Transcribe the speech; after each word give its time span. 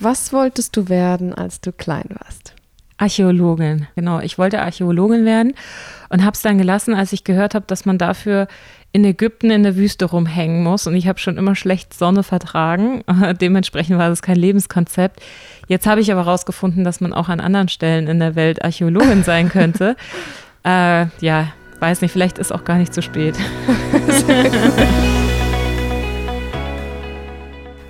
Was 0.00 0.32
wolltest 0.32 0.76
du 0.78 0.88
werden, 0.88 1.34
als 1.34 1.60
du 1.60 1.72
klein 1.72 2.08
warst? 2.08 2.54
Archäologin, 2.96 3.86
genau. 3.94 4.20
Ich 4.20 4.38
wollte 4.38 4.60
Archäologin 4.60 5.26
werden 5.26 5.52
und 6.08 6.22
habe 6.24 6.32
es 6.32 6.40
dann 6.40 6.56
gelassen, 6.56 6.94
als 6.94 7.12
ich 7.12 7.24
gehört 7.24 7.54
habe, 7.54 7.66
dass 7.66 7.84
man 7.84 7.98
dafür 7.98 8.48
in 8.92 9.04
Ägypten 9.04 9.50
in 9.50 9.62
der 9.62 9.76
Wüste 9.76 10.06
rumhängen 10.06 10.62
muss. 10.62 10.86
Und 10.86 10.96
ich 10.96 11.06
habe 11.06 11.18
schon 11.18 11.36
immer 11.36 11.54
schlecht 11.54 11.92
Sonne 11.92 12.22
vertragen. 12.22 13.04
Dementsprechend 13.40 13.98
war 13.98 14.08
das 14.08 14.22
kein 14.22 14.36
Lebenskonzept. 14.36 15.20
Jetzt 15.68 15.86
habe 15.86 16.00
ich 16.00 16.10
aber 16.10 16.24
herausgefunden, 16.24 16.82
dass 16.82 17.00
man 17.02 17.12
auch 17.12 17.28
an 17.28 17.40
anderen 17.40 17.68
Stellen 17.68 18.08
in 18.08 18.20
der 18.20 18.34
Welt 18.36 18.64
Archäologin 18.64 19.22
sein 19.22 19.50
könnte. 19.50 19.96
äh, 20.64 21.06
ja, 21.20 21.52
weiß 21.78 22.00
nicht, 22.00 22.12
vielleicht 22.12 22.38
ist 22.38 22.52
auch 22.52 22.64
gar 22.64 22.78
nicht 22.78 22.94
zu 22.94 23.02
spät. 23.02 23.36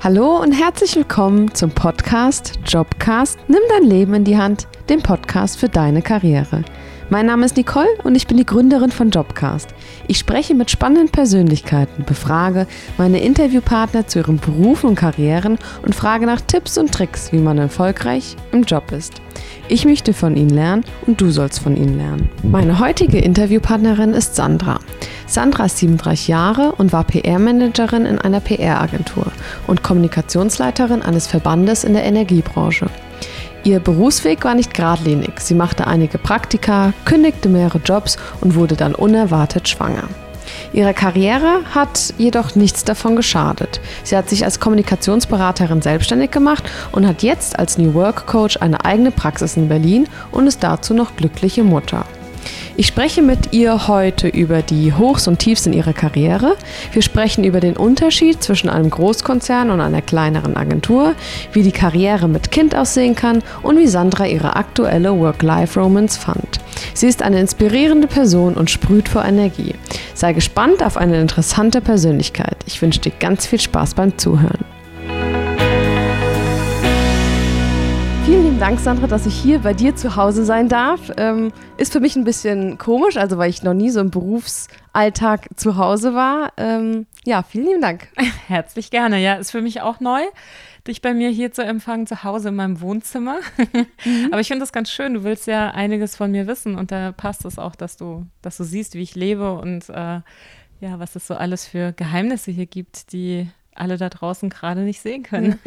Hallo 0.03 0.41
und 0.41 0.53
herzlich 0.53 0.97
willkommen 0.97 1.53
zum 1.53 1.73
Podcast 1.73 2.59
Jobcast 2.65 3.39
Nimm 3.49 3.61
dein 3.69 3.83
Leben 3.83 4.15
in 4.15 4.25
die 4.25 4.39
Hand, 4.39 4.67
dem 4.89 5.03
Podcast 5.03 5.59
für 5.59 5.69
deine 5.69 6.01
Karriere. 6.01 6.65
Mein 7.11 7.27
Name 7.27 7.45
ist 7.45 7.59
Nicole 7.59 7.99
und 8.03 8.15
ich 8.15 8.27
bin 8.27 8.39
die 8.39 8.47
Gründerin 8.47 8.93
von 8.93 9.11
Jobcast. 9.11 9.75
Ich 10.09 10.19
spreche 10.19 10.55
mit 10.55 10.71
spannenden 10.71 11.09
Persönlichkeiten, 11.09 12.05
befrage 12.05 12.67
meine 12.99 13.21
Interviewpartner 13.21 14.07
zu 14.07 14.19
ihren 14.21 14.39
Berufen 14.39 14.91
und 14.91 14.97
Karrieren 14.97 15.59
und 15.83 15.95
frage 15.95 16.27
nach 16.27 16.41
Tipps 16.41 16.79
und 16.79 16.93
Tricks, 16.93 17.33
wie 17.33 17.39
man 17.39 17.59
erfolgreich 17.59 18.37
im 18.53 18.63
Job 18.63 18.93
ist. 18.93 19.21
Ich 19.69 19.85
möchte 19.85 20.13
von 20.13 20.37
ihnen 20.37 20.51
lernen 20.51 20.85
und 21.07 21.21
du 21.21 21.31
sollst 21.31 21.61
von 21.61 21.77
ihnen 21.77 21.97
lernen. 21.97 22.29
Meine 22.43 22.81
heutige 22.81 23.19
Interviewpartnerin 23.19 24.15
ist 24.15 24.35
Sandra. 24.35 24.81
Sandra 25.27 25.67
ist 25.67 25.79
37 25.79 26.27
Jahre 26.27 26.73
und 26.73 26.93
war 26.93 27.05
PR-Managerin 27.05 28.05
in 28.05 28.19
einer 28.19 28.41
PR-Agentur 28.41 29.27
und 29.69 29.85
Kommunikationsleiterin 29.85 31.03
eines 31.03 31.29
Verbandes 31.29 31.85
in 31.85 31.93
der 31.93 32.05
Energiebranche. 32.05 32.89
Ihr 33.63 33.79
Berufsweg 33.79 34.45
war 34.45 34.55
nicht 34.55 34.73
geradlinig. 34.73 35.41
Sie 35.41 35.55
machte 35.55 35.87
einige 35.87 36.17
Praktika, 36.17 36.95
kündigte 37.05 37.49
mehrere 37.51 37.79
Jobs 37.79 38.17
und 38.41 38.55
wurde 38.55 38.75
dann 38.75 38.95
unerwartet 38.95 39.69
schwanger. 39.69 40.05
Ihre 40.73 40.95
Karriere 40.95 41.61
hat 41.75 42.15
jedoch 42.17 42.55
nichts 42.55 42.85
davon 42.85 43.17
geschadet. 43.17 43.81
Sie 44.03 44.17
hat 44.17 44.29
sich 44.29 44.45
als 44.45 44.61
Kommunikationsberaterin 44.61 45.83
selbstständig 45.83 46.31
gemacht 46.31 46.65
und 46.93 47.07
hat 47.07 47.23
jetzt 47.23 47.59
als 47.59 47.77
New 47.77 47.95
Work 47.95 48.27
Coach 48.27 48.57
eine 48.57 48.85
eigene 48.85 49.11
Praxis 49.11 49.57
in 49.57 49.69
Berlin 49.69 50.09
und 50.33 50.47
ist 50.47 50.63
dazu 50.63 50.95
noch 50.95 51.17
glückliche 51.17 51.63
Mutter. 51.63 52.05
Ich 52.81 52.87
spreche 52.87 53.21
mit 53.21 53.53
ihr 53.53 53.89
heute 53.89 54.27
über 54.27 54.63
die 54.63 54.95
Hochs 54.95 55.29
und 55.29 55.39
Tiefs 55.39 55.67
in 55.67 55.75
ihrer 55.75 55.93
Karriere. 55.93 56.57
Wir 56.95 57.03
sprechen 57.03 57.45
über 57.45 57.61
den 57.61 57.77
Unterschied 57.77 58.43
zwischen 58.43 58.71
einem 58.71 58.89
Großkonzern 58.89 59.69
und 59.69 59.83
einer 59.83 60.01
kleineren 60.01 60.57
Agentur, 60.57 61.15
wie 61.53 61.63
die 61.63 61.73
Karriere 61.73 62.27
mit 62.27 62.51
Kind 62.51 62.75
aussehen 62.75 63.15
kann 63.15 63.43
und 63.63 63.77
wie 63.77 63.87
Sandra 63.87 64.27
ihre 64.27 64.57
aktuelle 64.57 65.15
Work-Life-Romance 65.15 66.17
fand. 66.17 66.61
Sie 66.95 67.07
ist 67.07 67.23
eine 67.23 67.41
inspirierende 67.41 68.09
Person 68.09 68.55
und 68.55 68.71
sprüht 68.71 69.11
vor 69.11 69.27
Energie. 69.27 69.75
Sei 70.15 70.33
gespannt 70.33 70.83
auf 70.83 70.97
eine 70.97 71.21
interessante 71.21 71.83
Persönlichkeit. 71.83 72.57
Ich 72.65 72.81
wünsche 72.81 73.01
dir 73.01 73.13
ganz 73.21 73.45
viel 73.45 73.61
Spaß 73.61 73.93
beim 73.93 74.17
Zuhören. 74.17 74.80
Dank, 78.61 78.79
Sandra, 78.79 79.07
dass 79.07 79.25
ich 79.25 79.35
hier 79.35 79.61
bei 79.61 79.73
dir 79.73 79.97
zu 79.97 80.17
Hause 80.17 80.45
sein 80.45 80.69
darf. 80.69 81.11
Ähm, 81.17 81.51
ist 81.79 81.95
für 81.95 82.01
mich 82.01 82.15
ein 82.15 82.25
bisschen 82.25 82.77
komisch, 82.77 83.17
also 83.17 83.39
weil 83.39 83.49
ich 83.49 83.63
noch 83.63 83.73
nie 83.73 83.89
so 83.89 84.01
im 84.01 84.11
Berufsalltag 84.11 85.49
zu 85.57 85.79
Hause 85.79 86.13
war. 86.13 86.53
Ähm, 86.59 87.07
ja, 87.25 87.43
vielen 87.43 87.65
lieben 87.65 87.81
Dank. 87.81 88.09
Herzlich 88.49 88.91
gerne. 88.91 89.19
Ja, 89.19 89.37
ist 89.37 89.51
für 89.51 89.63
mich 89.63 89.81
auch 89.81 90.01
neu, 90.01 90.21
dich 90.87 91.01
bei 91.01 91.15
mir 91.15 91.31
hier 91.31 91.53
zu 91.53 91.65
empfangen, 91.65 92.07
zu 92.07 92.23
Hause 92.23 92.51
in 92.51 92.57
meinem 92.57 92.83
Wohnzimmer. 92.83 93.39
Mhm. 94.05 94.27
Aber 94.31 94.41
ich 94.43 94.49
finde 94.49 94.61
das 94.61 94.75
ganz 94.75 94.91
schön. 94.91 95.15
Du 95.15 95.25
willst 95.25 95.47
ja 95.47 95.71
einiges 95.71 96.15
von 96.15 96.31
mir 96.31 96.47
wissen 96.47 96.75
und 96.75 96.93
da 96.93 97.13
passt 97.13 97.47
es 97.47 97.59
auch, 97.59 97.75
dass 97.75 97.97
du, 97.97 98.27
dass 98.43 98.59
du 98.59 98.65
siehst, 98.65 98.93
wie 98.93 99.03
ich 99.03 99.15
lebe 99.15 99.55
und 99.55 99.89
äh, 99.89 100.21
ja, 100.81 100.99
was 100.99 101.17
es 101.17 101.27
so 101.27 101.35
alles 101.35 101.67
für 101.67 101.93
Geheimnisse 101.93 102.51
hier 102.51 102.67
gibt, 102.67 103.15
die 103.15 103.49
alle 103.75 103.97
da 103.97 104.09
draußen 104.09 104.51
gerade 104.51 104.81
nicht 104.81 105.01
sehen 105.01 105.23
können. 105.23 105.59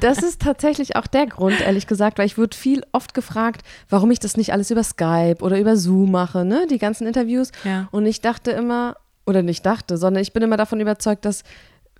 Das 0.00 0.18
ist 0.18 0.42
tatsächlich 0.42 0.96
auch 0.96 1.06
der 1.06 1.26
Grund, 1.26 1.60
ehrlich 1.60 1.86
gesagt, 1.86 2.18
weil 2.18 2.26
ich 2.26 2.38
wurde 2.38 2.56
viel 2.56 2.82
oft 2.92 3.14
gefragt, 3.14 3.62
warum 3.88 4.10
ich 4.10 4.20
das 4.20 4.36
nicht 4.36 4.52
alles 4.52 4.70
über 4.70 4.82
Skype 4.82 5.38
oder 5.40 5.58
über 5.58 5.76
Zoom 5.76 6.12
mache, 6.12 6.44
ne, 6.44 6.66
die 6.70 6.78
ganzen 6.78 7.06
Interviews. 7.06 7.50
Ja. 7.64 7.88
Und 7.90 8.06
ich 8.06 8.20
dachte 8.20 8.50
immer, 8.52 8.96
oder 9.26 9.42
nicht 9.42 9.66
dachte, 9.66 9.96
sondern 9.96 10.22
ich 10.22 10.32
bin 10.32 10.42
immer 10.42 10.56
davon 10.56 10.80
überzeugt, 10.80 11.24
dass 11.24 11.42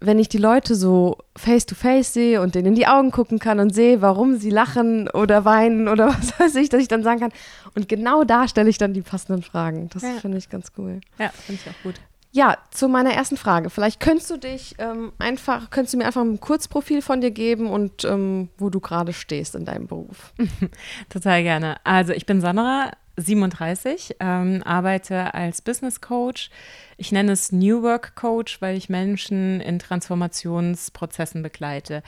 wenn 0.00 0.19
ich 0.19 0.28
die 0.28 0.38
Leute 0.38 0.75
so 0.75 1.19
face 1.36 1.66
to 1.66 1.75
face 1.75 2.12
sehe 2.12 2.41
und 2.41 2.54
denen 2.54 2.69
in 2.69 2.75
die 2.75 2.86
Augen 2.86 3.10
gucken 3.10 3.38
kann 3.38 3.59
und 3.59 3.75
sehe, 3.75 4.00
warum 4.00 4.36
sie 4.36 4.50
lachen 4.50 5.09
oder 5.10 5.44
weinen 5.44 5.88
oder 5.88 6.09
was 6.19 6.38
weiß 6.38 6.54
ich, 6.56 6.69
dass 6.69 6.80
ich 6.80 6.88
dann 6.88 7.03
sagen 7.03 7.20
kann. 7.20 7.32
Und 7.75 7.88
genau 7.88 8.25
da 8.25 8.47
stelle 8.48 8.70
ich 8.70 8.78
dann 8.78 8.92
die 8.92 9.03
passenden 9.03 9.42
Fragen. 9.42 9.88
Das 9.92 10.03
ja. 10.03 10.10
finde 10.20 10.38
ich 10.38 10.48
ganz 10.48 10.72
cool. 10.78 11.00
Ja, 11.19 11.30
finde 11.30 11.60
ich 11.62 11.70
auch 11.70 11.82
gut. 11.82 11.97
Ja, 12.31 12.59
zu 12.71 12.89
meiner 12.89 13.12
ersten 13.12 13.39
Frage. 13.39 13.71
Vielleicht 13.71 14.00
könntest 14.00 14.31
du 14.31 14.37
dich 14.37 14.75
ähm, 14.78 15.12
einfach, 15.19 15.71
könntest 15.71 15.94
du 15.94 15.99
mir 15.99 16.05
einfach 16.05 16.21
ein 16.21 16.41
Kurzprofil 16.41 17.00
von 17.00 17.22
dir 17.22 17.31
geben 17.31 17.69
und 17.69 18.05
ähm, 18.05 18.50
wo 18.59 18.69
du 18.69 18.81
gerade 18.81 19.15
stehst 19.15 19.55
in 19.55 19.65
deinem 19.65 19.87
Beruf. 19.87 20.34
Total 21.09 21.43
gerne. 21.43 21.77
Also 21.84 22.12
ich 22.12 22.27
bin 22.27 22.43
Sandra, 22.43 22.91
37, 23.16 24.16
ähm, 24.21 24.62
arbeite 24.65 25.33
als 25.34 25.62
Business 25.62 26.00
Coach. 26.00 26.50
Ich 26.99 27.12
nenne 27.12 27.33
es 27.33 27.50
New 27.50 27.83
Work 27.83 28.15
Coach, 28.15 28.60
weil 28.60 28.77
ich 28.77 28.89
Menschen 28.89 29.60
in 29.60 29.78
Transformationsprozessen 29.78 31.43
begleite. 31.43 32.03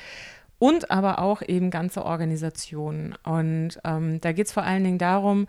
Und 0.59 0.91
aber 0.91 1.21
auch 1.21 1.41
eben 1.41 1.71
ganze 1.71 2.05
Organisationen. 2.05 3.15
Und 3.25 3.81
ähm, 3.85 4.21
da 4.21 4.33
geht 4.33 4.47
es 4.47 4.53
vor 4.53 4.65
allen 4.65 4.85
Dingen 4.85 4.99
darum, 4.99 5.47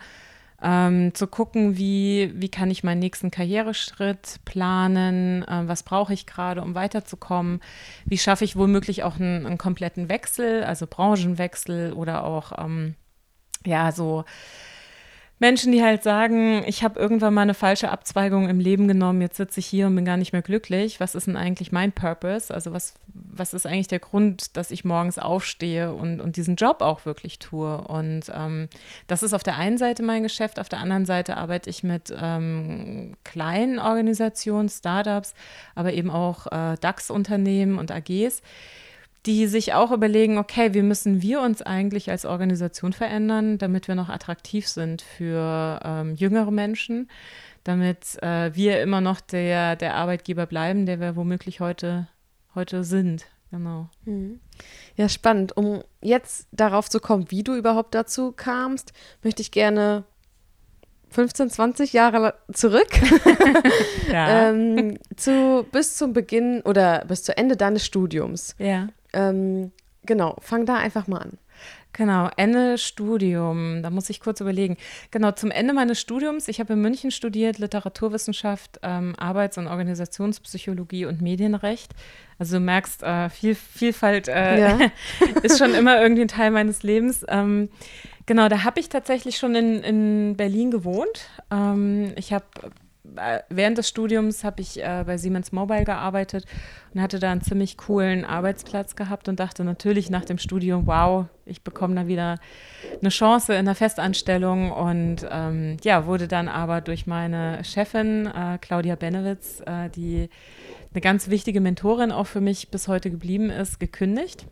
ähm, 0.61 1.13
zu 1.13 1.27
gucken, 1.27 1.77
wie, 1.77 2.31
wie 2.35 2.49
kann 2.49 2.69
ich 2.69 2.83
meinen 2.83 2.99
nächsten 2.99 3.31
Karriereschritt 3.31 4.39
planen, 4.45 5.43
äh, 5.43 5.67
was 5.67 5.83
brauche 5.83 6.13
ich 6.13 6.25
gerade, 6.25 6.61
um 6.61 6.75
weiterzukommen, 6.75 7.61
wie 8.05 8.17
schaffe 8.17 8.45
ich 8.45 8.55
womöglich 8.55 9.03
auch 9.03 9.15
einen, 9.19 9.45
einen 9.45 9.57
kompletten 9.57 10.09
Wechsel, 10.09 10.63
also 10.63 10.85
Branchenwechsel 10.87 11.93
oder 11.93 12.23
auch, 12.23 12.51
ähm, 12.63 12.95
ja, 13.65 13.91
so 13.91 14.25
Menschen, 15.41 15.71
die 15.71 15.81
halt 15.81 16.03
sagen, 16.03 16.63
ich 16.67 16.83
habe 16.83 16.99
irgendwann 16.99 17.33
mal 17.33 17.41
eine 17.41 17.55
falsche 17.55 17.89
Abzweigung 17.89 18.47
im 18.47 18.59
Leben 18.59 18.87
genommen, 18.87 19.21
jetzt 19.21 19.37
sitze 19.37 19.59
ich 19.59 19.65
hier 19.65 19.87
und 19.87 19.95
bin 19.95 20.05
gar 20.05 20.15
nicht 20.15 20.33
mehr 20.33 20.43
glücklich. 20.43 20.99
Was 20.99 21.15
ist 21.15 21.25
denn 21.25 21.35
eigentlich 21.35 21.71
mein 21.71 21.91
Purpose? 21.91 22.53
Also 22.53 22.73
was, 22.73 22.93
was 23.07 23.55
ist 23.55 23.65
eigentlich 23.65 23.87
der 23.87 23.97
Grund, 23.97 24.55
dass 24.55 24.69
ich 24.69 24.85
morgens 24.85 25.17
aufstehe 25.17 25.95
und, 25.95 26.21
und 26.21 26.35
diesen 26.35 26.57
Job 26.57 26.83
auch 26.83 27.07
wirklich 27.07 27.39
tue? 27.39 27.75
Und 27.75 28.31
ähm, 28.31 28.69
das 29.07 29.23
ist 29.23 29.33
auf 29.33 29.41
der 29.41 29.57
einen 29.57 29.79
Seite 29.79 30.03
mein 30.03 30.21
Geschäft, 30.21 30.59
auf 30.59 30.69
der 30.69 30.79
anderen 30.79 31.05
Seite 31.05 31.37
arbeite 31.37 31.71
ich 31.71 31.81
mit 31.81 32.13
ähm, 32.15 33.15
kleinen 33.23 33.79
Organisationen, 33.79 34.69
Startups, 34.69 35.33
aber 35.73 35.93
eben 35.93 36.11
auch 36.11 36.45
äh, 36.51 36.75
DAX-Unternehmen 36.79 37.79
und 37.79 37.91
AGs 37.91 38.43
die 39.25 39.47
sich 39.47 39.73
auch 39.73 39.91
überlegen, 39.91 40.37
okay, 40.37 40.73
wie 40.73 40.81
müssen 40.81 41.21
wir 41.21 41.41
uns 41.41 41.61
eigentlich 41.61 42.09
als 42.09 42.25
Organisation 42.25 42.93
verändern, 42.93 43.57
damit 43.57 43.87
wir 43.87 43.95
noch 43.95 44.09
attraktiv 44.09 44.67
sind 44.67 45.01
für 45.01 45.79
ähm, 45.83 46.15
jüngere 46.15 46.51
Menschen, 46.51 47.09
damit 47.63 48.21
äh, 48.23 48.53
wir 48.55 48.81
immer 48.81 49.01
noch 49.01 49.21
der, 49.21 49.75
der 49.75 49.95
Arbeitgeber 49.95 50.47
bleiben, 50.47 50.85
der 50.85 50.99
wir 50.99 51.15
womöglich 51.15 51.59
heute, 51.59 52.07
heute 52.55 52.83
sind. 52.83 53.27
Genau. 53.51 53.89
Mhm. 54.05 54.39
Ja, 54.95 55.09
spannend. 55.09 55.55
Um 55.55 55.83
jetzt 56.01 56.47
darauf 56.51 56.89
zu 56.89 56.99
kommen, 56.99 57.29
wie 57.29 57.43
du 57.43 57.55
überhaupt 57.55 57.93
dazu 57.93 58.31
kamst, 58.31 58.93
möchte 59.21 59.41
ich 59.41 59.51
gerne 59.51 60.05
15, 61.09 61.49
20 61.49 61.93
Jahre 61.93 62.35
zurück, 62.53 62.89
ja. 64.11 64.49
ähm, 64.49 64.97
zu, 65.17 65.67
bis 65.71 65.97
zum 65.97 66.13
Beginn 66.13 66.61
oder 66.61 67.03
bis 67.05 67.23
zu 67.23 67.37
Ende 67.37 67.57
deines 67.57 67.85
Studiums. 67.85 68.55
Ja. 68.57 68.87
Ähm, 69.13 69.71
genau, 70.05 70.37
fang 70.41 70.65
da 70.65 70.75
einfach 70.77 71.07
mal 71.07 71.19
an. 71.19 71.37
Genau, 71.93 72.29
Ende 72.37 72.77
Studium, 72.77 73.83
da 73.83 73.89
muss 73.89 74.09
ich 74.09 74.21
kurz 74.21 74.39
überlegen. 74.39 74.77
Genau, 75.11 75.31
zum 75.31 75.51
Ende 75.51 75.73
meines 75.73 75.99
Studiums, 75.99 76.47
ich 76.47 76.61
habe 76.61 76.73
in 76.73 76.81
München 76.81 77.11
studiert, 77.11 77.57
Literaturwissenschaft, 77.57 78.79
ähm, 78.81 79.13
Arbeits- 79.17 79.57
und 79.57 79.67
Organisationspsychologie 79.67 81.05
und 81.05 81.21
Medienrecht. 81.21 81.91
Also 82.39 82.57
du 82.57 82.61
merkst, 82.61 83.03
äh, 83.03 83.29
viel, 83.29 83.55
Vielfalt 83.55 84.29
äh, 84.29 84.59
ja. 84.59 84.79
ist 85.43 85.57
schon 85.57 85.73
immer 85.75 86.01
irgendwie 86.01 86.21
ein 86.21 86.29
Teil 86.29 86.51
meines 86.51 86.81
Lebens. 86.81 87.25
Ähm, 87.27 87.69
genau, 88.25 88.47
da 88.47 88.63
habe 88.63 88.79
ich 88.79 88.87
tatsächlich 88.87 89.37
schon 89.37 89.53
in, 89.53 89.83
in 89.83 90.37
Berlin 90.37 90.71
gewohnt. 90.71 91.29
Ähm, 91.51 92.13
ich 92.15 92.31
habe 92.31 92.45
während 93.03 93.77
des 93.77 93.89
Studiums 93.89 94.43
habe 94.43 94.61
ich 94.61 94.81
äh, 94.81 95.03
bei 95.05 95.17
Siemens 95.17 95.51
Mobile 95.51 95.85
gearbeitet 95.85 96.45
und 96.93 97.01
hatte 97.01 97.19
da 97.19 97.31
einen 97.31 97.41
ziemlich 97.41 97.77
coolen 97.77 98.25
Arbeitsplatz 98.25 98.95
gehabt 98.95 99.27
und 99.27 99.39
dachte 99.39 99.63
natürlich 99.63 100.09
nach 100.09 100.25
dem 100.25 100.37
Studium, 100.37 100.87
wow, 100.87 101.25
ich 101.45 101.63
bekomme 101.63 101.95
da 101.95 102.07
wieder 102.07 102.37
eine 102.99 103.09
Chance 103.09 103.53
in 103.55 103.65
der 103.65 103.75
Festanstellung 103.75 104.71
und 104.71 105.27
ähm, 105.29 105.77
ja, 105.83 106.05
wurde 106.05 106.27
dann 106.27 106.47
aber 106.47 106.81
durch 106.81 107.07
meine 107.07 107.63
Chefin 107.63 108.27
äh, 108.27 108.57
Claudia 108.61 108.95
Benewitz, 108.95 109.61
äh, 109.65 109.89
die 109.89 110.29
eine 110.93 111.01
ganz 111.01 111.29
wichtige 111.29 111.61
Mentorin 111.61 112.11
auch 112.11 112.27
für 112.27 112.41
mich 112.41 112.69
bis 112.69 112.87
heute 112.87 113.09
geblieben 113.09 113.49
ist, 113.49 113.79
gekündigt. 113.79 114.45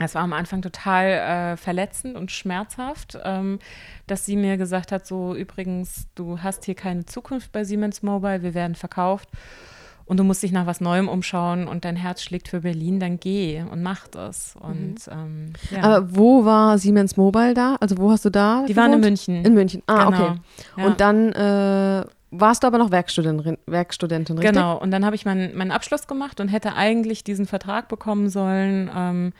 Es 0.00 0.14
war 0.14 0.22
am 0.22 0.32
Anfang 0.32 0.62
total 0.62 1.06
äh, 1.52 1.56
verletzend 1.56 2.16
und 2.16 2.30
schmerzhaft, 2.30 3.18
ähm, 3.22 3.58
dass 4.06 4.24
sie 4.24 4.36
mir 4.36 4.56
gesagt 4.56 4.92
hat, 4.92 5.06
so 5.06 5.34
übrigens, 5.34 6.08
du 6.14 6.40
hast 6.40 6.64
hier 6.64 6.74
keine 6.74 7.04
Zukunft 7.04 7.52
bei 7.52 7.64
Siemens 7.64 8.02
Mobile, 8.02 8.42
wir 8.42 8.54
werden 8.54 8.74
verkauft 8.74 9.28
und 10.10 10.16
du 10.16 10.24
musst 10.24 10.42
dich 10.42 10.50
nach 10.50 10.66
was 10.66 10.80
Neuem 10.80 11.08
umschauen 11.08 11.68
und 11.68 11.84
dein 11.84 11.94
Herz 11.94 12.22
schlägt 12.22 12.48
für 12.48 12.62
Berlin, 12.62 12.98
dann 12.98 13.20
geh 13.20 13.62
und 13.70 13.82
mach 13.82 14.08
das. 14.08 14.56
Und, 14.60 15.06
mhm. 15.06 15.12
ähm, 15.12 15.52
ja. 15.70 15.82
Aber 15.82 16.16
wo 16.16 16.44
war 16.44 16.78
Siemens 16.78 17.16
Mobile 17.16 17.54
da? 17.54 17.76
Also 17.78 17.96
wo 17.96 18.10
hast 18.10 18.24
du 18.24 18.30
da? 18.30 18.64
Die 18.66 18.72
gewohnt? 18.72 18.76
waren 18.76 18.92
in 18.94 19.00
München. 19.00 19.44
In 19.44 19.54
München, 19.54 19.82
ah, 19.86 20.06
genau. 20.06 20.08
okay. 20.08 20.34
Ja. 20.78 20.84
Und 20.86 21.00
dann 21.00 21.32
äh, 21.32 22.04
warst 22.32 22.62
du 22.62 22.66
aber 22.66 22.78
noch 22.78 22.90
Werkstudentin, 22.90 23.58
Werkstudentin 23.66 24.38
richtig? 24.38 24.54
Genau, 24.54 24.78
und 24.78 24.90
dann 24.90 25.04
habe 25.04 25.14
ich 25.14 25.24
meinen, 25.24 25.56
meinen 25.56 25.70
Abschluss 25.70 26.08
gemacht 26.08 26.40
und 26.40 26.48
hätte 26.48 26.74
eigentlich 26.74 27.22
diesen 27.22 27.46
Vertrag 27.46 27.86
bekommen 27.88 28.30
sollen. 28.30 28.90
Ähm, 28.92 29.32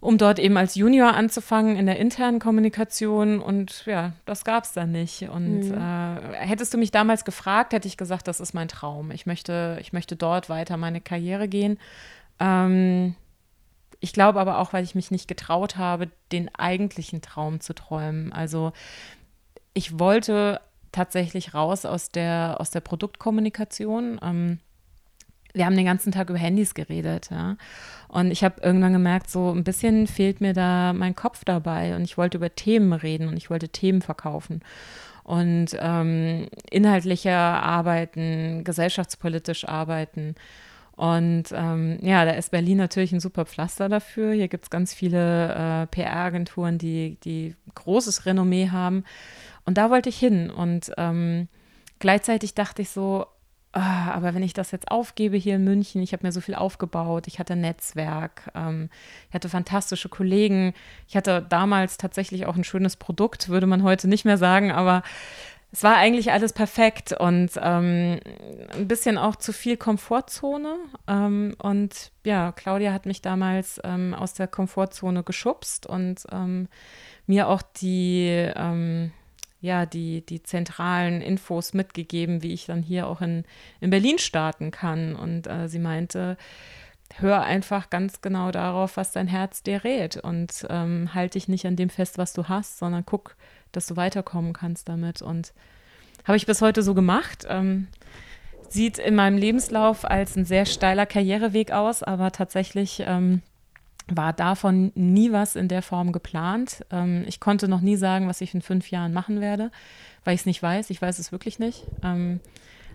um 0.00 0.16
dort 0.16 0.38
eben 0.38 0.56
als 0.56 0.74
Junior 0.74 1.14
anzufangen 1.14 1.76
in 1.76 1.86
der 1.86 1.98
internen 1.98 2.38
Kommunikation. 2.38 3.40
Und 3.40 3.84
ja, 3.84 4.12
das 4.24 4.44
gab 4.44 4.64
es 4.64 4.72
dann 4.72 4.92
nicht. 4.92 5.28
Und 5.28 5.68
mhm. 5.68 5.74
äh, 5.74 6.36
hättest 6.36 6.72
du 6.72 6.78
mich 6.78 6.90
damals 6.90 7.24
gefragt, 7.24 7.74
hätte 7.74 7.86
ich 7.86 7.98
gesagt, 7.98 8.26
das 8.26 8.40
ist 8.40 8.54
mein 8.54 8.68
Traum. 8.68 9.10
Ich 9.10 9.26
möchte, 9.26 9.78
ich 9.80 9.92
möchte 9.92 10.16
dort 10.16 10.48
weiter 10.48 10.78
meine 10.78 11.02
Karriere 11.02 11.48
gehen. 11.48 11.78
Ähm, 12.38 13.14
ich 14.00 14.14
glaube 14.14 14.40
aber 14.40 14.58
auch, 14.58 14.72
weil 14.72 14.84
ich 14.84 14.94
mich 14.94 15.10
nicht 15.10 15.28
getraut 15.28 15.76
habe, 15.76 16.08
den 16.32 16.52
eigentlichen 16.54 17.20
Traum 17.20 17.60
zu 17.60 17.74
träumen. 17.74 18.32
Also 18.32 18.72
ich 19.74 19.98
wollte 19.98 20.62
tatsächlich 20.92 21.52
raus 21.52 21.84
aus 21.84 22.08
der, 22.08 22.56
aus 22.58 22.70
der 22.70 22.80
Produktkommunikation. 22.80 24.18
Ähm, 24.22 24.58
wir 25.52 25.66
haben 25.66 25.76
den 25.76 25.84
ganzen 25.86 26.12
Tag 26.12 26.30
über 26.30 26.38
Handys 26.38 26.74
geredet, 26.74 27.28
ja. 27.30 27.56
Und 28.08 28.30
ich 28.30 28.42
habe 28.42 28.60
irgendwann 28.62 28.92
gemerkt, 28.92 29.30
so 29.30 29.52
ein 29.52 29.62
bisschen 29.62 30.06
fehlt 30.06 30.40
mir 30.40 30.52
da 30.52 30.92
mein 30.92 31.14
Kopf 31.14 31.44
dabei 31.44 31.94
und 31.94 32.02
ich 32.02 32.18
wollte 32.18 32.38
über 32.38 32.54
Themen 32.54 32.92
reden 32.92 33.28
und 33.28 33.36
ich 33.36 33.50
wollte 33.50 33.68
Themen 33.68 34.02
verkaufen 34.02 34.62
und 35.22 35.76
ähm, 35.78 36.48
inhaltlicher 36.70 37.36
arbeiten, 37.36 38.64
gesellschaftspolitisch 38.64 39.68
arbeiten. 39.68 40.34
Und 40.96 41.44
ähm, 41.52 41.98
ja, 42.02 42.24
da 42.24 42.32
ist 42.32 42.50
Berlin 42.50 42.78
natürlich 42.78 43.12
ein 43.12 43.20
super 43.20 43.46
Pflaster 43.46 43.88
dafür. 43.88 44.32
Hier 44.32 44.48
gibt 44.48 44.64
es 44.64 44.70
ganz 44.70 44.92
viele 44.92 45.54
äh, 45.54 45.86
PR-Agenturen, 45.86 46.78
die, 46.78 47.16
die 47.24 47.54
großes 47.74 48.26
Renommee 48.26 48.70
haben. 48.70 49.04
Und 49.64 49.78
da 49.78 49.88
wollte 49.88 50.08
ich 50.08 50.18
hin. 50.18 50.50
Und 50.50 50.92
ähm, 50.98 51.48
gleichzeitig 52.00 52.54
dachte 52.54 52.82
ich 52.82 52.90
so, 52.90 53.26
aber 53.72 54.34
wenn 54.34 54.42
ich 54.42 54.52
das 54.52 54.72
jetzt 54.72 54.90
aufgebe 54.90 55.36
hier 55.36 55.56
in 55.56 55.64
München, 55.64 56.02
ich 56.02 56.12
habe 56.12 56.26
mir 56.26 56.32
so 56.32 56.40
viel 56.40 56.56
aufgebaut, 56.56 57.28
ich 57.28 57.38
hatte 57.38 57.54
Netzwerk, 57.54 58.50
ähm, 58.54 58.90
ich 59.28 59.34
hatte 59.34 59.48
fantastische 59.48 60.08
Kollegen, 60.08 60.74
ich 61.06 61.16
hatte 61.16 61.46
damals 61.48 61.96
tatsächlich 61.96 62.46
auch 62.46 62.56
ein 62.56 62.64
schönes 62.64 62.96
Produkt, 62.96 63.48
würde 63.48 63.66
man 63.66 63.82
heute 63.84 64.08
nicht 64.08 64.24
mehr 64.24 64.38
sagen, 64.38 64.72
aber 64.72 65.02
es 65.72 65.84
war 65.84 65.96
eigentlich 65.96 66.32
alles 66.32 66.52
perfekt 66.52 67.12
und 67.12 67.52
ähm, 67.62 68.18
ein 68.74 68.88
bisschen 68.88 69.16
auch 69.18 69.36
zu 69.36 69.52
viel 69.52 69.76
Komfortzone. 69.76 70.76
Ähm, 71.06 71.54
und 71.58 72.10
ja, 72.24 72.50
Claudia 72.50 72.92
hat 72.92 73.06
mich 73.06 73.22
damals 73.22 73.80
ähm, 73.84 74.12
aus 74.12 74.34
der 74.34 74.48
Komfortzone 74.48 75.22
geschubst 75.22 75.86
und 75.86 76.24
ähm, 76.32 76.66
mir 77.28 77.46
auch 77.46 77.62
die 77.62 78.50
ähm, 78.56 79.12
ja, 79.60 79.86
die, 79.86 80.24
die 80.24 80.42
zentralen 80.42 81.20
Infos 81.20 81.74
mitgegeben, 81.74 82.42
wie 82.42 82.52
ich 82.52 82.66
dann 82.66 82.82
hier 82.82 83.06
auch 83.06 83.20
in, 83.20 83.44
in 83.80 83.90
Berlin 83.90 84.18
starten 84.18 84.70
kann. 84.70 85.14
Und 85.14 85.46
äh, 85.46 85.68
sie 85.68 85.78
meinte, 85.78 86.36
hör 87.16 87.42
einfach 87.42 87.90
ganz 87.90 88.20
genau 88.22 88.50
darauf, 88.50 88.96
was 88.96 89.12
dein 89.12 89.26
Herz 89.26 89.62
dir 89.62 89.84
rät 89.84 90.16
und 90.16 90.66
ähm, 90.70 91.14
halte 91.14 91.38
dich 91.38 91.48
nicht 91.48 91.66
an 91.66 91.76
dem 91.76 91.90
fest, 91.90 92.18
was 92.18 92.32
du 92.32 92.48
hast, 92.48 92.78
sondern 92.78 93.04
guck, 93.04 93.36
dass 93.72 93.86
du 93.86 93.96
weiterkommen 93.96 94.52
kannst 94.52 94.88
damit. 94.88 95.20
Und 95.20 95.52
habe 96.24 96.36
ich 96.36 96.46
bis 96.46 96.62
heute 96.62 96.82
so 96.82 96.94
gemacht. 96.94 97.46
Ähm, 97.48 97.88
sieht 98.68 98.98
in 98.98 99.14
meinem 99.14 99.36
Lebenslauf 99.36 100.04
als 100.04 100.36
ein 100.36 100.44
sehr 100.44 100.64
steiler 100.64 101.04
Karriereweg 101.04 101.72
aus, 101.72 102.02
aber 102.02 102.30
tatsächlich 102.30 103.02
ähm, 103.04 103.42
war 104.16 104.32
davon 104.32 104.92
nie 104.94 105.32
was 105.32 105.56
in 105.56 105.68
der 105.68 105.82
Form 105.82 106.12
geplant. 106.12 106.84
Ähm, 106.90 107.24
ich 107.26 107.40
konnte 107.40 107.68
noch 107.68 107.80
nie 107.80 107.96
sagen, 107.96 108.28
was 108.28 108.40
ich 108.40 108.54
in 108.54 108.62
fünf 108.62 108.90
Jahren 108.90 109.12
machen 109.12 109.40
werde, 109.40 109.70
weil 110.24 110.34
ich 110.34 110.40
es 110.40 110.46
nicht 110.46 110.62
weiß. 110.62 110.90
Ich 110.90 111.00
weiß 111.00 111.18
es 111.18 111.32
wirklich 111.32 111.58
nicht. 111.58 111.86
Ähm, 112.02 112.40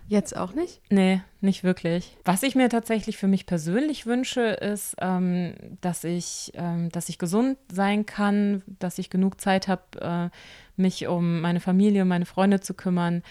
Jetzt 0.08 0.36
auch 0.36 0.52
nicht? 0.52 0.80
Nee, 0.88 1.20
nicht 1.40 1.64
wirklich. 1.64 2.16
Was 2.24 2.44
ich 2.44 2.54
mir 2.54 2.68
tatsächlich 2.68 3.16
für 3.16 3.26
mich 3.26 3.44
persönlich 3.44 4.06
wünsche, 4.06 4.40
ist, 4.40 4.94
ähm, 5.00 5.54
dass, 5.80 6.04
ich, 6.04 6.52
ähm, 6.54 6.90
dass 6.90 7.08
ich 7.08 7.18
gesund 7.18 7.58
sein 7.72 8.06
kann, 8.06 8.62
dass 8.78 8.98
ich 8.98 9.10
genug 9.10 9.40
Zeit 9.40 9.66
habe, 9.66 10.30
äh, 10.32 10.80
mich 10.80 11.08
um 11.08 11.40
meine 11.40 11.58
Familie 11.58 12.02
und 12.02 12.08
meine 12.08 12.26
Freunde 12.26 12.60
zu 12.60 12.74
kümmern, 12.74 13.24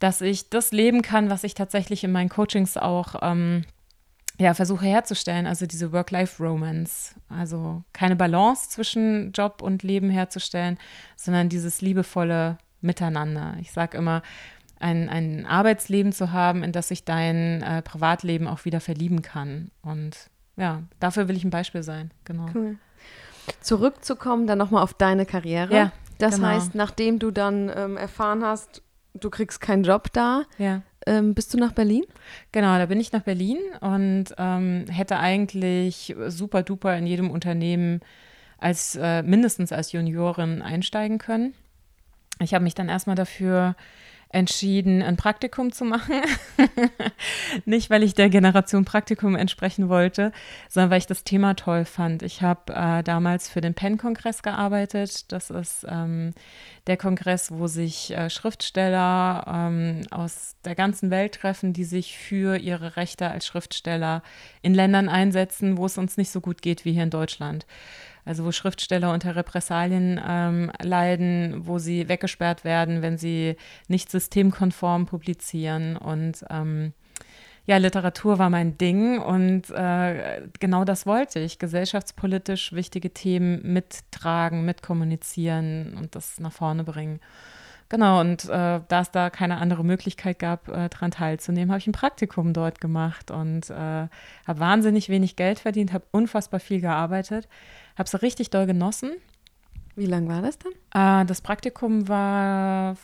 dass 0.00 0.20
ich 0.22 0.50
das 0.50 0.72
leben 0.72 1.02
kann, 1.02 1.30
was 1.30 1.44
ich 1.44 1.54
tatsächlich 1.54 2.02
in 2.02 2.10
meinen 2.10 2.28
Coachings 2.28 2.76
auch 2.76 3.14
ähm, 3.22 3.64
ja, 4.38 4.54
versuche 4.54 4.86
herzustellen, 4.86 5.46
also 5.46 5.66
diese 5.66 5.92
Work-Life-Romance, 5.92 7.14
also 7.28 7.82
keine 7.92 8.16
Balance 8.16 8.70
zwischen 8.70 9.32
Job 9.32 9.62
und 9.62 9.82
Leben 9.82 10.10
herzustellen, 10.10 10.78
sondern 11.16 11.48
dieses 11.48 11.80
liebevolle 11.80 12.58
Miteinander. 12.80 13.56
Ich 13.60 13.72
sage 13.72 13.96
immer, 13.96 14.22
ein, 14.80 15.08
ein 15.08 15.46
Arbeitsleben 15.46 16.12
zu 16.12 16.32
haben, 16.32 16.64
in 16.64 16.72
das 16.72 16.88
sich 16.88 17.04
dein 17.04 17.62
äh, 17.62 17.82
Privatleben 17.82 18.48
auch 18.48 18.64
wieder 18.64 18.80
verlieben 18.80 19.22
kann. 19.22 19.70
Und 19.82 20.30
ja, 20.56 20.82
dafür 20.98 21.28
will 21.28 21.36
ich 21.36 21.44
ein 21.44 21.50
Beispiel 21.50 21.82
sein. 21.82 22.10
Genau. 22.24 22.46
Cool. 22.52 22.78
Zurückzukommen, 23.60 24.46
dann 24.46 24.58
nochmal 24.58 24.82
auf 24.82 24.94
deine 24.94 25.24
Karriere. 25.24 25.74
Ja, 25.74 25.92
das 26.18 26.36
genau. 26.36 26.48
heißt, 26.48 26.74
nachdem 26.74 27.18
du 27.18 27.30
dann 27.30 27.70
ähm, 27.74 27.96
erfahren 27.96 28.44
hast, 28.44 28.82
du 29.14 29.30
kriegst 29.30 29.60
keinen 29.60 29.84
Job 29.84 30.12
da, 30.12 30.42
ja 30.58 30.82
ähm, 31.06 31.34
bist 31.34 31.52
du 31.52 31.58
nach 31.58 31.72
Berlin? 31.72 32.04
Genau, 32.52 32.76
da 32.78 32.86
bin 32.86 33.00
ich 33.00 33.12
nach 33.12 33.22
Berlin 33.22 33.58
und 33.80 34.26
ähm, 34.38 34.86
hätte 34.88 35.18
eigentlich 35.18 36.14
super 36.28 36.62
duper 36.62 36.96
in 36.96 37.06
jedem 37.06 37.30
Unternehmen 37.30 38.00
als 38.58 38.96
äh, 38.96 39.22
mindestens 39.22 39.72
als 39.72 39.92
Juniorin 39.92 40.62
einsteigen 40.62 41.18
können. 41.18 41.54
Ich 42.40 42.54
habe 42.54 42.64
mich 42.64 42.74
dann 42.74 42.88
erstmal 42.88 43.16
dafür 43.16 43.76
entschieden, 44.32 45.02
ein 45.02 45.16
Praktikum 45.16 45.72
zu 45.72 45.84
machen. 45.84 46.22
Nicht, 47.64 47.90
weil 47.90 48.02
ich 48.02 48.14
der 48.14 48.30
Generation 48.30 48.84
Praktikum 48.84 49.36
entsprechen 49.36 49.88
wollte, 49.88 50.32
sondern 50.68 50.90
weil 50.90 50.98
ich 50.98 51.06
das 51.06 51.24
Thema 51.24 51.54
toll 51.54 51.84
fand. 51.84 52.22
Ich 52.22 52.42
habe 52.42 52.72
äh, 52.74 53.02
damals 53.02 53.48
für 53.48 53.60
den 53.60 53.74
PEN-Kongress 53.74 54.42
gearbeitet. 54.42 55.30
Das 55.30 55.50
ist 55.50 55.86
ähm, 55.88 56.32
der 56.86 56.96
Kongress, 56.96 57.52
wo 57.52 57.66
sich 57.66 58.10
äh, 58.16 58.30
Schriftsteller 58.30 59.44
ähm, 59.46 60.00
aus 60.10 60.56
der 60.64 60.74
ganzen 60.74 61.10
Welt 61.10 61.34
treffen, 61.34 61.74
die 61.74 61.84
sich 61.84 62.16
für 62.16 62.56
ihre 62.56 62.96
Rechte 62.96 63.30
als 63.30 63.46
Schriftsteller 63.46 64.22
in 64.62 64.74
Ländern 64.74 65.08
einsetzen, 65.08 65.76
wo 65.76 65.86
es 65.86 65.98
uns 65.98 66.16
nicht 66.16 66.30
so 66.30 66.40
gut 66.40 66.62
geht 66.62 66.84
wie 66.84 66.92
hier 66.92 67.02
in 67.02 67.10
Deutschland 67.10 67.66
also 68.24 68.44
wo 68.44 68.52
Schriftsteller 68.52 69.12
unter 69.12 69.36
Repressalien 69.36 70.20
ähm, 70.26 70.70
leiden, 70.80 71.66
wo 71.66 71.78
sie 71.78 72.08
weggesperrt 72.08 72.64
werden, 72.64 73.02
wenn 73.02 73.18
sie 73.18 73.56
nicht 73.88 74.10
systemkonform 74.10 75.06
publizieren. 75.06 75.96
Und 75.96 76.44
ähm, 76.50 76.92
ja, 77.66 77.76
Literatur 77.76 78.38
war 78.38 78.50
mein 78.50 78.76
Ding 78.76 79.20
und 79.20 79.70
äh, 79.70 80.42
genau 80.58 80.84
das 80.84 81.06
wollte 81.06 81.38
ich, 81.38 81.58
gesellschaftspolitisch 81.58 82.72
wichtige 82.72 83.10
Themen 83.10 83.60
mittragen, 83.72 84.64
mitkommunizizieren 84.64 85.94
und 85.96 86.16
das 86.16 86.40
nach 86.40 86.52
vorne 86.52 86.84
bringen. 86.84 87.20
Genau, 87.88 88.20
und 88.20 88.46
äh, 88.46 88.80
da 88.88 89.00
es 89.00 89.10
da 89.10 89.28
keine 89.28 89.58
andere 89.58 89.84
Möglichkeit 89.84 90.38
gab, 90.38 90.66
äh, 90.68 90.88
daran 90.88 91.10
teilzunehmen, 91.10 91.70
habe 91.70 91.78
ich 91.78 91.86
ein 91.86 91.92
Praktikum 91.92 92.54
dort 92.54 92.80
gemacht 92.80 93.30
und 93.30 93.68
äh, 93.68 93.74
habe 93.74 94.08
wahnsinnig 94.46 95.10
wenig 95.10 95.36
Geld 95.36 95.58
verdient, 95.58 95.92
habe 95.92 96.06
unfassbar 96.10 96.58
viel 96.58 96.80
gearbeitet, 96.80 97.48
habe 97.96 98.06
es 98.06 98.22
richtig 98.22 98.50
doll 98.50 98.66
genossen. 98.66 99.12
Wie 99.94 100.06
lang 100.06 100.28
war 100.28 100.42
das 100.42 100.58
dann? 100.58 101.22
Äh, 101.22 101.26
das 101.26 101.40
Praktikum 101.40 102.08
war 102.08 102.96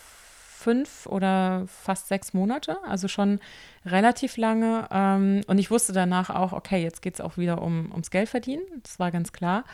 fünf 0.58 1.06
oder 1.06 1.64
fast 1.66 2.08
sechs 2.08 2.34
Monate, 2.34 2.78
also 2.86 3.06
schon 3.08 3.38
relativ 3.86 4.36
lange. 4.36 4.88
Ähm, 4.90 5.42
und 5.46 5.58
ich 5.58 5.70
wusste 5.70 5.92
danach 5.92 6.30
auch, 6.30 6.52
okay, 6.52 6.82
jetzt 6.82 7.00
geht 7.00 7.14
es 7.14 7.20
auch 7.20 7.36
wieder 7.36 7.62
um, 7.62 7.90
ums 7.92 8.10
Geld 8.10 8.28
verdienen. 8.28 8.64
Das 8.82 8.98
war 8.98 9.10
ganz 9.10 9.32
klar. 9.32 9.64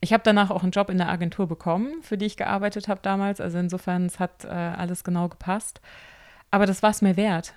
Ich 0.00 0.12
habe 0.12 0.22
danach 0.24 0.50
auch 0.50 0.62
einen 0.62 0.72
Job 0.72 0.90
in 0.90 0.98
der 0.98 1.08
Agentur 1.08 1.46
bekommen, 1.46 2.02
für 2.02 2.18
die 2.18 2.26
ich 2.26 2.36
gearbeitet 2.36 2.88
habe 2.88 3.00
damals. 3.02 3.40
Also 3.40 3.58
insofern, 3.58 4.06
es 4.06 4.18
hat 4.18 4.44
äh, 4.44 4.48
alles 4.48 5.04
genau 5.04 5.28
gepasst. 5.28 5.80
Aber 6.50 6.66
das 6.66 6.82
war 6.82 6.90
es 6.90 7.02
mir 7.02 7.16
wert. 7.16 7.54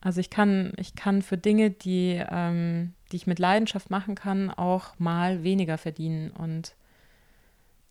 Also 0.00 0.20
ich 0.20 0.30
kann, 0.30 0.72
ich 0.76 0.94
kann 0.94 1.22
für 1.22 1.36
Dinge, 1.36 1.70
die, 1.70 2.22
ähm, 2.30 2.92
die 3.10 3.16
ich 3.16 3.26
mit 3.26 3.38
Leidenschaft 3.38 3.90
machen 3.90 4.14
kann, 4.14 4.50
auch 4.50 4.98
mal 4.98 5.42
weniger 5.42 5.78
verdienen 5.78 6.30
und 6.30 6.74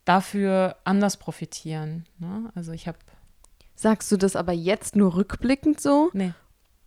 dafür 0.06 0.78
anders 0.84 1.18
profitieren. 1.18 2.06
Ne? 2.20 2.52
Also 2.56 2.72
ich 2.72 2.88
habe. 2.88 2.98
Sagst 3.78 4.10
du 4.12 4.18
das 4.18 4.38
aber 4.38 4.54
jetzt 4.54 4.96
nur 4.96 5.16
rückblickend 5.16 5.82
so? 5.82 6.10
Nee. 6.14 6.32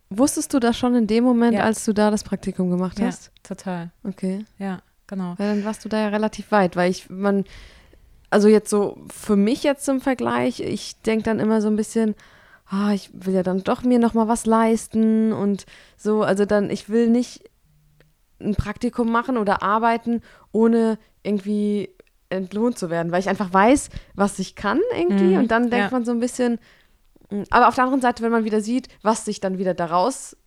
Wusstest 0.09 0.53
du 0.55 0.59
das 0.59 0.75
schon 0.75 0.95
in 0.95 1.05
dem 1.05 1.23
Moment, 1.23 1.53
ja. 1.53 1.63
als 1.63 1.85
du 1.85 1.93
da 1.93 2.09
das 2.09 2.23
Praktikum 2.23 2.71
gemacht 2.71 2.99
hast? 2.99 3.27
Ja, 3.27 3.31
total. 3.43 3.91
Okay. 4.03 4.43
Ja. 4.57 4.81
genau. 5.05 5.35
Weil 5.37 5.55
dann 5.55 5.65
warst 5.65 5.85
du 5.85 5.89
da 5.89 5.99
ja 5.99 6.07
relativ 6.07 6.51
weit, 6.51 6.75
weil 6.75 6.89
ich, 6.89 7.11
man, 7.11 7.45
also 8.31 8.47
jetzt 8.47 8.71
so 8.71 8.97
für 9.13 9.35
mich 9.35 9.61
jetzt 9.61 9.85
zum 9.85 10.01
Vergleich, 10.01 10.61
ich 10.61 10.99
denke 11.01 11.25
dann 11.25 11.39
immer 11.39 11.61
so 11.61 11.67
ein 11.67 11.75
bisschen, 11.75 12.15
ah, 12.69 12.93
ich 12.93 13.09
will 13.13 13.33
ja 13.33 13.43
dann 13.43 13.63
doch 13.63 13.83
mir 13.83 13.99
noch 13.99 14.13
mal 14.13 14.27
was 14.27 14.45
leisten 14.45 15.33
und 15.33 15.65
so, 15.97 16.21
also 16.21 16.45
dann, 16.45 16.69
ich 16.69 16.89
will 16.89 17.09
nicht 17.09 17.49
ein 18.39 18.55
Praktikum 18.55 19.11
machen 19.11 19.37
oder 19.37 19.63
arbeiten, 19.63 20.21
ohne 20.51 20.97
irgendwie 21.23 21.89
entlohnt 22.29 22.77
zu 22.77 22.89
werden, 22.89 23.11
weil 23.11 23.19
ich 23.19 23.29
einfach 23.29 23.51
weiß, 23.51 23.89
was 24.15 24.39
ich 24.39 24.55
kann 24.55 24.79
irgendwie 24.95 25.33
Mhm, 25.33 25.39
und 25.39 25.51
dann 25.51 25.69
denkt 25.69 25.91
ja. 25.91 25.97
man 25.97 26.05
so 26.05 26.11
ein 26.11 26.19
bisschen, 26.19 26.59
mm, 27.31 27.43
aber 27.49 27.67
auf 27.67 27.75
der 27.75 27.85
anderen 27.85 28.01
Seite, 28.01 28.23
wenn 28.23 28.31
man 28.31 28.45
wieder 28.45 28.61
sieht, 28.61 28.87
was 29.01 29.25
sich 29.25 29.39
dann 29.39 29.57
wieder 29.57 29.73
daraus 29.73 30.37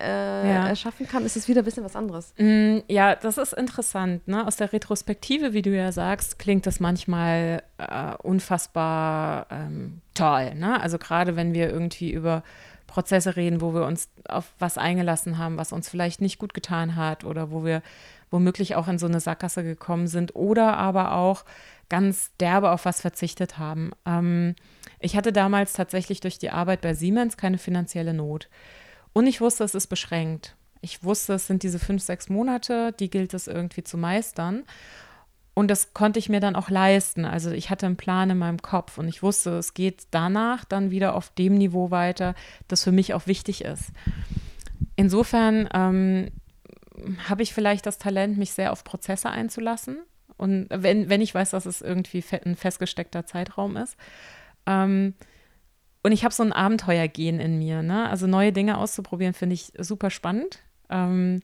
äh, 0.00 0.48
Ja. 0.48 0.68
erschaffen 0.68 1.06
kann, 1.06 1.24
ist 1.24 1.36
es 1.36 1.48
wieder 1.48 1.62
ein 1.62 1.64
bisschen 1.64 1.84
was 1.84 1.96
anderes. 1.96 2.34
Mm, 2.38 2.78
Ja, 2.88 3.14
das 3.14 3.38
ist 3.38 3.52
interessant. 3.52 4.26
Ne? 4.28 4.46
Aus 4.46 4.56
der 4.56 4.72
Retrospektive, 4.72 5.52
wie 5.52 5.62
du 5.62 5.70
ja 5.70 5.92
sagst, 5.92 6.38
klingt 6.38 6.66
das 6.66 6.80
manchmal 6.80 7.62
äh, 7.78 8.14
unfassbar 8.22 9.46
ähm, 9.50 10.00
toll. 10.14 10.54
Ne? 10.54 10.80
Also 10.80 10.98
gerade 10.98 11.36
wenn 11.36 11.54
wir 11.54 11.70
irgendwie 11.70 12.12
über 12.12 12.42
Prozesse 12.86 13.36
reden, 13.36 13.60
wo 13.60 13.74
wir 13.74 13.84
uns 13.86 14.08
auf 14.28 14.52
was 14.58 14.78
eingelassen 14.78 15.38
haben, 15.38 15.56
was 15.58 15.72
uns 15.72 15.88
vielleicht 15.88 16.20
nicht 16.20 16.38
gut 16.38 16.54
getan 16.54 16.96
hat 16.96 17.24
oder 17.24 17.50
wo 17.50 17.64
wir 17.64 17.82
womöglich 18.30 18.76
auch 18.76 18.88
in 18.88 18.98
so 18.98 19.06
eine 19.06 19.20
Sackgasse 19.20 19.62
gekommen 19.64 20.06
sind 20.06 20.34
oder 20.36 20.76
aber 20.76 21.12
auch 21.14 21.44
ganz 21.88 22.30
derbe 22.40 22.70
auf 22.70 22.84
was 22.84 23.00
verzichtet 23.00 23.58
haben. 23.58 23.90
Ähm, 24.06 24.54
ich 25.00 25.16
hatte 25.16 25.32
damals 25.32 25.72
tatsächlich 25.74 26.20
durch 26.20 26.38
die 26.38 26.50
Arbeit 26.50 26.80
bei 26.80 26.94
Siemens 26.94 27.36
keine 27.36 27.58
finanzielle 27.58 28.14
Not. 28.14 28.48
Und 29.14 29.26
ich 29.26 29.40
wusste, 29.40 29.64
es 29.64 29.74
ist 29.74 29.86
beschränkt. 29.86 30.56
Ich 30.82 31.02
wusste, 31.02 31.32
es 31.32 31.46
sind 31.46 31.62
diese 31.62 31.78
fünf, 31.78 32.02
sechs 32.02 32.28
Monate, 32.28 32.92
die 32.92 33.08
gilt 33.08 33.32
es 33.32 33.46
irgendwie 33.46 33.82
zu 33.82 33.96
meistern. 33.96 34.64
Und 35.54 35.68
das 35.68 35.94
konnte 35.94 36.18
ich 36.18 36.28
mir 36.28 36.40
dann 36.40 36.56
auch 36.56 36.68
leisten. 36.68 37.24
Also 37.24 37.52
ich 37.52 37.70
hatte 37.70 37.86
einen 37.86 37.96
Plan 37.96 38.28
in 38.28 38.38
meinem 38.38 38.60
Kopf 38.60 38.98
und 38.98 39.08
ich 39.08 39.22
wusste, 39.22 39.56
es 39.56 39.72
geht 39.72 40.08
danach 40.10 40.64
dann 40.64 40.90
wieder 40.90 41.14
auf 41.14 41.30
dem 41.30 41.54
Niveau 41.54 41.90
weiter, 41.92 42.34
das 42.66 42.82
für 42.82 42.92
mich 42.92 43.14
auch 43.14 43.26
wichtig 43.28 43.64
ist. 43.64 43.92
Insofern 44.96 45.68
ähm, 45.72 46.30
habe 47.28 47.44
ich 47.44 47.54
vielleicht 47.54 47.86
das 47.86 47.98
Talent, 47.98 48.36
mich 48.36 48.52
sehr 48.52 48.72
auf 48.72 48.82
Prozesse 48.82 49.30
einzulassen. 49.30 49.98
Und 50.36 50.66
wenn, 50.70 51.08
wenn 51.08 51.20
ich 51.20 51.34
weiß, 51.34 51.50
dass 51.50 51.66
es 51.66 51.80
irgendwie 51.80 52.24
ein 52.44 52.56
festgesteckter 52.56 53.24
Zeitraum 53.24 53.76
ist. 53.76 53.96
Ähm, 54.66 55.14
und 56.04 56.12
ich 56.12 56.22
habe 56.22 56.34
so 56.34 56.42
ein 56.42 56.52
Abenteuergehen 56.52 57.40
in 57.40 57.58
mir. 57.58 57.82
Ne? 57.82 58.08
Also 58.08 58.26
neue 58.26 58.52
Dinge 58.52 58.76
auszuprobieren, 58.76 59.32
finde 59.32 59.54
ich 59.54 59.72
super 59.78 60.10
spannend. 60.10 60.60
Ähm, 60.90 61.40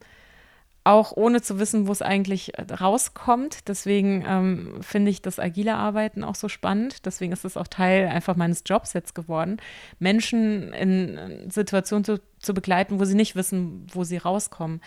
auch 0.85 1.13
ohne 1.17 1.41
zu 1.41 1.59
wissen, 1.59 1.87
wo 1.87 1.93
es 1.93 2.03
eigentlich 2.03 2.59
äh, 2.59 2.63
rauskommt. 2.73 3.69
Deswegen 3.69 4.23
ähm, 4.27 4.83
finde 4.83 5.11
ich 5.11 5.23
das 5.23 5.39
agile 5.39 5.77
Arbeiten 5.77 6.23
auch 6.23 6.35
so 6.35 6.51
spannend. 6.51 7.07
Deswegen 7.07 7.33
ist 7.33 7.47
es 7.47 7.57
auch 7.57 7.69
Teil 7.69 8.09
einfach 8.09 8.37
meines 8.37 8.63
Jobs 8.67 8.93
jetzt 8.93 9.15
geworden, 9.15 9.57
Menschen 9.99 10.75
in 10.75 11.17
äh, 11.17 11.51
Situationen 11.51 12.05
zu, 12.05 12.21
zu 12.39 12.53
begleiten, 12.53 13.01
wo 13.01 13.05
sie 13.07 13.15
nicht 13.15 13.37
wissen, 13.37 13.87
wo 13.91 14.05
sie 14.05 14.19
rauskommen. 14.19 14.83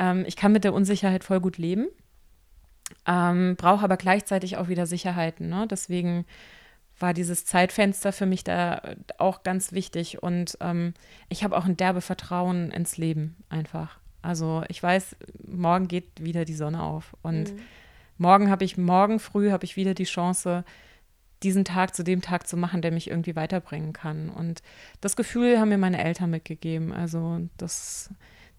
Ähm, 0.00 0.24
ich 0.26 0.34
kann 0.34 0.50
mit 0.50 0.64
der 0.64 0.74
Unsicherheit 0.74 1.22
voll 1.22 1.40
gut 1.40 1.56
leben, 1.56 1.86
ähm, 3.06 3.54
brauche 3.56 3.84
aber 3.84 3.96
gleichzeitig 3.96 4.56
auch 4.56 4.66
wieder 4.66 4.86
Sicherheiten. 4.86 5.48
Ne? 5.48 5.68
Deswegen 5.68 6.26
war 6.98 7.12
dieses 7.14 7.44
Zeitfenster 7.44 8.12
für 8.12 8.26
mich 8.26 8.44
da 8.44 8.78
äh, 8.78 8.96
auch 9.18 9.42
ganz 9.42 9.72
wichtig. 9.72 10.22
Und 10.22 10.56
ähm, 10.60 10.94
ich 11.28 11.44
habe 11.44 11.56
auch 11.56 11.64
ein 11.64 11.76
derbe 11.76 12.00
Vertrauen 12.00 12.70
ins 12.70 12.96
Leben 12.96 13.36
einfach. 13.48 13.98
Also 14.22 14.62
ich 14.68 14.82
weiß, 14.82 15.16
morgen 15.46 15.88
geht 15.88 16.08
wieder 16.24 16.44
die 16.44 16.54
Sonne 16.54 16.82
auf. 16.82 17.14
Und 17.22 17.52
Mhm. 17.52 17.58
morgen 18.18 18.50
habe 18.50 18.64
ich, 18.64 18.76
morgen 18.78 19.18
früh 19.18 19.50
habe 19.50 19.64
ich 19.64 19.76
wieder 19.76 19.94
die 19.94 20.04
Chance, 20.04 20.64
diesen 21.42 21.64
Tag 21.66 21.94
zu 21.94 22.04
dem 22.04 22.22
Tag 22.22 22.46
zu 22.46 22.56
machen, 22.56 22.80
der 22.80 22.90
mich 22.90 23.10
irgendwie 23.10 23.36
weiterbringen 23.36 23.92
kann. 23.92 24.30
Und 24.30 24.62
das 25.02 25.14
Gefühl 25.14 25.58
haben 25.60 25.68
mir 25.68 25.78
meine 25.78 26.02
Eltern 26.02 26.30
mitgegeben. 26.30 26.92
Also 26.92 27.40
das, 27.58 28.08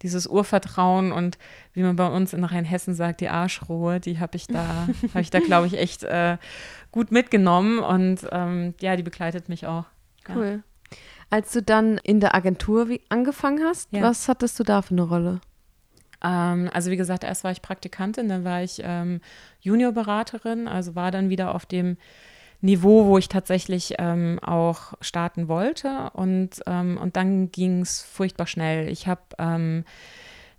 dieses 0.02 0.26
Urvertrauen 0.26 1.12
und 1.12 1.38
wie 1.72 1.82
man 1.82 1.96
bei 1.96 2.06
uns 2.06 2.32
in 2.32 2.44
Rheinhessen 2.44 2.94
sagt, 2.94 3.20
die 3.20 3.28
Arschruhe, 3.28 4.00
die 4.00 4.18
habe 4.20 4.36
ich 4.36 4.46
da, 4.46 4.86
habe 5.10 5.20
ich 5.20 5.30
da, 5.30 5.40
glaube 5.40 5.66
ich, 5.66 5.78
echt 5.78 6.02
äh, 6.04 6.36
gut 6.92 7.10
mitgenommen. 7.12 7.78
Und 7.80 8.26
ähm, 8.30 8.74
ja, 8.80 8.96
die 8.96 9.02
begleitet 9.02 9.48
mich 9.48 9.66
auch. 9.66 9.84
Ja. 10.28 10.34
Cool. 10.36 10.62
Als 11.30 11.52
du 11.52 11.62
dann 11.62 11.98
in 11.98 12.20
der 12.20 12.34
Agentur 12.34 12.88
wie, 12.88 13.00
angefangen 13.08 13.64
hast, 13.64 13.92
Ja. 13.92 14.02
was 14.02 14.28
hattest 14.28 14.58
du 14.60 14.64
da 14.64 14.82
für 14.82 14.92
eine 14.94 15.02
Rolle? 15.02 15.40
Ähm, 16.22 16.70
also 16.72 16.90
wie 16.90 16.96
gesagt, 16.96 17.24
erst 17.24 17.42
war 17.44 17.50
ich 17.50 17.62
Praktikantin, 17.62 18.28
dann 18.28 18.44
war 18.44 18.62
ich 18.62 18.80
ähm, 18.84 19.20
Juniorberaterin, 19.60 20.68
also 20.68 20.94
war 20.94 21.10
dann 21.10 21.28
wieder 21.28 21.54
auf 21.54 21.66
dem 21.66 21.96
Niveau, 22.60 23.06
wo 23.06 23.18
ich 23.18 23.28
tatsächlich 23.28 23.94
ähm, 23.98 24.38
auch 24.42 24.94
starten 25.00 25.48
wollte. 25.48 26.10
Und, 26.14 26.62
ähm, 26.66 26.98
und 27.00 27.16
dann 27.16 27.50
ging 27.50 27.82
es 27.82 28.02
furchtbar 28.02 28.46
schnell. 28.46 28.88
Ich 28.88 29.06
habe 29.06 29.22
ähm, 29.38 29.84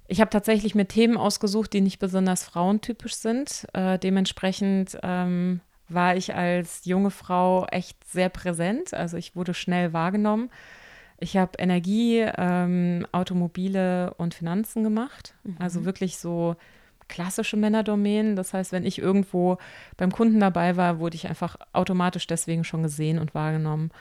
ich 0.07 0.21
habe 0.21 0.29
tatsächlich 0.29 0.73
mir 0.73 0.87
Themen 0.87 1.17
ausgesucht, 1.17 1.73
die 1.73 1.81
nicht 1.81 1.99
besonders 1.99 2.43
frauentypisch 2.45 3.15
sind. 3.15 3.67
Äh, 3.73 3.99
dementsprechend 3.99 4.97
ähm, 5.03 5.59
war 5.89 6.15
ich 6.15 6.33
als 6.33 6.85
junge 6.85 7.11
Frau 7.11 7.65
echt 7.65 8.03
sehr 8.05 8.29
präsent. 8.29 8.93
Also 8.93 9.17
ich 9.17 9.35
wurde 9.35 9.53
schnell 9.53 9.91
wahrgenommen. 9.91 10.49
Ich 11.19 11.35
habe 11.35 11.53
Energie, 11.57 12.19
ähm, 12.37 13.05
Automobile 13.11 14.13
und 14.17 14.33
Finanzen 14.33 14.83
gemacht. 14.83 15.33
Also 15.59 15.83
wirklich 15.83 16.17
so 16.17 16.55
klassische 17.07 17.57
Männerdomänen. 17.57 18.35
Das 18.35 18.53
heißt, 18.53 18.71
wenn 18.71 18.85
ich 18.85 18.99
irgendwo 18.99 19.57
beim 19.97 20.11
Kunden 20.11 20.39
dabei 20.39 20.77
war, 20.77 20.99
wurde 20.99 21.15
ich 21.15 21.27
einfach 21.27 21.55
automatisch 21.73 22.27
deswegen 22.27 22.63
schon 22.63 22.83
gesehen 22.83 23.19
und 23.19 23.33
wahrgenommen. 23.35 23.91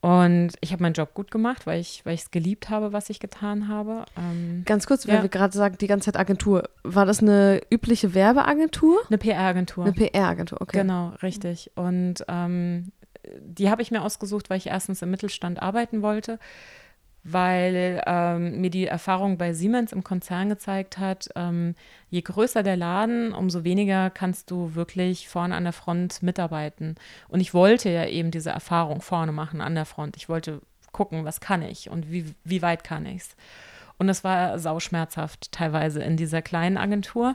Und 0.00 0.50
ich 0.60 0.72
habe 0.72 0.82
meinen 0.82 0.92
Job 0.92 1.14
gut 1.14 1.30
gemacht, 1.30 1.66
weil 1.66 1.80
ich 1.80 2.04
weil 2.04 2.14
es 2.14 2.30
geliebt 2.30 2.68
habe, 2.68 2.92
was 2.92 3.08
ich 3.08 3.20
getan 3.20 3.68
habe. 3.68 4.04
Ähm, 4.18 4.62
Ganz 4.66 4.86
kurz, 4.86 5.08
weil 5.08 5.14
Ja. 5.16 5.22
wir 5.22 5.30
gerade 5.30 5.56
sagen, 5.56 5.78
die 5.80 5.86
ganze 5.86 6.06
Zeit 6.12 6.18
Agentur. 6.20 6.68
War 6.82 7.06
das 7.06 7.20
eine 7.22 7.62
übliche 7.70 8.12
Werbeagentur? 8.14 9.00
eine 9.08 9.16
PR-Agentur. 9.16 9.84
Eine 9.84 9.94
PR-Agentur, 9.94 10.60
okay. 10.60 10.78
Genau, 10.80 11.14
richtig. 11.22 11.70
Und 11.74 12.16
ähm, 12.28 12.92
die 13.40 13.70
habe 13.70 13.80
ich 13.80 13.90
mir 13.90 14.02
ausgesucht, 14.02 14.50
weil 14.50 14.58
ich 14.58 14.66
erstens 14.66 15.00
im 15.00 15.10
Mittelstand 15.10 15.62
arbeiten 15.62 16.02
wollte, 16.02 16.38
weil 17.24 18.02
ähm, 18.06 18.60
mir 18.60 18.70
die 18.70 18.86
Erfahrung 18.86 19.38
bei 19.38 19.54
Siemens 19.54 19.92
im 19.92 20.04
Konzern 20.04 20.50
gezeigt 20.50 20.98
hat, 20.98 21.30
ähm, 21.34 21.74
je 22.10 22.20
größer 22.20 22.62
der 22.62 22.76
Laden, 22.76 23.32
umso 23.32 23.64
weniger 23.64 24.10
kannst 24.10 24.50
du 24.50 24.74
wirklich 24.74 25.28
vorne 25.28 25.54
an 25.54 25.64
der 25.64 25.72
Front 25.72 26.22
mitarbeiten. 26.22 26.96
Und 27.28 27.40
ich 27.40 27.54
wollte 27.54 27.88
ja 27.88 28.06
eben 28.06 28.30
diese 28.30 28.50
Erfahrung 28.50 29.00
vorne 29.00 29.32
machen 29.32 29.62
an 29.62 29.74
der 29.74 29.86
Front. 29.86 30.16
Ich 30.16 30.28
wollte 30.28 30.60
gucken, 30.92 31.24
was 31.24 31.40
kann 31.40 31.62
ich 31.62 31.90
und 31.90 32.12
wie, 32.12 32.26
wie 32.44 32.62
weit 32.62 32.84
kann 32.84 33.06
ich 33.06 33.22
es. 33.22 33.36
Und 33.96 34.08
es 34.08 34.22
war 34.22 34.58
sauschmerzhaft 34.58 35.50
teilweise 35.50 36.02
in 36.02 36.16
dieser 36.16 36.42
kleinen 36.42 36.76
Agentur. 36.76 37.34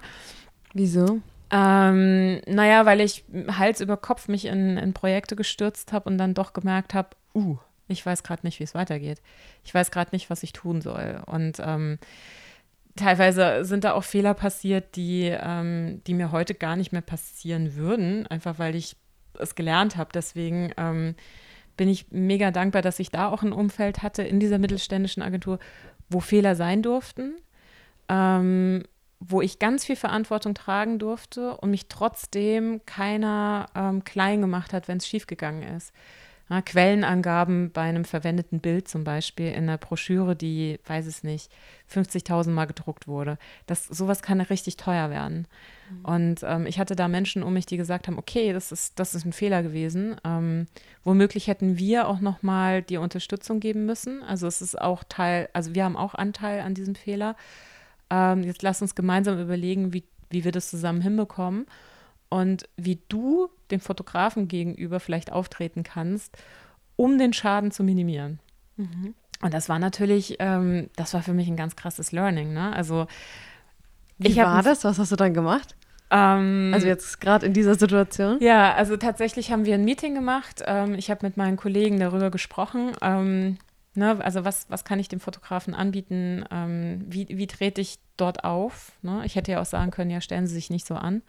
Wieso? 0.74 1.20
Ähm, 1.52 2.42
naja, 2.46 2.86
weil 2.86 3.02
ich 3.02 3.26
Hals 3.58 3.82
über 3.82 3.98
Kopf 3.98 4.28
mich 4.28 4.46
in, 4.46 4.78
in 4.78 4.94
Projekte 4.94 5.36
gestürzt 5.36 5.94
habe 5.94 6.10
und 6.10 6.18
dann 6.18 6.36
doch 6.36 6.54
gemerkt 6.54 6.94
habe, 6.94 7.10
uh, 7.34 7.58
ich 7.90 8.06
weiß 8.06 8.24
gerade 8.24 8.46
nicht, 8.46 8.60
wie 8.60 8.64
es 8.64 8.76
weitergeht. 8.76 9.22
Ich 9.64 9.74
weiß 9.74 9.92
gerade 9.92 10.12
nicht, 10.14 10.30
was 10.30 10.44
ich 10.44 10.54
tun 10.54 10.82
soll. 10.82 11.22
Und 11.26 11.60
ähm, 11.60 12.00
teilweise 12.96 13.66
sind 13.66 13.84
da 13.84 13.94
auch 13.94 14.04
Fehler 14.04 14.34
passiert, 14.34 14.96
die, 14.96 15.26
ähm, 15.26 16.02
die 16.06 16.14
mir 16.14 16.32
heute 16.32 16.54
gar 16.54 16.76
nicht 16.76 16.92
mehr 16.92 17.02
passieren 17.02 17.76
würden, 17.76 18.28
einfach 18.28 18.60
weil 18.60 18.76
ich 18.76 18.96
es 19.38 19.56
gelernt 19.56 19.98
habe. 19.98 20.12
Deswegen 20.14 20.72
ähm, 20.78 21.16
bin 21.78 21.90
ich 21.90 22.12
mega 22.12 22.52
dankbar, 22.52 22.82
dass 22.82 23.00
ich 23.00 23.10
da 23.10 23.30
auch 23.30 23.44
ein 23.44 23.54
Umfeld 23.54 24.04
hatte 24.04 24.24
in 24.24 24.40
dieser 24.40 24.60
mittelständischen 24.60 25.24
Agentur, 25.24 25.60
wo 26.10 26.20
Fehler 26.20 26.56
sein 26.56 26.82
durften. 26.82 27.36
Ähm, 28.08 28.84
wo 29.20 29.42
ich 29.42 29.60
ganz 29.60 29.86
viel 29.86 29.98
Verantwortung 29.98 30.54
tragen 30.54 30.98
durfte 30.98 31.58
und 31.58 31.72
mich 31.72 31.88
trotzdem 31.90 32.82
keiner 32.86 33.68
ähm, 33.76 34.04
klein 34.04 34.42
gemacht 34.42 34.72
hat, 34.72 34.88
wenn 34.88 34.98
es 34.98 35.08
schiefgegangen 35.08 35.64
ist. 35.76 35.94
Ja, 36.50 36.64
Quellenangaben 36.64 37.70
bei 37.72 37.82
einem 37.82 38.06
verwendeten 38.06 38.60
Bild 38.60 38.88
zum 38.88 39.04
Beispiel 39.04 39.50
in 39.50 39.64
einer 39.64 39.78
Broschüre, 39.78 40.36
die, 40.36 40.80
weiß 40.88 41.06
es 41.06 41.24
nicht, 41.24 41.52
50.000 41.94 42.50
Mal 42.50 42.66
gedruckt 42.66 43.08
wurde. 43.08 43.38
Das, 43.68 43.86
sowas 43.86 44.24
kann 44.24 44.42
richtig 44.42 44.76
teuer 44.76 45.12
werden. 45.12 45.48
Und 46.04 46.42
ähm, 46.44 46.66
ich 46.66 46.80
hatte 46.80 46.96
da 46.96 47.08
Menschen 47.08 47.44
um 47.44 47.54
mich, 47.54 47.66
die 47.66 47.78
gesagt 47.78 48.08
haben, 48.08 48.18
okay, 48.18 48.54
das 48.54 48.72
ist, 48.72 49.00
das 49.00 49.16
ist 49.16 49.26
ein 49.26 49.34
Fehler 49.34 49.62
gewesen. 49.62 50.16
Ähm, 50.24 50.68
womöglich 51.04 51.48
hätten 51.48 51.78
wir 51.78 52.08
auch 52.08 52.20
noch 52.20 52.42
mal 52.42 52.82
die 52.82 52.98
Unterstützung 52.98 53.60
geben 53.60 53.86
müssen. 53.86 54.24
Also 54.24 54.48
es 54.48 54.62
ist 54.62 54.80
auch 54.80 55.04
Teil, 55.08 55.50
also 55.54 55.76
wir 55.76 55.84
haben 55.84 55.98
auch 55.98 56.16
Anteil 56.16 56.62
an 56.62 56.74
diesem 56.74 56.96
Fehler. 56.96 57.36
Ähm, 58.10 58.44
jetzt 58.44 58.64
lass 58.64 58.82
uns 58.82 58.96
gemeinsam 58.96 59.40
überlegen, 59.40 59.94
wie, 59.94 60.04
wie 60.30 60.44
wir 60.44 60.52
das 60.52 60.70
zusammen 60.70 61.02
hinbekommen 61.02 61.66
und 62.30 62.70
wie 62.78 63.00
du 63.10 63.50
dem 63.72 63.80
Fotografen 63.80 64.48
gegenüber 64.48 65.00
vielleicht 65.00 65.32
auftreten 65.32 65.84
kannst, 65.84 66.38
um 66.96 67.18
den 67.18 67.34
Schaden 67.34 67.72
zu 67.72 67.84
minimieren. 67.84 68.40
Und 69.42 69.54
das 69.54 69.70
war 69.70 69.80
natürlich, 69.80 70.38
ähm, 70.40 70.90
das 70.96 71.14
war 71.14 71.22
für 71.22 71.34
mich 71.34 71.48
ein 71.48 71.56
ganz 71.56 71.76
krasses 71.76 72.12
Learning. 72.12 72.54
Ne? 72.54 72.74
Also 72.74 73.08
Wie 74.18 74.36
war 74.36 74.64
das? 74.64 74.84
Was 74.84 75.00
hast 75.00 75.12
du 75.12 75.16
dann 75.16 75.34
gemacht? 75.34 75.76
Ähm, 76.12 76.72
also 76.74 76.88
jetzt 76.88 77.22
gerade 77.22 77.46
in 77.46 77.54
dieser 77.54 77.76
Situation? 77.76 78.38
Ja, 78.42 78.74
also 78.74 78.98
tatsächlich 78.98 79.52
haben 79.52 79.66
wir 79.66 79.76
ein 79.76 79.86
Meeting 79.86 80.16
gemacht. 80.16 80.64
Ähm, 80.66 80.96
ich 80.96 81.10
habe 81.10 81.26
mit 81.26 81.38
meinen 81.38 81.58
Kollegen 81.58 82.00
darüber 82.00 82.32
gesprochen. 82.32 82.92
Ähm, 83.02 83.58
ne, 83.94 84.18
also 84.24 84.44
was, 84.44 84.66
was 84.70 84.84
kann 84.84 85.00
ich 85.00 85.08
dem 85.08 85.20
Fotografen 85.20 85.74
anbieten? 85.74 86.44
Wie, 87.08 87.28
wie 87.30 87.48
trete 87.48 87.80
ich 87.82 88.00
dort 88.18 88.44
auf? 88.44 88.92
Ne? 89.02 89.22
Ich 89.26 89.36
hätte 89.36 89.52
ja 89.52 89.62
auch 89.62 89.66
sagen 89.66 89.92
können, 89.92 90.10
ja, 90.10 90.20
stellen 90.20 90.48
Sie 90.48 90.56
sich 90.56 90.70
nicht 90.70 90.88
so 90.88 90.96
an. 90.96 91.22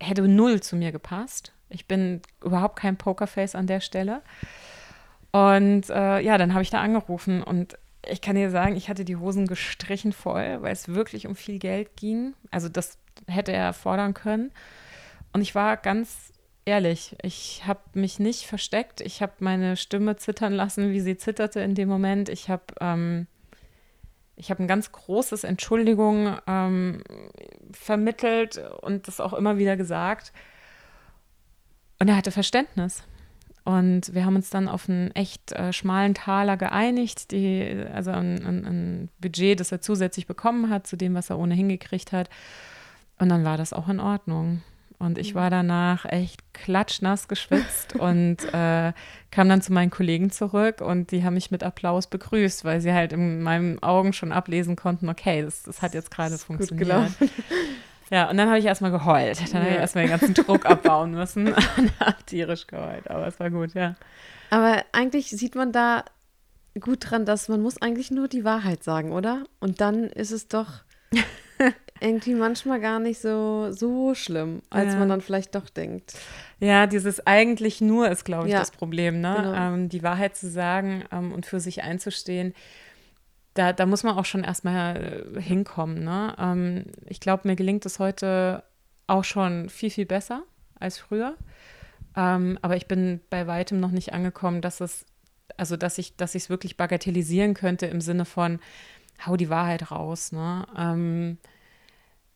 Hätte 0.00 0.22
null 0.22 0.60
zu 0.60 0.76
mir 0.76 0.92
gepasst. 0.92 1.52
Ich 1.68 1.86
bin 1.86 2.22
überhaupt 2.44 2.76
kein 2.76 2.96
Pokerface 2.96 3.54
an 3.54 3.66
der 3.66 3.80
Stelle. 3.80 4.22
Und 5.32 5.90
äh, 5.90 6.20
ja, 6.20 6.38
dann 6.38 6.54
habe 6.54 6.62
ich 6.62 6.70
da 6.70 6.80
angerufen 6.80 7.42
und 7.42 7.76
ich 8.06 8.20
kann 8.20 8.36
dir 8.36 8.50
sagen, 8.50 8.76
ich 8.76 8.88
hatte 8.88 9.04
die 9.04 9.16
Hosen 9.16 9.46
gestrichen 9.46 10.12
voll, 10.12 10.62
weil 10.62 10.72
es 10.72 10.88
wirklich 10.88 11.26
um 11.26 11.36
viel 11.36 11.58
Geld 11.58 11.96
ging. 11.96 12.34
Also 12.50 12.68
das 12.68 12.98
hätte 13.26 13.52
er 13.52 13.72
fordern 13.72 14.14
können. 14.14 14.50
Und 15.32 15.42
ich 15.42 15.54
war 15.54 15.76
ganz 15.76 16.32
ehrlich, 16.64 17.16
ich 17.22 17.66
habe 17.66 17.80
mich 17.94 18.18
nicht 18.18 18.46
versteckt. 18.46 19.00
Ich 19.00 19.20
habe 19.20 19.32
meine 19.40 19.76
Stimme 19.76 20.16
zittern 20.16 20.52
lassen, 20.52 20.92
wie 20.92 21.00
sie 21.00 21.16
zitterte 21.16 21.60
in 21.60 21.74
dem 21.74 21.88
Moment. 21.88 22.28
Ich 22.28 22.48
habe 22.48 22.64
ähm, 22.80 23.26
ich 24.38 24.50
ein 24.62 24.68
ganz 24.68 24.92
großes 24.92 25.44
Entschuldigung 25.44 26.36
ähm, 26.46 27.02
vermittelt 27.72 28.62
und 28.80 29.08
das 29.08 29.20
auch 29.20 29.32
immer 29.32 29.58
wieder 29.58 29.76
gesagt. 29.76 30.32
Und 31.98 32.08
er 32.08 32.16
hatte 32.16 32.30
Verständnis. 32.30 33.02
Und 33.64 34.14
wir 34.14 34.24
haben 34.24 34.36
uns 34.36 34.48
dann 34.48 34.68
auf 34.68 34.88
einen 34.88 35.10
echt 35.10 35.52
äh, 35.52 35.72
schmalen 35.74 36.14
Taler 36.14 36.56
geeinigt, 36.56 37.32
die, 37.32 37.84
also 37.92 38.12
ein, 38.12 38.42
ein, 38.46 38.64
ein, 38.64 39.08
Budget, 39.20 39.60
das 39.60 39.72
er 39.72 39.82
zusätzlich 39.82 40.26
bekommen 40.26 40.70
hat, 40.70 40.86
zu 40.86 40.96
dem, 40.96 41.14
was 41.14 41.28
er 41.28 41.38
ohnehin 41.38 41.68
gekriegt 41.68 42.12
hat. 42.12 42.30
Und 43.18 43.28
dann 43.28 43.44
war 43.44 43.58
das 43.58 43.74
auch 43.74 43.88
in 43.88 44.00
Ordnung. 44.00 44.62
Und 45.00 45.16
ich 45.16 45.36
war 45.36 45.48
danach 45.48 46.04
echt 46.06 46.40
klatschnass 46.52 47.28
geschwitzt 47.28 47.94
und 47.94 48.38
äh, 48.52 48.92
kam 49.30 49.48
dann 49.48 49.62
zu 49.62 49.72
meinen 49.72 49.90
Kollegen 49.90 50.30
zurück 50.30 50.80
und 50.80 51.12
die 51.12 51.22
haben 51.22 51.34
mich 51.34 51.52
mit 51.52 51.62
Applaus 51.62 52.08
begrüßt, 52.08 52.64
weil 52.64 52.80
sie 52.80 52.92
halt 52.92 53.12
in 53.12 53.42
meinen 53.42 53.80
Augen 53.80 54.12
schon 54.12 54.32
ablesen 54.32 54.74
konnten, 54.74 55.08
okay, 55.08 55.42
das, 55.42 55.62
das 55.62 55.82
hat 55.82 55.94
jetzt 55.94 56.10
gerade 56.10 56.36
funktioniert. 56.38 57.10
Ja, 58.10 58.30
und 58.30 58.38
dann 58.38 58.48
habe 58.48 58.58
ich 58.58 58.64
erstmal 58.64 58.90
geheult. 58.90 59.38
Dann 59.38 59.48
ja. 59.48 59.60
habe 59.60 59.68
ich 59.68 59.76
erstmal 59.76 60.04
den 60.04 60.18
ganzen 60.18 60.34
Druck 60.34 60.64
abbauen 60.70 61.10
müssen 61.10 61.48
und 61.48 62.00
habe 62.00 62.16
tierisch 62.24 62.66
geheult. 62.66 63.10
Aber 63.10 63.26
es 63.26 63.38
war 63.38 63.50
gut, 63.50 63.74
ja. 63.74 63.96
Aber 64.50 64.82
eigentlich 64.92 65.28
sieht 65.28 65.54
man 65.54 65.72
da 65.72 66.04
gut 66.80 67.10
dran, 67.10 67.26
dass 67.26 67.48
man 67.48 67.60
muss 67.60 67.82
eigentlich 67.82 68.10
nur 68.10 68.28
die 68.28 68.44
Wahrheit 68.44 68.82
sagen, 68.82 69.12
oder? 69.12 69.44
Und 69.60 69.80
dann 69.80 70.04
ist 70.04 70.30
es 70.30 70.48
doch 70.48 70.84
irgendwie 72.00 72.34
manchmal 72.34 72.80
gar 72.80 72.98
nicht 72.98 73.20
so, 73.20 73.70
so 73.70 74.14
schlimm, 74.14 74.62
als 74.70 74.92
ja. 74.92 74.98
man 74.98 75.08
dann 75.08 75.20
vielleicht 75.20 75.54
doch 75.54 75.68
denkt. 75.68 76.14
Ja, 76.60 76.86
dieses 76.86 77.26
eigentlich 77.26 77.80
nur 77.80 78.10
ist, 78.10 78.24
glaube 78.24 78.46
ich, 78.46 78.52
ja. 78.52 78.58
das 78.58 78.70
Problem, 78.70 79.20
ne? 79.20 79.34
Genau. 79.36 79.54
Ähm, 79.54 79.88
die 79.88 80.02
Wahrheit 80.02 80.36
zu 80.36 80.50
sagen 80.50 81.04
ähm, 81.12 81.32
und 81.32 81.46
für 81.46 81.60
sich 81.60 81.82
einzustehen 81.82 82.54
da, 83.58 83.72
da 83.72 83.86
muss 83.86 84.04
man 84.04 84.16
auch 84.16 84.24
schon 84.24 84.44
erstmal 84.44 85.26
äh, 85.36 85.40
hinkommen. 85.40 86.04
Ne? 86.04 86.34
Ähm, 86.38 86.84
ich 87.06 87.18
glaube, 87.18 87.48
mir 87.48 87.56
gelingt 87.56 87.84
es 87.86 87.98
heute 87.98 88.62
auch 89.08 89.24
schon 89.24 89.68
viel, 89.68 89.90
viel 89.90 90.06
besser 90.06 90.44
als 90.78 90.98
früher. 90.98 91.36
Ähm, 92.16 92.58
aber 92.62 92.76
ich 92.76 92.86
bin 92.86 93.20
bei 93.30 93.48
weitem 93.48 93.80
noch 93.80 93.90
nicht 93.90 94.12
angekommen, 94.12 94.60
dass 94.60 94.80
es, 94.80 95.04
also 95.56 95.76
dass 95.76 95.98
ich, 95.98 96.16
dass 96.16 96.36
ich 96.36 96.44
es 96.44 96.50
wirklich 96.50 96.76
bagatellisieren 96.76 97.54
könnte 97.54 97.86
im 97.86 98.00
Sinne 98.00 98.24
von, 98.24 98.60
hau 99.26 99.36
die 99.36 99.50
Wahrheit 99.50 99.90
raus. 99.90 100.30
Ne? 100.30 100.64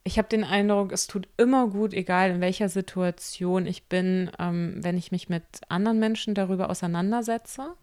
Ich 0.05 0.19
habe 0.19 0.29
den 0.29 0.43
Eindruck, 0.43 0.91
es 0.91 1.07
tut 1.07 1.29
immer 1.37 1.69
gut, 1.69 1.95
egal 1.95 2.31
in 2.33 2.41
welcher 2.41 2.69
Situation 2.69 3.67
ich 3.67 3.85
bin, 3.85 4.31
ähm, 4.39 4.75
wenn 4.79 4.99
ich 4.99 5.13
mich 5.13 5.29
mit 5.29 5.45
anderen 5.69 6.01
Menschen 6.01 6.35
darüber 6.35 6.71
auseinandersetze, 6.71 7.75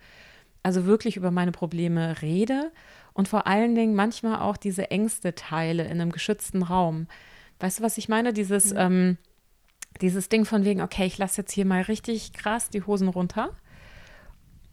also 0.62 0.86
wirklich 0.86 1.16
über 1.16 1.32
meine 1.32 1.54
Probleme 1.54 2.22
rede 2.22 2.72
und 3.14 3.30
vor 3.30 3.48
allen 3.48 3.74
Dingen 3.74 3.96
manchmal 3.96 4.42
auch 4.42 4.58
diese 4.58 4.92
Ängste 4.92 5.34
teile 5.34 5.84
in 5.84 6.02
einem 6.02 6.12
geschützten 6.12 6.64
Raum. 6.64 7.08
Weißt 7.60 7.80
du, 7.80 7.84
was 7.84 7.98
ich 7.98 8.10
meine? 8.10 8.34
Dieses, 8.34 8.74
mhm. 8.74 8.80
ähm, 8.80 9.18
dieses 10.02 10.28
Ding 10.30 10.46
von 10.46 10.66
wegen, 10.66 10.82
okay, 10.82 11.06
ich 11.06 11.18
lasse 11.18 11.42
jetzt 11.42 11.54
hier 11.54 11.66
mal 11.66 11.84
richtig 11.84 12.34
krass 12.34 12.70
die 12.70 12.84
Hosen 12.84 13.08
runter. 13.08 13.56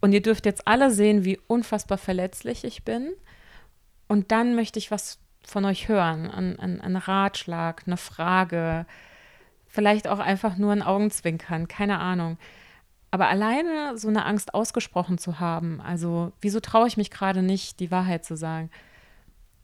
Und 0.01 0.13
ihr 0.13 0.23
dürft 0.23 0.47
jetzt 0.47 0.67
alle 0.67 0.91
sehen, 0.91 1.25
wie 1.25 1.39
unfassbar 1.47 1.99
verletzlich 1.99 2.65
ich 2.65 2.85
bin. 2.85 3.13
Und 4.09 4.31
dann 4.31 4.55
möchte 4.55 4.79
ich 4.79 4.91
was 4.91 5.19
von 5.47 5.65
euch 5.65 5.89
hören. 5.89 6.31
Ein, 6.31 6.59
ein, 6.59 6.81
ein 6.81 6.97
Ratschlag, 6.97 7.85
eine 7.87 7.97
Frage, 7.97 8.87
vielleicht 9.67 10.09
auch 10.09 10.19
einfach 10.19 10.57
nur 10.57 10.73
ein 10.73 10.83
Augenzwinkern, 10.83 11.69
keine 11.69 11.99
Ahnung. 11.99 12.39
Aber 13.11 13.29
alleine 13.29 13.97
so 13.97 14.09
eine 14.09 14.25
Angst 14.27 14.55
ausgesprochen 14.55 15.19
zu 15.19 15.41
haben, 15.41 15.81
also 15.81 16.33
wieso 16.41 16.61
traue 16.61 16.89
ich 16.89 16.97
mich 16.97 17.11
gerade 17.11 17.43
nicht, 17.43 17.81
die 17.81 17.91
Wahrheit 17.91 18.25
zu 18.25 18.37
sagen, 18.37 18.71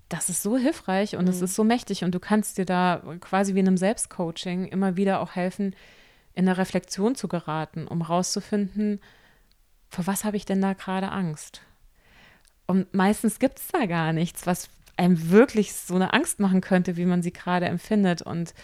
das 0.09 0.29
ist 0.29 0.42
so 0.42 0.57
hilfreich 0.57 1.16
und 1.16 1.29
es 1.29 1.38
mhm. 1.38 1.45
ist 1.45 1.55
so 1.55 1.64
mächtig 1.64 2.05
und 2.05 2.14
du 2.14 2.21
kannst 2.21 2.59
dir 2.59 2.66
da 2.66 3.03
quasi 3.21 3.55
wie 3.55 3.61
in 3.61 3.66
einem 3.66 3.77
Selbstcoaching 3.77 4.66
immer 4.66 4.97
wieder 4.97 5.21
auch 5.21 5.35
helfen, 5.35 5.75
in 6.35 6.49
eine 6.49 6.59
Reflexion 6.59 7.14
zu 7.14 7.29
geraten, 7.29 7.87
um 7.87 8.03
rauszufinden, 8.03 9.01
vor 9.88 10.07
was 10.07 10.25
habe 10.25 10.37
ich 10.37 10.47
denn 10.47 10.62
da 10.62 10.73
gerade 10.73 11.11
Angst? 11.11 11.62
Und 12.66 12.95
meistens 12.95 13.38
gibt 13.38 13.59
es 13.59 13.68
da 13.68 13.87
gar 13.87 14.12
nichts, 14.12 14.47
was 14.47 14.71
einem 14.96 15.31
wirklich 15.31 15.74
so 15.74 15.94
eine 15.94 16.12
Angst 16.12 16.40
machen 16.40 16.61
könnte, 16.61 16.96
wie 16.96 17.07
man 17.07 17.22
sie 17.22 17.33
gerade 17.33 17.66
empfindet. 17.66 18.22
Und 18.22 18.55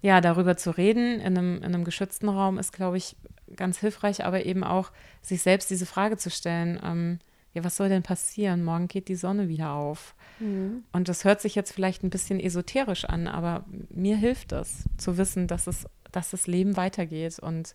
ja, 0.00 0.20
darüber 0.20 0.56
zu 0.56 0.70
reden 0.70 1.20
in 1.20 1.36
einem, 1.38 1.56
in 1.58 1.64
einem 1.64 1.84
geschützten 1.84 2.28
Raum 2.28 2.58
ist, 2.58 2.72
glaube 2.72 2.96
ich, 2.96 3.16
ganz 3.56 3.78
hilfreich, 3.78 4.24
aber 4.24 4.44
eben 4.44 4.64
auch 4.64 4.92
sich 5.22 5.42
selbst 5.42 5.70
diese 5.70 5.86
Frage 5.86 6.16
zu 6.16 6.30
stellen, 6.30 6.78
ähm, 6.84 7.18
ja, 7.54 7.64
was 7.64 7.76
soll 7.76 7.88
denn 7.88 8.02
passieren? 8.02 8.62
Morgen 8.62 8.88
geht 8.88 9.08
die 9.08 9.16
Sonne 9.16 9.48
wieder 9.48 9.72
auf. 9.72 10.14
Mhm. 10.38 10.84
Und 10.92 11.08
das 11.08 11.24
hört 11.24 11.40
sich 11.40 11.54
jetzt 11.54 11.72
vielleicht 11.72 12.04
ein 12.04 12.10
bisschen 12.10 12.40
esoterisch 12.40 13.04
an, 13.06 13.26
aber 13.26 13.64
mir 13.88 14.16
hilft 14.16 14.52
das, 14.52 14.84
zu 14.98 15.16
wissen, 15.16 15.46
dass 15.46 15.66
es, 15.66 15.86
dass 16.12 16.30
das 16.30 16.46
Leben 16.46 16.76
weitergeht 16.76 17.38
und 17.38 17.74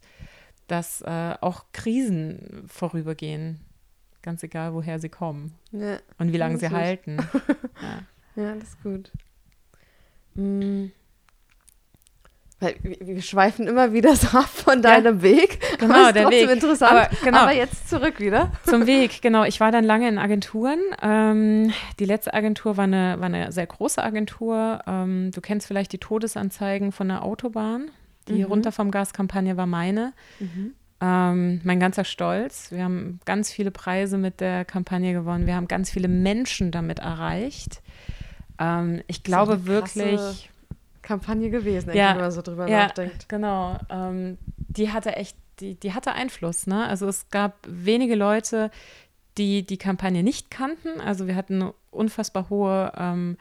dass 0.67 1.01
äh, 1.01 1.35
auch 1.41 1.65
Krisen 1.73 2.63
vorübergehen, 2.67 3.59
ganz 4.23 4.41
egal, 4.43 4.73
woher 4.73 4.99
sie 4.99 5.09
kommen 5.09 5.53
ja. 5.71 5.99
und 6.17 6.33
wie 6.33 6.37
lange 6.37 6.57
sie 6.57 6.67
gut. 6.67 6.75
halten. 6.75 7.17
ja. 8.35 8.43
ja, 8.43 8.55
das 8.55 8.69
ist 8.69 8.83
gut. 8.83 9.11
Mhm. 10.35 10.91
Weil 12.59 12.75
wir 12.81 13.21
schweifen 13.21 13.67
immer 13.67 13.91
wieder 13.91 14.15
so 14.15 14.37
ab 14.37 14.47
von 14.47 14.81
deinem 14.81 15.17
ja, 15.17 15.21
Weg. 15.21 15.59
Genau, 15.79 16.11
der 16.13 16.29
Weg. 16.29 16.49
interessant. 16.49 16.91
Aber, 16.91 17.09
genau. 17.23 17.39
Aber 17.39 17.53
jetzt 17.53 17.89
zurück 17.89 18.21
wieder. 18.21 18.51
Zum 18.63 18.87
Weg, 18.87 19.21
genau. 19.21 19.43
Ich 19.43 19.59
war 19.59 19.71
dann 19.71 19.83
lange 19.83 20.07
in 20.07 20.17
Agenturen. 20.17 20.79
Ähm, 21.01 21.73
die 21.99 22.05
letzte 22.05 22.33
Agentur 22.33 22.77
war 22.77 22.85
eine, 22.85 23.19
war 23.19 23.25
eine 23.25 23.51
sehr 23.51 23.67
große 23.67 24.01
Agentur. 24.01 24.79
Ähm, 24.87 25.31
du 25.33 25.41
kennst 25.41 25.67
vielleicht 25.67 25.91
die 25.91 25.97
Todesanzeigen 25.97 26.93
von 26.93 27.09
der 27.09 27.23
Autobahn. 27.23 27.91
Die 28.29 28.39
mhm. 28.39 28.45
runter 28.45 28.71
vom 28.71 28.91
Gaskampagne 28.91 29.57
war 29.57 29.67
meine. 29.67 30.13
Mhm. 30.39 30.73
Ähm, 31.03 31.59
mein 31.65 31.81
ganzer 31.81 32.05
Stolz. 32.05 32.71
Wir 32.71 32.85
haben 32.85 33.19
ganz 33.25 33.51
viele 33.51 33.71
Preise 33.71 34.17
mit 34.17 34.39
der 34.39 34.63
Kampagne 34.63 35.11
gewonnen. 35.11 35.45
Wir 35.47 35.55
haben 35.55 35.67
ganz 35.67 35.91
viele 35.91 36.07
Menschen 36.07 36.71
damit 36.71 36.99
erreicht. 36.99 37.81
Ähm, 38.57 39.01
ich 39.07 39.21
glaube 39.21 39.65
wirklich 39.65 40.49
Kampagne 41.01 41.49
gewesen, 41.49 41.93
ja, 41.93 42.11
wenn 42.11 42.21
man 42.21 42.31
so 42.31 42.41
drüber 42.41 42.69
ja, 42.69 42.85
nachdenkt. 42.85 43.27
Genau. 43.27 43.77
Ähm, 43.89 44.37
die 44.55 44.93
hatte 44.93 45.17
echt, 45.17 45.35
die, 45.59 45.75
die 45.75 45.93
hatte 45.93 46.13
Einfluss. 46.13 46.67
Ne? 46.67 46.87
Also 46.87 47.09
es 47.09 47.27
gab 47.27 47.57
wenige 47.67 48.15
Leute, 48.15 48.71
die 49.37 49.65
die 49.65 49.77
Kampagne 49.77 50.23
nicht 50.23 50.51
kannten. 50.51 51.01
Also 51.01 51.27
wir 51.27 51.35
hatten 51.35 51.61
eine 51.61 51.73
unfassbar 51.91 52.49
hohe 52.49 52.93
ähm, 52.95 53.37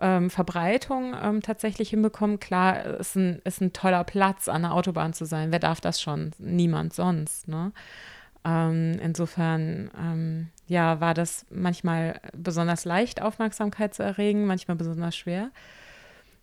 ähm, 0.00 0.30
Verbreitung 0.30 1.14
ähm, 1.20 1.42
tatsächlich 1.42 1.90
hinbekommen. 1.90 2.40
Klar, 2.40 2.84
ist 2.98 3.16
ein, 3.16 3.40
ist 3.44 3.60
ein 3.60 3.72
toller 3.72 4.04
Platz, 4.04 4.48
an 4.48 4.62
der 4.62 4.74
Autobahn 4.74 5.12
zu 5.12 5.24
sein. 5.24 5.50
Wer 5.50 5.58
darf 5.58 5.80
das 5.80 6.00
schon? 6.00 6.32
Niemand 6.38 6.92
sonst. 6.94 7.48
Ne? 7.48 7.72
Ähm, 8.44 8.98
insofern, 9.02 9.90
ähm, 9.98 10.48
ja, 10.66 11.00
war 11.00 11.14
das 11.14 11.46
manchmal 11.50 12.20
besonders 12.32 12.84
leicht, 12.84 13.20
Aufmerksamkeit 13.20 13.94
zu 13.94 14.02
erregen, 14.02 14.46
manchmal 14.46 14.76
besonders 14.76 15.16
schwer. 15.16 15.50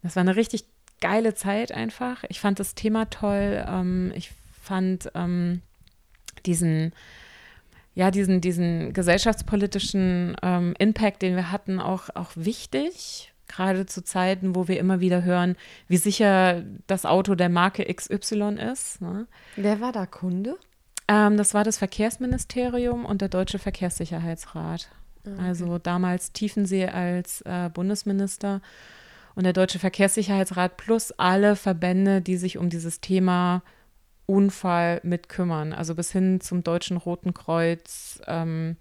Das 0.04 0.16
war 0.16 0.22
eine 0.22 0.36
richtig 0.36 0.66
geile 1.02 1.34
Zeit 1.34 1.72
einfach. 1.72 2.24
Ich 2.30 2.40
fand 2.40 2.60
das 2.60 2.76
Thema 2.76 3.10
toll. 3.10 3.66
Ähm, 3.68 4.12
ich 4.16 4.32
fand 4.62 5.12
ähm, 5.16 5.62
diesen, 6.46 6.94
ja, 7.94 8.12
diesen, 8.12 8.42
diesen 8.42 8.94
gesellschaftspolitischen 8.94 10.36
ähm, 10.42 10.74
Impact, 10.78 11.22
den 11.22 11.36
wir 11.36 11.52
hatten, 11.52 11.80
auch, 11.80 12.10
auch 12.14 12.32
wichtig. 12.36 13.32
Gerade 13.48 13.86
zu 13.86 14.04
Zeiten, 14.04 14.56
wo 14.56 14.68
wir 14.68 14.80
immer 14.80 15.00
wieder 15.00 15.24
hören, 15.24 15.56
wie 15.88 15.98
sicher 15.98 16.64
das 16.88 17.06
Auto 17.06 17.36
der 17.36 17.50
Marke 17.50 17.86
XY 17.86 18.58
ist. 18.72 19.02
Ne? 19.02 19.28
Wer 19.56 19.82
war 19.82 19.92
da 19.92 20.06
Kunde? 20.06 20.58
Ähm, 21.08 21.38
das 21.38 21.54
war 21.54 21.64
das 21.64 21.78
Verkehrsministerium 21.78 23.06
und 23.06 23.22
der 23.22 23.30
Deutsche 23.30 23.60
Verkehrssicherheitsrat. 23.60 24.90
Ah, 25.26 25.30
okay. 25.30 25.42
Also 25.42 25.78
damals 25.78 26.32
Tiefensee 26.32 26.88
als 26.88 27.42
äh, 27.42 27.70
Bundesminister 27.74 28.62
und 29.36 29.44
der 29.44 29.54
Deutsche 29.54 29.80
Verkehrssicherheitsrat 29.80 30.78
plus 30.78 31.12
alle 31.12 31.56
Verbände, 31.56 32.22
die 32.22 32.38
sich 32.38 32.58
um 32.58 32.70
dieses 32.70 33.02
Thema 33.02 33.62
Unfall 34.26 35.02
mit 35.04 35.30
kümmern. 35.30 35.74
Also 35.74 35.94
bis 35.94 36.12
hin 36.12 36.42
zum 36.42 36.64
Deutschen 36.64 36.98
Roten 36.98 37.34
Kreuz, 37.34 38.20
ähm, 38.26 38.78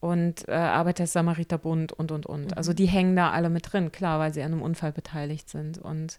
und 0.00 0.48
äh, 0.48 0.52
Arbeiter-Samariter-Bund 0.52 1.92
und, 1.92 2.10
und, 2.10 2.26
und. 2.26 2.46
Mhm. 2.46 2.52
Also 2.56 2.72
die 2.72 2.86
hängen 2.86 3.14
da 3.16 3.30
alle 3.30 3.50
mit 3.50 3.72
drin, 3.72 3.92
klar, 3.92 4.18
weil 4.18 4.32
sie 4.32 4.42
an 4.42 4.52
einem 4.52 4.62
Unfall 4.62 4.92
beteiligt 4.92 5.50
sind. 5.50 5.76
Und 5.78 6.18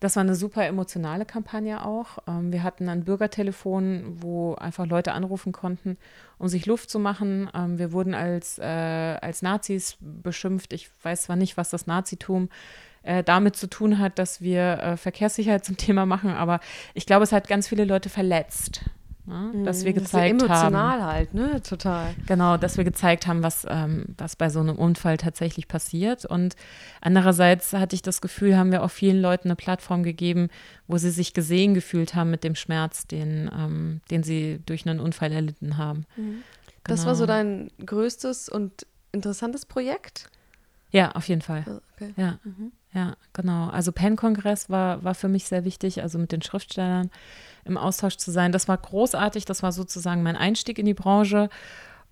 das 0.00 0.16
war 0.16 0.20
eine 0.20 0.34
super 0.34 0.66
emotionale 0.66 1.24
Kampagne 1.24 1.84
auch. 1.84 2.18
Ähm, 2.28 2.52
wir 2.52 2.62
hatten 2.62 2.88
ein 2.90 3.04
Bürgertelefon, 3.04 4.18
wo 4.20 4.54
einfach 4.56 4.86
Leute 4.86 5.12
anrufen 5.12 5.52
konnten, 5.52 5.96
um 6.38 6.48
sich 6.48 6.66
Luft 6.66 6.90
zu 6.90 6.98
machen. 6.98 7.48
Ähm, 7.54 7.78
wir 7.78 7.92
wurden 7.92 8.14
als, 8.14 8.58
äh, 8.58 8.62
als 8.62 9.40
Nazis 9.40 9.96
beschimpft. 10.00 10.74
Ich 10.74 10.90
weiß 11.02 11.22
zwar 11.22 11.36
nicht, 11.36 11.56
was 11.56 11.70
das 11.70 11.86
Nazitum 11.86 12.50
äh, 13.04 13.24
damit 13.24 13.56
zu 13.56 13.68
tun 13.68 13.98
hat, 13.98 14.18
dass 14.18 14.42
wir 14.42 14.78
äh, 14.80 14.96
Verkehrssicherheit 14.98 15.64
zum 15.64 15.76
Thema 15.78 16.04
machen, 16.04 16.30
aber 16.30 16.60
ich 16.92 17.06
glaube, 17.06 17.22
es 17.22 17.32
hat 17.32 17.48
ganz 17.48 17.68
viele 17.68 17.84
Leute 17.84 18.10
verletzt. 18.10 18.82
Ne? 19.26 19.62
Dass 19.64 19.84
wir 19.84 19.92
mhm, 19.92 19.96
gezeigt 19.96 20.34
das 20.34 20.42
ist 20.42 20.50
emotional 20.50 21.00
haben. 21.00 21.06
halt, 21.06 21.34
ne? 21.34 21.62
Total. 21.62 22.14
Genau, 22.26 22.58
dass 22.58 22.76
wir 22.76 22.84
gezeigt 22.84 23.26
haben, 23.26 23.42
was, 23.42 23.66
ähm, 23.68 24.04
was 24.18 24.36
bei 24.36 24.50
so 24.50 24.60
einem 24.60 24.76
Unfall 24.76 25.16
tatsächlich 25.16 25.66
passiert. 25.66 26.26
Und 26.26 26.56
andererseits 27.00 27.72
hatte 27.72 27.96
ich 27.96 28.02
das 28.02 28.20
Gefühl, 28.20 28.56
haben 28.56 28.70
wir 28.70 28.82
auch 28.82 28.90
vielen 28.90 29.22
Leuten 29.22 29.48
eine 29.48 29.56
Plattform 29.56 30.02
gegeben, 30.02 30.48
wo 30.88 30.98
sie 30.98 31.10
sich 31.10 31.32
gesehen 31.32 31.72
gefühlt 31.72 32.14
haben 32.14 32.30
mit 32.30 32.44
dem 32.44 32.54
Schmerz, 32.54 33.06
den, 33.06 33.50
ähm, 33.56 34.02
den 34.10 34.22
sie 34.22 34.60
durch 34.66 34.86
einen 34.86 35.00
Unfall 35.00 35.32
erlitten 35.32 35.78
haben. 35.78 36.04
Mhm. 36.16 36.42
Das 36.84 37.00
genau. 37.00 37.08
war 37.08 37.14
so 37.14 37.24
dein 37.24 37.70
größtes 37.84 38.50
und 38.50 38.86
interessantes 39.12 39.64
Projekt? 39.64 40.28
Ja, 40.90 41.12
auf 41.12 41.28
jeden 41.28 41.40
Fall. 41.40 41.64
Oh, 41.66 41.80
okay. 41.94 42.12
Ja. 42.16 42.38
Mhm. 42.44 42.72
Ja, 42.94 43.16
genau. 43.32 43.68
Also 43.70 43.90
PEN-Kongress 43.90 44.70
war, 44.70 45.02
war 45.02 45.16
für 45.16 45.28
mich 45.28 45.46
sehr 45.46 45.64
wichtig, 45.64 46.00
also 46.02 46.18
mit 46.18 46.30
den 46.30 46.42
Schriftstellern 46.42 47.10
im 47.64 47.76
Austausch 47.76 48.16
zu 48.16 48.30
sein. 48.30 48.52
Das 48.52 48.68
war 48.68 48.78
großartig, 48.78 49.44
das 49.44 49.64
war 49.64 49.72
sozusagen 49.72 50.22
mein 50.22 50.36
Einstieg 50.36 50.78
in 50.78 50.86
die 50.86 50.94
Branche. 50.94 51.48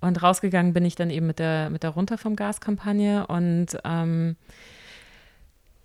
Und 0.01 0.21
rausgegangen 0.21 0.73
bin 0.73 0.85
ich 0.85 0.97
dann 0.97 1.11
eben 1.11 1.29
mit 1.29 1.39
der, 1.39 1.71
mit 1.71 1.85
der 1.85 1.91
Runter 1.91 2.19
vom 2.19 2.35
Gas-Kampagne. 2.35 3.29
Und 3.29 3.79
ähm, 3.85 4.35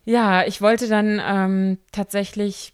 ja, 0.06 0.44
ich 0.48 0.62
wollte 0.62 0.88
dann 0.88 1.22
ähm, 1.24 1.78
tatsächlich 1.92 2.74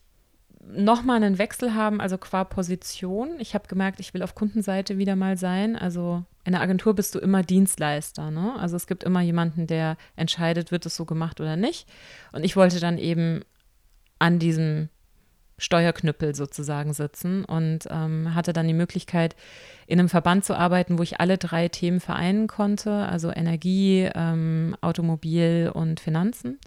nochmal 0.72 1.18
einen 1.18 1.38
Wechsel 1.38 1.74
haben, 1.74 2.02
also 2.02 2.18
qua 2.18 2.44
Position. 2.44 3.36
Ich 3.40 3.54
habe 3.54 3.68
gemerkt, 3.68 4.00
ich 4.00 4.14
will 4.14 4.24
auf 4.24 4.36
Kundenseite 4.36 4.98
wieder 4.98 5.16
mal 5.16 5.38
sein. 5.38 5.76
Also 5.76 6.24
in 6.46 6.54
der 6.54 6.62
Agentur 6.62 6.94
bist 6.94 7.16
du 7.16 7.20
immer 7.20 7.44
Dienstleister. 7.44 8.32
Ne? 8.32 8.56
Also 8.58 8.76
es 8.76 8.88
gibt 8.88 9.04
immer 9.04 9.22
jemanden, 9.22 9.68
der 9.68 9.98
entscheidet, 10.16 10.72
wird 10.72 10.86
es 10.86 10.96
so 10.96 11.06
gemacht 11.06 11.40
oder 11.40 11.56
nicht. 11.56 11.88
Und 12.32 12.44
ich 12.44 12.56
wollte 12.56 12.80
dann 12.80 12.98
eben 12.98 13.42
an 14.20 14.40
diesem 14.40 14.90
Steuerknüppel 15.58 16.36
sozusagen 16.36 16.94
sitzen 16.94 17.46
und 17.46 17.88
ähm, 17.90 18.34
hatte 18.34 18.54
dann 18.54 18.68
die 18.68 18.74
Möglichkeit, 18.74 19.36
in 19.86 20.00
einem 20.00 20.10
Verband 20.10 20.46
zu 20.46 20.58
arbeiten, 20.58 20.98
wo 20.98 21.04
ich 21.04 21.20
alle 21.20 21.38
drei 21.38 21.68
Themen 21.70 22.00
vereinen 22.00 22.48
konnte, 22.48 22.92
also 22.92 23.32
Energie, 23.32 24.10
ähm, 24.16 24.76
Automobil 24.82 25.72
und 25.74 26.00
Finanzen. 26.00 26.60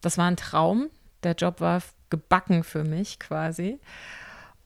Das 0.00 0.18
war 0.18 0.26
ein 0.26 0.36
Traum. 0.36 0.88
Der 1.22 1.32
Job 1.32 1.60
war 1.60 1.82
gebacken 2.10 2.64
für 2.64 2.84
mich 2.84 3.18
quasi. 3.18 3.78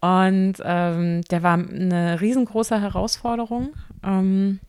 Und 0.00 0.56
ähm, 0.62 1.22
der 1.22 1.42
war 1.42 1.54
eine 1.54 2.20
riesengroße 2.20 2.80
Herausforderung. 2.80 3.74
Ähm, 4.02 4.60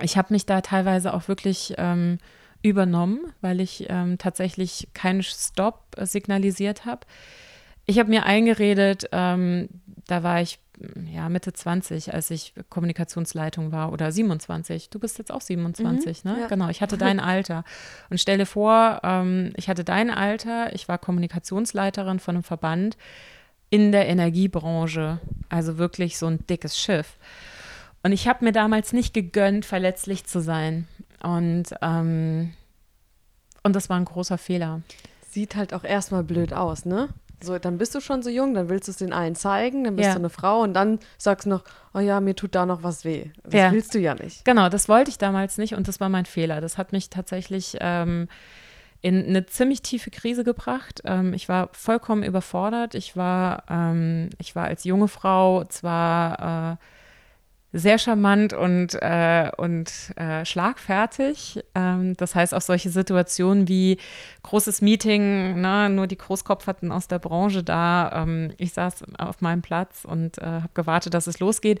ich 0.00 0.16
habe 0.16 0.32
mich 0.32 0.46
da 0.46 0.60
teilweise 0.60 1.12
auch 1.12 1.28
wirklich 1.28 1.74
ähm, 1.76 2.18
übernommen, 2.62 3.20
weil 3.42 3.60
ich 3.60 3.86
ähm, 3.90 4.16
tatsächlich 4.16 4.88
keinen 4.94 5.22
Stopp 5.22 5.94
signalisiert 6.00 6.86
habe. 6.86 7.06
Ich 7.84 7.98
habe 7.98 8.08
mir 8.08 8.24
eingeredet, 8.24 9.04
ähm, 9.12 9.68
da 10.06 10.22
war 10.22 10.40
ich 10.40 10.58
ja, 11.12 11.28
Mitte 11.28 11.52
20, 11.52 12.12
als 12.14 12.30
ich 12.30 12.54
Kommunikationsleitung 12.70 13.72
war 13.72 13.92
oder 13.92 14.10
27. 14.10 14.90
Du 14.90 14.98
bist 14.98 15.18
jetzt 15.18 15.32
auch 15.32 15.40
27, 15.40 16.24
mhm, 16.24 16.30
ne? 16.30 16.40
Ja. 16.40 16.46
Genau, 16.46 16.68
ich 16.68 16.80
hatte 16.80 16.98
dein 16.98 17.20
Alter. 17.20 17.64
Und 18.10 18.20
stell 18.20 18.38
dir 18.38 18.46
vor, 18.46 19.00
ähm, 19.02 19.52
ich 19.56 19.68
hatte 19.68 19.84
dein 19.84 20.10
Alter, 20.10 20.74
ich 20.74 20.88
war 20.88 20.98
Kommunikationsleiterin 20.98 22.18
von 22.18 22.36
einem 22.36 22.44
Verband 22.44 22.96
in 23.70 23.92
der 23.92 24.06
Energiebranche, 24.06 25.20
also 25.48 25.78
wirklich 25.78 26.18
so 26.18 26.26
ein 26.26 26.46
dickes 26.46 26.78
Schiff. 26.78 27.16
Und 28.02 28.12
ich 28.12 28.28
habe 28.28 28.44
mir 28.44 28.52
damals 28.52 28.92
nicht 28.92 29.14
gegönnt, 29.14 29.64
verletzlich 29.64 30.26
zu 30.26 30.40
sein. 30.40 30.86
Und, 31.22 31.74
ähm, 31.80 32.52
und 33.62 33.74
das 33.74 33.88
war 33.88 33.96
ein 33.96 34.04
großer 34.04 34.38
Fehler. 34.38 34.82
Sieht 35.30 35.56
halt 35.56 35.72
auch 35.72 35.84
erstmal 35.84 36.22
blöd 36.22 36.52
aus, 36.52 36.84
ne? 36.84 37.08
So, 37.42 37.58
dann 37.58 37.78
bist 37.78 37.94
du 37.94 38.00
schon 38.00 38.22
so 38.22 38.30
jung, 38.30 38.54
dann 38.54 38.68
willst 38.68 38.88
du 38.88 38.92
es 38.92 38.98
den 38.98 39.12
allen 39.12 39.34
zeigen, 39.34 39.84
dann 39.84 39.96
bist 39.96 40.06
ja. 40.06 40.12
du 40.14 40.20
eine 40.20 40.30
Frau 40.30 40.62
und 40.62 40.74
dann 40.74 40.98
sagst 41.18 41.46
du 41.46 41.50
noch, 41.50 41.64
oh 41.92 41.98
ja, 41.98 42.20
mir 42.20 42.34
tut 42.34 42.54
da 42.54 42.64
noch 42.66 42.82
was 42.82 43.04
weh. 43.04 43.30
Das 43.44 43.54
ja. 43.54 43.72
willst 43.72 43.94
du 43.94 43.98
ja 43.98 44.14
nicht. 44.14 44.44
Genau, 44.44 44.68
das 44.68 44.88
wollte 44.88 45.10
ich 45.10 45.18
damals 45.18 45.58
nicht 45.58 45.74
und 45.74 45.88
das 45.88 46.00
war 46.00 46.08
mein 46.08 46.26
Fehler. 46.26 46.60
Das 46.60 46.78
hat 46.78 46.92
mich 46.92 47.10
tatsächlich 47.10 47.76
ähm, 47.80 48.28
in 49.00 49.26
eine 49.26 49.44
ziemlich 49.44 49.82
tiefe 49.82 50.10
Krise 50.10 50.44
gebracht. 50.44 51.02
Ähm, 51.04 51.34
ich 51.34 51.48
war 51.48 51.68
vollkommen 51.72 52.22
überfordert. 52.22 52.94
Ich 52.94 53.16
war, 53.16 53.64
ähm, 53.68 54.30
ich 54.38 54.56
war 54.56 54.64
als 54.64 54.84
junge 54.84 55.08
Frau 55.08 55.64
zwar 55.64 56.72
äh, 56.72 56.76
sehr 57.76 57.98
charmant 57.98 58.52
und, 58.52 58.94
äh, 59.02 59.50
und 59.56 59.90
äh, 60.16 60.44
schlagfertig. 60.44 61.64
Ähm, 61.74 62.16
das 62.16 62.36
heißt, 62.36 62.54
auch 62.54 62.60
solche 62.60 62.88
Situationen 62.88 63.66
wie 63.66 63.98
großes 64.44 64.80
Meeting, 64.80 65.60
ne, 65.60 65.90
nur 65.90 66.06
die 66.06 66.16
Großkopferten 66.16 66.92
aus 66.92 67.08
der 67.08 67.18
Branche 67.18 67.64
da. 67.64 68.22
Ähm, 68.22 68.52
ich 68.58 68.72
saß 68.72 69.02
auf 69.18 69.40
meinem 69.40 69.60
Platz 69.60 70.04
und 70.04 70.38
äh, 70.38 70.44
habe 70.44 70.70
gewartet, 70.72 71.14
dass 71.14 71.26
es 71.26 71.40
losgeht. 71.40 71.80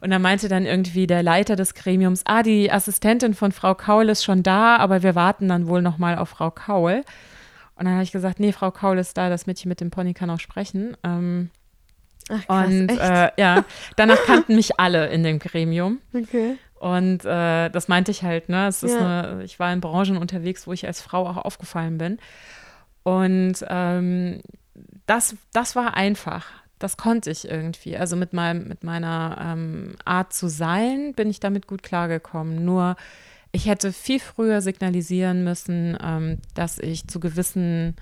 Und 0.00 0.10
da 0.10 0.20
meinte 0.20 0.48
dann 0.48 0.64
irgendwie 0.64 1.08
der 1.08 1.24
Leiter 1.24 1.56
des 1.56 1.74
Gremiums, 1.74 2.22
ah, 2.24 2.44
die 2.44 2.70
Assistentin 2.70 3.34
von 3.34 3.50
Frau 3.50 3.74
Kaul 3.74 4.10
ist 4.10 4.22
schon 4.22 4.44
da, 4.44 4.76
aber 4.76 5.02
wir 5.02 5.16
warten 5.16 5.48
dann 5.48 5.66
wohl 5.66 5.82
noch 5.82 5.98
mal 5.98 6.18
auf 6.18 6.28
Frau 6.28 6.52
Kaul. 6.52 7.02
Und 7.74 7.86
dann 7.86 7.94
habe 7.94 8.04
ich 8.04 8.12
gesagt, 8.12 8.38
nee, 8.38 8.52
Frau 8.52 8.70
Kaul 8.70 8.98
ist 8.98 9.18
da, 9.18 9.28
das 9.28 9.48
Mädchen 9.48 9.68
mit 9.68 9.80
dem 9.80 9.90
Pony 9.90 10.14
kann 10.14 10.30
auch 10.30 10.38
sprechen. 10.38 10.96
Ähm, 11.02 11.50
Ach, 12.28 12.46
krass, 12.46 12.66
und 12.66 12.88
äh, 12.88 13.30
ja, 13.36 13.64
danach 13.96 14.22
kannten 14.24 14.56
mich 14.56 14.78
alle 14.78 15.08
in 15.08 15.22
dem 15.22 15.38
Gremium. 15.38 15.98
Okay. 16.14 16.56
Und 16.82 17.24
äh, 17.24 17.70
das 17.70 17.86
meinte 17.88 18.10
ich 18.10 18.22
halt, 18.22 18.48
ne? 18.48 18.66
Es 18.66 18.82
ist 18.82 18.94
ja. 18.94 19.22
eine, 19.22 19.44
ich 19.44 19.60
war 19.60 19.72
in 19.72 19.80
Branchen 19.80 20.16
unterwegs, 20.16 20.66
wo 20.66 20.72
ich 20.72 20.86
als 20.86 21.00
Frau 21.00 21.28
auch 21.28 21.36
aufgefallen 21.36 21.96
bin. 21.98 22.18
Und 23.04 23.64
ähm, 23.68 24.40
das, 25.06 25.36
das 25.52 25.76
war 25.76 25.94
einfach. 25.96 26.46
Das 26.78 26.96
konnte 26.96 27.30
ich 27.30 27.48
irgendwie. 27.48 27.96
Also 27.96 28.16
mit, 28.16 28.32
meinem, 28.32 28.66
mit 28.66 28.82
meiner 28.82 29.38
ähm, 29.40 29.94
Art 30.04 30.32
zu 30.32 30.48
sein 30.48 31.12
bin 31.14 31.30
ich 31.30 31.38
damit 31.38 31.68
gut 31.68 31.84
klargekommen. 31.84 32.64
Nur 32.64 32.96
ich 33.52 33.66
hätte 33.66 33.92
viel 33.92 34.18
früher 34.18 34.60
signalisieren 34.60 35.44
müssen, 35.44 35.96
ähm, 36.02 36.38
dass 36.54 36.78
ich 36.78 37.06
zu 37.06 37.20
gewissen 37.20 37.94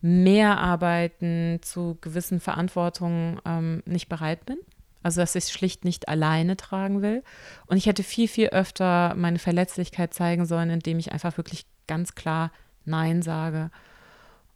mehr 0.00 0.58
arbeiten, 0.58 1.58
zu 1.62 1.98
gewissen 2.00 2.40
Verantwortungen 2.40 3.40
ähm, 3.44 3.82
nicht 3.86 4.08
bereit 4.08 4.46
bin. 4.46 4.58
Also, 5.02 5.20
dass 5.20 5.34
ich 5.34 5.44
es 5.44 5.50
schlicht 5.50 5.84
nicht 5.84 6.08
alleine 6.08 6.56
tragen 6.56 7.00
will. 7.00 7.22
Und 7.66 7.76
ich 7.76 7.86
hätte 7.86 8.02
viel, 8.02 8.28
viel 8.28 8.48
öfter 8.48 9.14
meine 9.16 9.38
Verletzlichkeit 9.38 10.12
zeigen 10.12 10.44
sollen, 10.44 10.70
indem 10.70 10.98
ich 10.98 11.12
einfach 11.12 11.36
wirklich 11.36 11.66
ganz 11.86 12.14
klar 12.14 12.52
Nein 12.84 13.22
sage. 13.22 13.70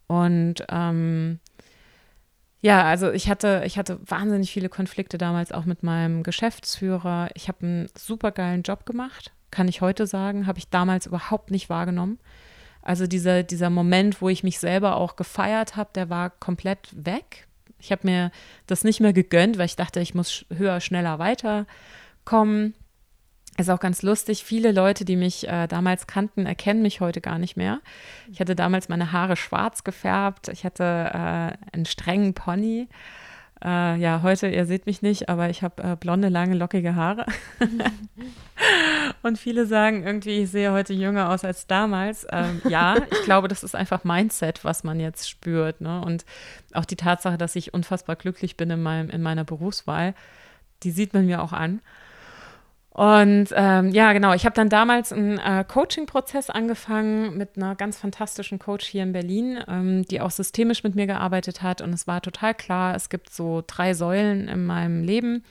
Und 0.07 0.65
ähm, 0.69 1.41
ja, 2.61 2.85
also 2.85 3.11
ich 3.11 3.29
hatte, 3.29 3.63
ich 3.67 3.79
hatte 3.79 3.99
wahnsinnig 4.07 4.51
viele 4.51 4.69
Konflikte 4.69 5.19
damals 5.19 5.53
auch 5.53 5.65
mit 5.65 5.83
meinem 5.83 6.23
Geschäftsführer. 6.23 7.29
Ich 7.35 7.49
habe 7.49 7.67
einen 7.67 7.89
super 7.97 8.31
geilen 8.31 8.63
Job 8.63 8.87
gemacht, 8.87 9.33
kann 9.51 9.69
ich 9.69 9.81
heute 9.81 10.07
sagen, 10.07 10.47
habe 10.47 10.59
ich 10.59 10.69
damals 10.69 11.07
überhaupt 11.07 11.51
nicht 11.51 11.69
wahrgenommen. 11.69 12.19
Also 12.85 13.07
dieser, 13.07 13.43
dieser 13.43 13.71
Moment, 13.71 14.21
wo 14.21 14.29
ich 14.29 14.45
mich 14.45 14.59
selber 14.59 14.97
auch 14.97 15.17
gefeiert 15.17 15.75
habe, 15.75 15.89
der 15.95 16.11
war 16.11 16.29
komplett 16.29 16.91
weg. 16.93 17.49
Ich 17.79 17.91
habe 17.91 18.07
mir 18.07 18.31
das 18.67 18.85
nicht 18.85 19.01
mehr 19.01 19.15
gegönnt, 19.15 19.57
weil 19.57 19.67
ich 19.67 19.77
dachte, 19.77 20.01
ich 20.01 20.15
muss 20.15 20.45
höher, 20.55 20.81
schneller 20.81 21.19
weiterkommen. 21.19 22.75
Ist 23.57 23.71
auch 23.71 23.81
ganz 23.81 24.03
lustig. 24.03 24.45
Viele 24.45 24.71
Leute, 24.71 25.07
die 25.07 25.17
mich 25.17 25.49
äh, 25.49 25.67
damals 25.67 26.07
kannten, 26.07 26.45
erkennen 26.45 26.83
mich 26.83 27.01
heute 27.01 27.23
gar 27.23 27.39
nicht 27.39 27.57
mehr. 27.57 27.81
Ich 28.31 28.41
hatte 28.41 28.55
damals 28.55 28.91
meine 28.91 29.13
Haare 29.13 29.37
schwarz 29.37 29.83
gefärbt. 29.83 30.49
Ich 30.49 30.65
hatte 30.65 30.85
äh, 30.85 31.75
einen 31.75 31.87
strengen 31.87 32.35
Pony. 32.35 32.89
Äh, 33.65 33.97
ja, 33.97 34.21
heute, 34.23 34.49
ihr 34.49 34.67
seht 34.67 34.85
mich 34.85 35.01
nicht, 35.01 35.31
aber 35.31 35.49
ich 35.49 35.63
habe 35.63 35.83
äh, 35.83 35.97
blonde, 35.97 36.29
lange, 36.29 36.55
lockige 36.55 36.95
Haare. 36.95 37.25
Und 39.23 39.39
viele 39.39 39.67
sagen 39.67 40.05
irgendwie, 40.05 40.43
ich 40.43 40.51
sehe 40.51 40.71
heute 40.71 40.93
jünger 40.93 41.31
aus 41.31 41.45
als 41.45 41.67
damals. 41.67 42.27
Ähm, 42.31 42.61
ja, 42.69 42.97
ich 43.11 43.23
glaube, 43.23 43.49
das 43.49 43.65
ist 43.65 43.75
einfach 43.75 44.05
Mindset, 44.05 44.65
was 44.65 44.85
man 44.85 45.01
jetzt 45.01 45.31
spürt. 45.31 45.81
Ne? 45.81 46.03
Und 46.03 46.27
auch 46.75 46.85
die 46.85 46.97
Tatsache, 46.97 47.39
dass 47.39 47.57
ich 47.57 47.73
unfassbar 47.73 48.17
glücklich 48.17 48.59
bin 48.59 48.69
in, 48.69 48.83
meinem, 48.83 49.09
in 49.09 49.23
meiner 49.23 49.45
Berufswahl, 49.45 50.15
die 50.83 50.91
sieht 50.91 51.15
man 51.15 51.25
mir 51.25 51.43
auch 51.43 51.53
an. 51.53 51.81
Und 52.95 53.49
ähm, 53.57 53.91
ja, 53.91 54.13
genau, 54.13 54.35
ich 54.35 54.45
habe 54.45 54.55
dann 54.55 54.69
damals 54.69 55.13
einen 55.13 55.39
äh, 55.39 55.65
Coaching-Prozess 55.67 56.49
angefangen 56.49 57.37
mit 57.37 57.57
einer 57.57 57.75
ganz 57.75 57.99
fantastischen 57.99 58.61
Coach 58.61 58.87
hier 58.87 59.03
in 59.03 59.13
Berlin, 59.13 59.59
ähm, 59.67 60.05
die 60.05 60.21
auch 60.21 60.31
systemisch 60.31 60.85
mit 60.85 60.95
mir 60.95 61.09
gearbeitet 61.09 61.61
hat. 61.61 61.81
Und 61.81 61.93
es 61.93 62.07
war 62.07 62.23
total 62.23 62.55
klar, 62.55 62.95
es 62.95 63.09
gibt 63.09 63.31
so 63.31 63.65
drei 63.67 63.95
Säulen 63.95 64.47
in 64.47 64.65
meinem 64.65 65.03
Leben. 65.03 65.43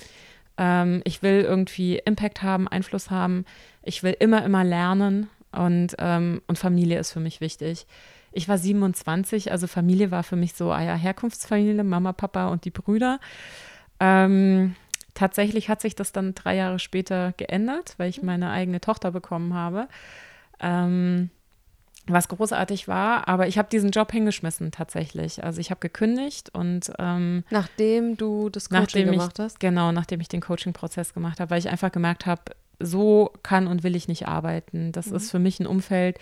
Ähm, 0.57 1.01
ich 1.03 1.21
will 1.21 1.41
irgendwie 1.41 1.97
Impact 1.97 2.43
haben, 2.43 2.69
Einfluss 2.69 3.11
haben. 3.11 3.43
Ich 3.81 4.03
will 4.03 4.15
immer, 4.17 4.45
immer 4.45 4.63
lernen. 4.63 5.29
Und, 5.51 5.97
ähm, 5.99 6.41
und 6.47 6.57
Familie 6.57 6.97
ist 6.97 7.11
für 7.11 7.19
mich 7.19 7.41
wichtig. 7.41 7.87
Ich 8.31 8.47
war 8.47 8.57
27, 8.57 9.51
also 9.51 9.67
Familie 9.67 10.11
war 10.11 10.23
für 10.23 10.37
mich 10.37 10.53
so, 10.53 10.71
ah 10.71 10.81
ja, 10.81 10.95
Herkunftsfamilie, 10.95 11.83
Mama, 11.83 12.13
Papa 12.13 12.47
und 12.47 12.63
die 12.63 12.71
Brüder. 12.71 13.19
Ähm, 13.99 14.75
Tatsächlich 15.13 15.69
hat 15.69 15.81
sich 15.81 15.95
das 15.95 16.11
dann 16.11 16.33
drei 16.33 16.55
Jahre 16.55 16.79
später 16.79 17.33
geändert, 17.37 17.95
weil 17.97 18.09
ich 18.09 18.23
meine 18.23 18.49
eigene 18.49 18.81
Tochter 18.81 19.11
bekommen 19.11 19.53
habe. 19.53 19.87
Ähm, 20.59 21.29
was 22.05 22.27
großartig 22.27 22.87
war, 22.87 23.29
aber 23.29 23.47
ich 23.47 23.57
habe 23.57 23.69
diesen 23.69 23.91
Job 23.91 24.11
hingeschmissen 24.11 24.71
tatsächlich. 24.71 25.43
Also 25.43 25.61
ich 25.61 25.71
habe 25.71 25.79
gekündigt 25.79 26.49
und 26.53 26.91
ähm, 26.99 27.45
nachdem 27.49 28.17
du 28.17 28.49
das 28.49 28.69
Coaching 28.69 29.05
gemacht 29.11 29.39
ich, 29.39 29.45
hast? 29.45 29.59
Genau, 29.61 29.91
nachdem 29.93 30.19
ich 30.19 30.27
den 30.27 30.41
Coaching-Prozess 30.41 31.13
gemacht 31.13 31.39
habe, 31.39 31.51
weil 31.51 31.59
ich 31.59 31.69
einfach 31.69 31.91
gemerkt 31.91 32.25
habe, 32.25 32.41
so 32.79 33.31
kann 33.41 33.67
und 33.67 33.83
will 33.83 33.95
ich 33.95 34.09
nicht 34.09 34.27
arbeiten. 34.27 34.91
Das 34.91 35.07
mhm. 35.07 35.15
ist 35.15 35.31
für 35.31 35.39
mich 35.39 35.61
ein 35.61 35.67
Umfeld, 35.67 36.19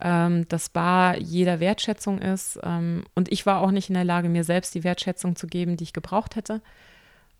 ähm, 0.00 0.46
das 0.48 0.68
bar 0.68 1.16
jeder 1.16 1.60
Wertschätzung 1.60 2.18
ist. 2.18 2.58
Ähm, 2.62 3.04
und 3.14 3.32
ich 3.32 3.46
war 3.46 3.62
auch 3.62 3.70
nicht 3.70 3.88
in 3.88 3.94
der 3.94 4.04
Lage, 4.04 4.28
mir 4.28 4.44
selbst 4.44 4.74
die 4.74 4.84
Wertschätzung 4.84 5.36
zu 5.36 5.46
geben, 5.46 5.78
die 5.78 5.84
ich 5.84 5.92
gebraucht 5.94 6.36
hätte. 6.36 6.60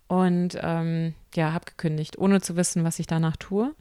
Und 0.08 0.58
ähm, 0.62 1.14
ja, 1.34 1.52
habe 1.52 1.64
gekündigt, 1.64 2.18
ohne 2.18 2.40
zu 2.40 2.56
wissen, 2.56 2.84
was 2.84 2.98
ich 2.98 3.06
danach 3.06 3.36
tue. 3.36 3.74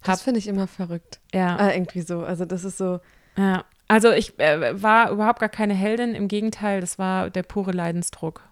Hab, 0.00 0.06
das 0.06 0.22
finde 0.22 0.38
ich 0.38 0.48
immer 0.48 0.66
verrückt. 0.66 1.20
Ja. 1.32 1.68
Äh, 1.68 1.76
irgendwie 1.76 2.02
so. 2.02 2.24
Also 2.24 2.44
das 2.44 2.64
ist 2.64 2.78
so. 2.78 3.00
Ja. 3.36 3.64
Also 3.86 4.10
ich 4.10 4.38
äh, 4.40 4.82
war 4.82 5.10
überhaupt 5.10 5.40
gar 5.40 5.48
keine 5.48 5.74
Heldin. 5.74 6.14
Im 6.14 6.26
Gegenteil, 6.26 6.80
das 6.80 6.98
war 6.98 7.30
der 7.30 7.44
pure 7.44 7.72
Leidensdruck. 7.72 8.42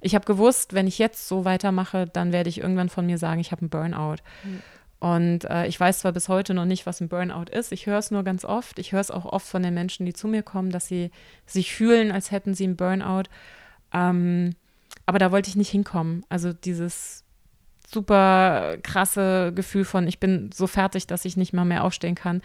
Ich 0.00 0.14
habe 0.14 0.24
gewusst, 0.24 0.74
wenn 0.74 0.86
ich 0.86 0.98
jetzt 0.98 1.28
so 1.28 1.44
weitermache, 1.44 2.06
dann 2.06 2.32
werde 2.32 2.48
ich 2.48 2.60
irgendwann 2.60 2.88
von 2.88 3.06
mir 3.06 3.18
sagen, 3.18 3.40
ich 3.40 3.52
habe 3.52 3.62
einen 3.62 3.70
Burnout. 3.70 4.22
Mhm. 4.44 4.62
Und 5.00 5.44
äh, 5.44 5.66
ich 5.66 5.78
weiß 5.78 5.98
zwar 5.98 6.12
bis 6.12 6.28
heute 6.28 6.54
noch 6.54 6.64
nicht, 6.64 6.86
was 6.86 7.00
ein 7.00 7.08
Burnout 7.08 7.50
ist. 7.50 7.72
Ich 7.72 7.86
höre 7.86 7.98
es 7.98 8.10
nur 8.10 8.22
ganz 8.22 8.44
oft. 8.44 8.78
Ich 8.78 8.92
höre 8.92 9.00
es 9.00 9.10
auch 9.10 9.26
oft 9.26 9.46
von 9.46 9.62
den 9.62 9.74
Menschen, 9.74 10.06
die 10.06 10.14
zu 10.14 10.28
mir 10.28 10.42
kommen, 10.42 10.70
dass 10.70 10.86
sie 10.86 11.10
sich 11.44 11.74
fühlen, 11.74 12.10
als 12.10 12.30
hätten 12.30 12.54
sie 12.54 12.64
einen 12.64 12.76
Burnout. 12.76 13.24
Ähm, 13.92 14.54
aber 15.06 15.18
da 15.18 15.32
wollte 15.32 15.48
ich 15.48 15.56
nicht 15.56 15.70
hinkommen. 15.70 16.24
Also 16.28 16.52
dieses 16.52 17.24
super 17.86 18.76
krasse 18.82 19.52
Gefühl 19.54 19.84
von, 19.84 20.06
ich 20.06 20.18
bin 20.18 20.50
so 20.52 20.66
fertig, 20.66 21.06
dass 21.06 21.24
ich 21.24 21.36
nicht 21.36 21.52
mal 21.52 21.64
mehr 21.64 21.84
aufstehen 21.84 22.14
kann. 22.14 22.42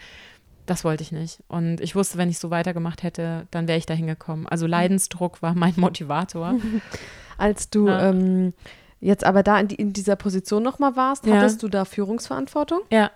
Das 0.66 0.84
wollte 0.84 1.02
ich 1.02 1.10
nicht. 1.10 1.42
Und 1.48 1.80
ich 1.80 1.96
wusste, 1.96 2.18
wenn 2.18 2.28
ich 2.28 2.38
so 2.38 2.50
weitergemacht 2.50 3.02
hätte, 3.02 3.46
dann 3.50 3.66
wäre 3.66 3.78
ich 3.78 3.86
da 3.86 3.94
hingekommen. 3.94 4.46
Also 4.46 4.66
Leidensdruck 4.66 5.42
war 5.42 5.54
mein 5.54 5.74
Motivator. 5.76 6.54
Als 7.38 7.70
du 7.70 7.88
ja. 7.88 8.10
ähm, 8.10 8.52
jetzt 9.00 9.24
aber 9.24 9.42
da 9.42 9.58
in, 9.58 9.68
die, 9.68 9.74
in 9.76 9.92
dieser 9.92 10.16
Position 10.16 10.62
nochmal 10.62 10.94
warst, 10.94 11.26
ja. 11.26 11.36
hattest 11.36 11.62
du 11.62 11.68
da 11.68 11.84
Führungsverantwortung? 11.84 12.80
Ja. 12.90 13.10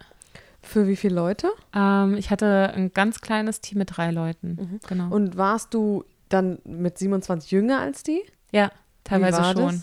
Für 0.62 0.88
wie 0.88 0.96
viele 0.96 1.14
Leute? 1.14 1.50
Ähm, 1.76 2.16
ich 2.16 2.30
hatte 2.30 2.72
ein 2.74 2.92
ganz 2.92 3.20
kleines 3.20 3.60
Team 3.60 3.78
mit 3.78 3.96
drei 3.96 4.10
Leuten. 4.10 4.56
Mhm. 4.58 4.80
Genau. 4.88 5.14
Und 5.14 5.36
warst 5.36 5.74
du 5.74 6.04
dann 6.30 6.58
mit 6.64 6.98
27 6.98 7.50
jünger 7.50 7.80
als 7.80 8.02
die? 8.02 8.22
Ja. 8.50 8.72
Teilweise 9.04 9.44
schon. 9.52 9.82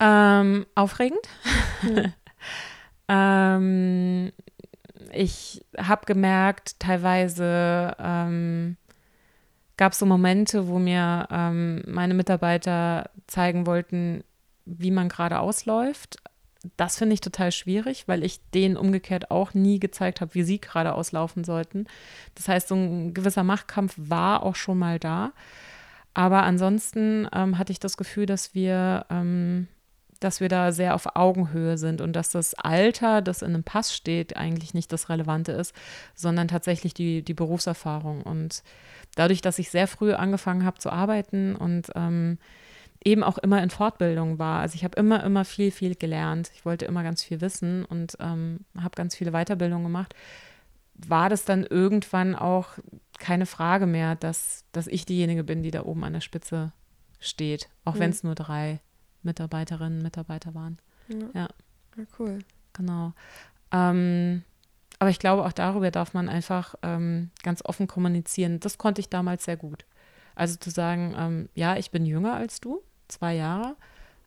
Ähm, 0.00 0.66
aufregend. 0.74 1.26
Hm. 1.80 2.12
ähm, 3.08 4.32
ich 5.12 5.64
habe 5.78 6.06
gemerkt, 6.06 6.78
teilweise 6.80 7.96
ähm, 7.98 8.76
gab 9.76 9.92
es 9.92 9.98
so 9.98 10.06
Momente, 10.06 10.68
wo 10.68 10.78
mir 10.78 11.26
ähm, 11.30 11.82
meine 11.86 12.14
Mitarbeiter 12.14 13.10
zeigen 13.26 13.66
wollten, 13.66 14.24
wie 14.64 14.90
man 14.90 15.08
gerade 15.08 15.38
ausläuft. 15.40 16.18
Das 16.76 16.96
finde 16.96 17.14
ich 17.14 17.20
total 17.20 17.52
schwierig, 17.52 18.08
weil 18.08 18.24
ich 18.24 18.40
denen 18.50 18.76
umgekehrt 18.76 19.30
auch 19.30 19.52
nie 19.52 19.78
gezeigt 19.78 20.20
habe, 20.20 20.34
wie 20.34 20.44
sie 20.44 20.60
gerade 20.60 20.94
auslaufen 20.94 21.44
sollten. 21.44 21.86
Das 22.34 22.48
heißt, 22.48 22.68
so 22.68 22.74
ein 22.74 23.12
gewisser 23.12 23.44
Machtkampf 23.44 23.94
war 23.98 24.42
auch 24.42 24.56
schon 24.56 24.78
mal 24.78 24.98
da. 24.98 25.32
Aber 26.14 26.44
ansonsten 26.44 27.28
ähm, 27.34 27.58
hatte 27.58 27.72
ich 27.72 27.80
das 27.80 27.96
Gefühl, 27.96 28.26
dass 28.26 28.54
wir, 28.54 29.04
ähm, 29.10 29.66
dass 30.20 30.40
wir 30.40 30.48
da 30.48 30.70
sehr 30.70 30.94
auf 30.94 31.16
Augenhöhe 31.16 31.76
sind 31.76 32.00
und 32.00 32.14
dass 32.14 32.30
das 32.30 32.54
Alter, 32.54 33.20
das 33.20 33.42
in 33.42 33.48
einem 33.48 33.64
Pass 33.64 33.94
steht, 33.94 34.36
eigentlich 34.36 34.74
nicht 34.74 34.92
das 34.92 35.08
Relevante 35.08 35.52
ist, 35.52 35.74
sondern 36.14 36.46
tatsächlich 36.48 36.94
die, 36.94 37.22
die 37.22 37.34
Berufserfahrung. 37.34 38.22
Und 38.22 38.62
dadurch, 39.16 39.42
dass 39.42 39.58
ich 39.58 39.70
sehr 39.70 39.88
früh 39.88 40.14
angefangen 40.14 40.64
habe 40.64 40.78
zu 40.78 40.90
arbeiten 40.90 41.56
und 41.56 41.90
ähm, 41.96 42.38
eben 43.04 43.22
auch 43.22 43.38
immer 43.38 43.62
in 43.62 43.70
Fortbildung 43.70 44.38
war. 44.38 44.60
Also 44.60 44.76
ich 44.76 44.84
habe 44.84 44.98
immer, 44.98 45.22
immer 45.24 45.44
viel, 45.44 45.70
viel 45.70 45.94
gelernt. 45.94 46.50
Ich 46.54 46.64
wollte 46.64 46.86
immer 46.86 47.02
ganz 47.02 47.22
viel 47.22 47.40
wissen 47.40 47.84
und 47.84 48.16
ähm, 48.20 48.60
habe 48.80 48.94
ganz 48.94 49.14
viele 49.14 49.32
Weiterbildungen 49.32 49.84
gemacht. 49.84 50.14
War 50.94 51.28
das 51.28 51.44
dann 51.44 51.64
irgendwann 51.64 52.34
auch 52.34 52.78
keine 53.18 53.46
Frage 53.46 53.86
mehr, 53.86 54.14
dass, 54.16 54.64
dass 54.72 54.86
ich 54.86 55.06
diejenige 55.06 55.44
bin, 55.44 55.62
die 55.62 55.70
da 55.70 55.84
oben 55.84 56.04
an 56.04 56.12
der 56.12 56.20
Spitze 56.20 56.72
steht, 57.20 57.68
auch 57.84 57.94
mhm. 57.94 58.00
wenn 58.00 58.10
es 58.10 58.22
nur 58.22 58.34
drei 58.34 58.80
Mitarbeiterinnen 59.22 59.98
und 59.98 60.04
Mitarbeiter 60.04 60.54
waren. 60.54 60.78
Ja. 61.08 61.16
ja. 61.34 61.48
ja 61.96 62.04
cool. 62.18 62.38
Genau. 62.72 63.12
Ähm, 63.72 64.42
aber 64.98 65.10
ich 65.10 65.18
glaube, 65.18 65.44
auch 65.44 65.52
darüber 65.52 65.90
darf 65.90 66.14
man 66.14 66.28
einfach 66.28 66.74
ähm, 66.82 67.30
ganz 67.42 67.64
offen 67.64 67.86
kommunizieren. 67.86 68.60
Das 68.60 68.78
konnte 68.78 69.00
ich 69.00 69.08
damals 69.08 69.44
sehr 69.44 69.56
gut. 69.56 69.84
Also 70.34 70.56
zu 70.56 70.70
sagen, 70.70 71.14
ähm, 71.16 71.48
ja, 71.54 71.76
ich 71.76 71.90
bin 71.90 72.06
jünger 72.06 72.34
als 72.34 72.60
du, 72.60 72.82
zwei 73.08 73.34
Jahre, 73.34 73.76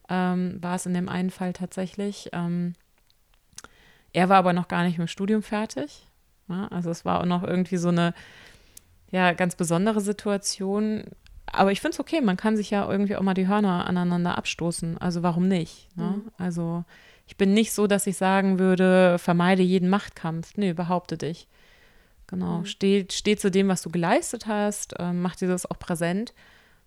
ähm, 0.10 0.62
war 0.62 0.76
es 0.76 0.86
in 0.86 0.94
dem 0.94 1.10
einen 1.10 1.32
Fall 1.32 1.54
tatsächlich. 1.54 2.30
Ähm, 2.34 2.74
er 4.14 4.30
war 4.30 4.38
aber 4.38 4.54
noch 4.54 4.68
gar 4.68 4.84
nicht 4.84 4.98
mit 4.98 5.08
dem 5.08 5.12
Studium 5.12 5.44
fertig. 5.44 6.07
Ja, 6.50 6.68
also 6.68 6.90
es 6.90 7.06
war 7.06 7.22
auch 7.22 7.26
noch 7.26 7.44
irgendwie 7.44 7.78
so 7.78 7.90
eine 7.90 8.14
ja, 9.12 9.34
ganz 9.34 9.56
besondere 9.56 10.02
Situation. 10.02 11.04
Aber 11.46 11.72
ich 11.72 11.80
finde 11.82 11.94
es 11.94 12.00
okay, 12.00 12.22
man 12.22 12.38
kann 12.38 12.58
sich 12.58 12.70
ja 12.72 12.90
irgendwie 12.90 13.16
auch 13.16 13.22
mal 13.22 13.34
die 13.34 13.48
Hörner 13.48 13.86
aneinander 13.88 14.38
abstoßen. 14.38 14.98
Also 14.98 15.24
warum 15.24 15.48
nicht? 15.48 15.90
Ne? 15.96 16.16
Mhm. 16.18 16.32
Also 16.38 16.84
ich 17.26 17.38
bin 17.38 17.54
nicht 17.54 17.74
so, 17.74 17.88
dass 17.88 18.08
ich 18.08 18.18
sagen 18.18 18.60
würde, 18.60 19.18
vermeide 19.20 19.64
jeden 19.64 19.90
Machtkampf. 19.90 20.58
Nee, 20.58 20.74
behaupte 20.74 21.18
dich. 21.18 21.48
Genau. 22.28 22.60
Mhm. 22.60 22.66
Steh, 22.66 23.06
steh 23.10 23.38
zu 23.38 23.50
dem, 23.50 23.70
was 23.70 23.82
du 23.82 23.90
geleistet 23.90 24.48
hast, 24.48 24.96
ähm, 25.00 25.22
mach 25.22 25.36
dir 25.36 25.48
das 25.48 25.66
auch 25.70 25.80
präsent 25.80 26.34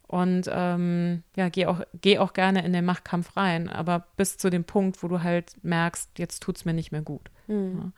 und 0.07 0.51
ähm, 0.53 1.23
ja, 1.37 1.49
geh 1.49 1.67
auch, 1.67 1.81
geh 2.01 2.19
auch 2.19 2.33
gerne 2.33 2.65
in 2.65 2.73
den 2.73 2.85
Machtkampf 2.85 3.37
rein, 3.37 3.69
aber 3.69 4.07
bis 4.17 4.37
zu 4.37 4.51
dem 4.51 4.65
Punkt, 4.65 5.03
wo 5.03 5.09
du 5.09 5.23
halt 5.23 5.55
merkst, 5.63 6.19
jetzt 6.19 6.43
tut 6.43 6.57
es 6.57 6.65
mir 6.65 6.75
nicht 6.75 6.91
mehr 6.91 7.03
gut. 7.03 7.31
Mhm. 7.47 7.79
Ja. 7.79 7.93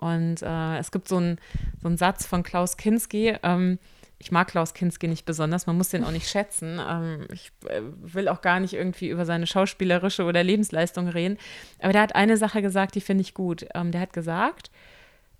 Und 0.00 0.42
äh, 0.42 0.78
es 0.78 0.90
gibt 0.90 1.08
so 1.08 1.18
einen 1.18 1.38
so 1.82 1.94
Satz 1.94 2.24
von 2.24 2.42
Klaus 2.42 2.78
Kinski. 2.78 3.36
Ähm, 3.42 3.78
ich 4.18 4.32
mag 4.32 4.48
Klaus 4.48 4.72
Kinski 4.72 5.08
nicht 5.08 5.26
besonders, 5.26 5.66
man 5.66 5.76
muss 5.76 5.90
den 5.90 6.04
auch 6.04 6.10
nicht 6.10 6.28
schätzen. 6.30 6.80
Ähm, 6.80 7.26
ich 7.30 7.52
äh, 7.68 7.82
will 8.00 8.28
auch 8.28 8.40
gar 8.40 8.60
nicht 8.60 8.72
irgendwie 8.72 9.10
über 9.10 9.26
seine 9.26 9.46
schauspielerische 9.46 10.24
oder 10.24 10.42
Lebensleistung 10.42 11.06
reden. 11.08 11.36
Aber 11.80 11.92
der 11.92 12.02
hat 12.02 12.14
eine 12.14 12.38
Sache 12.38 12.62
gesagt, 12.62 12.94
die 12.94 13.02
finde 13.02 13.20
ich 13.20 13.34
gut. 13.34 13.66
Ähm, 13.74 13.92
der 13.92 14.00
hat 14.00 14.14
gesagt, 14.14 14.70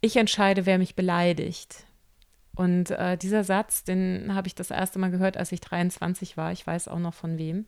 ich 0.02 0.16
entscheide, 0.16 0.66
wer 0.66 0.76
mich 0.76 0.94
beleidigt. 0.94 1.84
Und 2.54 2.90
äh, 2.90 3.16
dieser 3.16 3.44
Satz, 3.44 3.84
den 3.84 4.34
habe 4.34 4.46
ich 4.46 4.54
das 4.54 4.70
erste 4.70 4.98
Mal 4.98 5.10
gehört, 5.10 5.38
als 5.38 5.52
ich 5.52 5.62
23 5.62 6.36
war. 6.36 6.52
Ich 6.52 6.66
weiß 6.66 6.88
auch 6.88 6.98
noch 6.98 7.14
von 7.14 7.38
wem. 7.38 7.64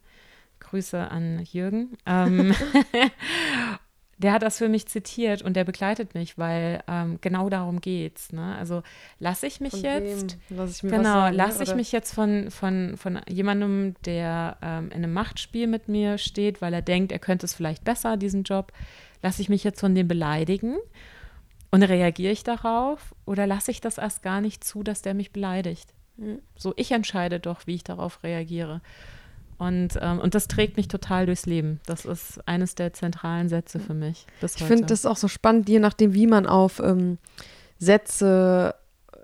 Grüße 0.61 1.11
an 1.11 1.43
Jürgen. 1.51 1.97
Ähm, 2.05 2.55
der 4.23 4.33
hat 4.33 4.43
das 4.43 4.59
für 4.59 4.69
mich 4.69 4.87
zitiert 4.87 5.43
und 5.43 5.55
der 5.55 5.65
begleitet 5.65 6.15
mich, 6.15 6.39
weil 6.39 6.83
ähm, 6.89 7.19
genau 7.21 7.49
darum 7.49 7.81
geht's. 7.81 8.33
Ne? 8.33 8.57
Also 8.57 8.83
lasse 9.19 9.47
ich 9.47 9.61
mich 9.61 9.73
von 9.73 9.83
jetzt, 9.83 10.39
Lass 10.49 10.83
ich 10.83 10.91
genau, 10.91 11.29
lasse 11.29 11.63
ich 11.63 11.75
mich 11.75 11.93
jetzt 11.93 12.15
von, 12.15 12.51
von, 12.51 12.97
von 12.97 13.21
jemandem, 13.29 13.95
der 14.05 14.57
ähm, 14.63 14.87
in 14.87 14.99
einem 14.99 15.13
Machtspiel 15.13 15.67
mit 15.67 15.89
mir 15.89 16.19
steht, 16.19 16.63
weil 16.63 16.73
er 16.73 16.83
denkt, 16.83 17.13
er 17.13 17.19
könnte 17.19 17.47
es 17.47 17.55
vielleicht 17.55 17.85
besser, 17.85 18.17
diesen 18.17 18.45
Job, 18.45 18.73
lasse 19.23 19.43
ich 19.43 19.49
mich 19.49 19.65
jetzt 19.65 19.81
von 19.81 19.95
dem 19.95 20.09
beleidigen 20.09 20.77
und 21.71 21.83
reagiere 21.83 22.33
ich 22.33 22.45
darauf 22.45 23.15
oder 23.25 23.47
lasse 23.47 23.71
ich 23.71 23.81
das 23.81 23.99
erst 23.99 24.23
gar 24.23 24.41
nicht 24.41 24.63
zu, 24.63 24.83
dass 24.83 25.03
der 25.03 25.15
mich 25.15 25.33
beleidigt? 25.33 25.93
Mhm. 26.17 26.39
So, 26.57 26.75
ich 26.77 26.93
entscheide 26.93 27.41
doch, 27.41 27.67
wie 27.67 27.75
ich 27.75 27.85
darauf 27.85 28.23
reagiere. 28.23 28.83
Und, 29.63 29.97
ähm, 30.01 30.19
und 30.19 30.35
das 30.35 30.49
trägt 30.49 30.77
mich 30.77 30.89
total 30.89 31.27
durchs 31.27 31.47
Leben. 31.47 31.79
Das 31.87 32.05
ist 32.05 32.41
eines 32.49 32.75
der 32.75 32.93
zentralen 32.95 33.49
Sätze 33.49 33.79
für 33.79 33.95
mich. 33.95 34.27
ich 34.43 34.65
finde 34.65 34.87
das 34.87 35.07
auch 35.07 35.17
so 35.17 35.29
spannend, 35.29 35.69
je 35.69 35.79
nachdem, 35.79 36.15
wie 36.15 36.27
man 36.27 36.47
auf 36.47 36.81
ähm, 36.81 37.19
Sätze 37.79 38.75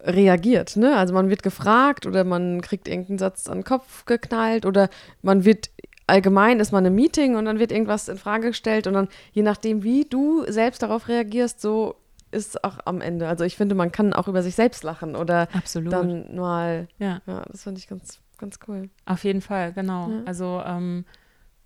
reagiert. 0.05 0.77
Ne? 0.77 0.97
Also 0.97 1.13
man 1.13 1.29
wird 1.29 1.43
gefragt 1.43 2.07
oder 2.07 2.23
man 2.23 2.61
kriegt 2.61 2.87
irgendeinen 2.87 3.19
Satz 3.19 3.49
an 3.49 3.59
den 3.59 3.65
Kopf 3.65 4.05
geknallt 4.05 4.65
oder 4.65 4.91
man 5.23 5.45
wird 5.45 5.71
allgemein 6.07 6.61
ist 6.61 6.71
man 6.71 6.87
im 6.87 6.95
Meeting 6.95 7.35
und 7.35 7.45
dann 7.45 7.59
wird 7.59 7.73
irgendwas 7.73 8.09
in 8.09 8.17
Frage 8.17 8.49
gestellt 8.49 8.87
und 8.87 8.95
dann, 8.95 9.09
je 9.33 9.43
nachdem, 9.43 9.83
wie 9.83 10.05
du 10.05 10.45
selbst 10.47 10.83
darauf 10.83 11.09
reagierst, 11.09 11.61
so 11.61 11.97
ist 12.31 12.49
es 12.49 12.65
auch 12.65 12.79
am 12.85 13.01
Ende. 13.01 13.27
Also 13.27 13.45
ich 13.45 13.57
finde, 13.57 13.75
man 13.75 13.91
kann 13.93 14.13
auch 14.13 14.29
über 14.29 14.43
sich 14.43 14.55
selbst 14.55 14.85
lachen 14.85 15.17
oder 15.17 15.49
Absolut. 15.53 15.93
dann 15.93 16.37
mal, 16.37 16.89
ja. 16.99 17.21
ja, 17.27 17.43
das 17.51 17.65
fand 17.65 17.77
ich 17.77 17.89
ganz, 17.89 18.21
ganz 18.39 18.59
cool. 18.69 18.89
Auf 19.07 19.25
jeden 19.25 19.41
Fall, 19.41 19.73
genau. 19.73 20.11
Ja. 20.11 20.23
Also 20.25 20.63
ähm, 20.65 21.05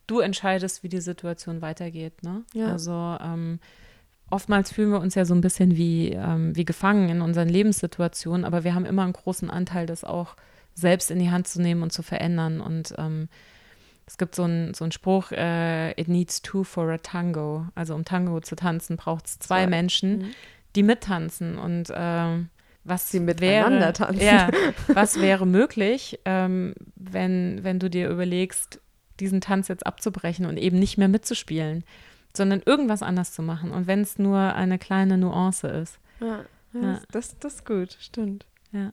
du 0.07 0.21
entscheidest, 0.21 0.83
wie 0.83 0.89
die 0.89 1.01
Situation 1.01 1.63
weitergeht. 1.63 2.23
Ne? 2.23 2.43
Ja. 2.55 2.69
Also 2.69 3.17
ähm, 3.21 3.61
oftmals 4.31 4.73
fühlen 4.73 4.91
wir 4.91 5.01
uns 5.01 5.15
ja 5.15 5.25
so 5.25 5.35
ein 5.35 5.41
bisschen 5.41 5.77
wie, 5.77 6.11
ähm, 6.11 6.57
wie 6.57 6.65
gefangen 6.65 7.09
in 7.09 7.21
unseren 7.23 7.49
Lebenssituationen, 7.49 8.45
aber 8.45 8.65
wir 8.65 8.75
haben 8.75 8.87
immer 8.87 9.03
einen 9.05 9.13
großen 9.13 9.51
Anteil, 9.51 9.87
das 9.87 10.05
auch 10.05 10.37
selbst 10.75 11.11
in 11.11 11.19
die 11.19 11.31
Hand 11.31 11.47
zu 11.49 11.61
nehmen 11.61 11.83
und 11.83 11.93
zu 11.93 12.03
verändern. 12.03 12.61
Und 12.61 12.95
ähm, 12.99 13.29
es 14.07 14.17
gibt 14.19 14.35
so 14.35 14.45
einen 14.45 14.75
so 14.75 14.85
einen 14.85 14.93
Spruch, 14.93 15.31
äh, 15.33 15.93
it 16.01 16.09
needs 16.09 16.43
two 16.43 16.65
for 16.65 16.91
a 16.91 16.99
tango. 16.99 17.67
Also 17.75 17.95
um 17.95 18.05
Tango 18.05 18.41
zu 18.41 18.57
tanzen, 18.57 18.97
braucht 18.97 19.27
es 19.27 19.39
zwei 19.39 19.65
Zwei. 19.65 19.67
Menschen, 19.69 20.19
Mhm. 20.19 20.31
die 20.75 20.83
mittanzen. 20.83 21.59
Und 21.59 21.93
ähm, 21.95 22.49
was 22.85 23.11
Die 23.11 23.21
miteinander 23.21 23.81
wäre, 23.81 23.93
tanzen. 23.93 24.23
Ja, 24.25 24.49
was 24.89 25.21
wäre 25.21 25.47
möglich, 25.47 26.19
ähm, 26.25 26.75
wenn, 26.97 27.63
wenn 27.63 27.79
du 27.79 27.89
dir 27.91 28.09
überlegst, 28.09 28.81
diesen 29.21 29.41
Tanz 29.41 29.69
jetzt 29.69 29.87
abzubrechen 29.87 30.47
und 30.47 30.57
eben 30.57 30.79
nicht 30.79 30.99
mehr 30.99 31.09
mitzuspielen, 31.09 31.85
sondern 32.37 32.63
irgendwas 32.65 33.03
anders 33.03 33.33
zu 33.33 33.43
machen. 33.43 33.71
Und 33.71 33.87
wenn 33.87 34.01
es 34.01 34.19
nur 34.19 34.39
eine 34.39 34.79
kleine 34.79 35.19
Nuance 35.19 35.69
ist. 35.69 35.99
Ja, 36.21 36.45
ja, 36.73 36.81
Ja. 36.81 37.01
Das, 37.13 37.39
das 37.39 37.55
ist 37.55 37.67
gut, 37.67 37.97
stimmt. 38.01 38.47
Ja. 38.73 38.93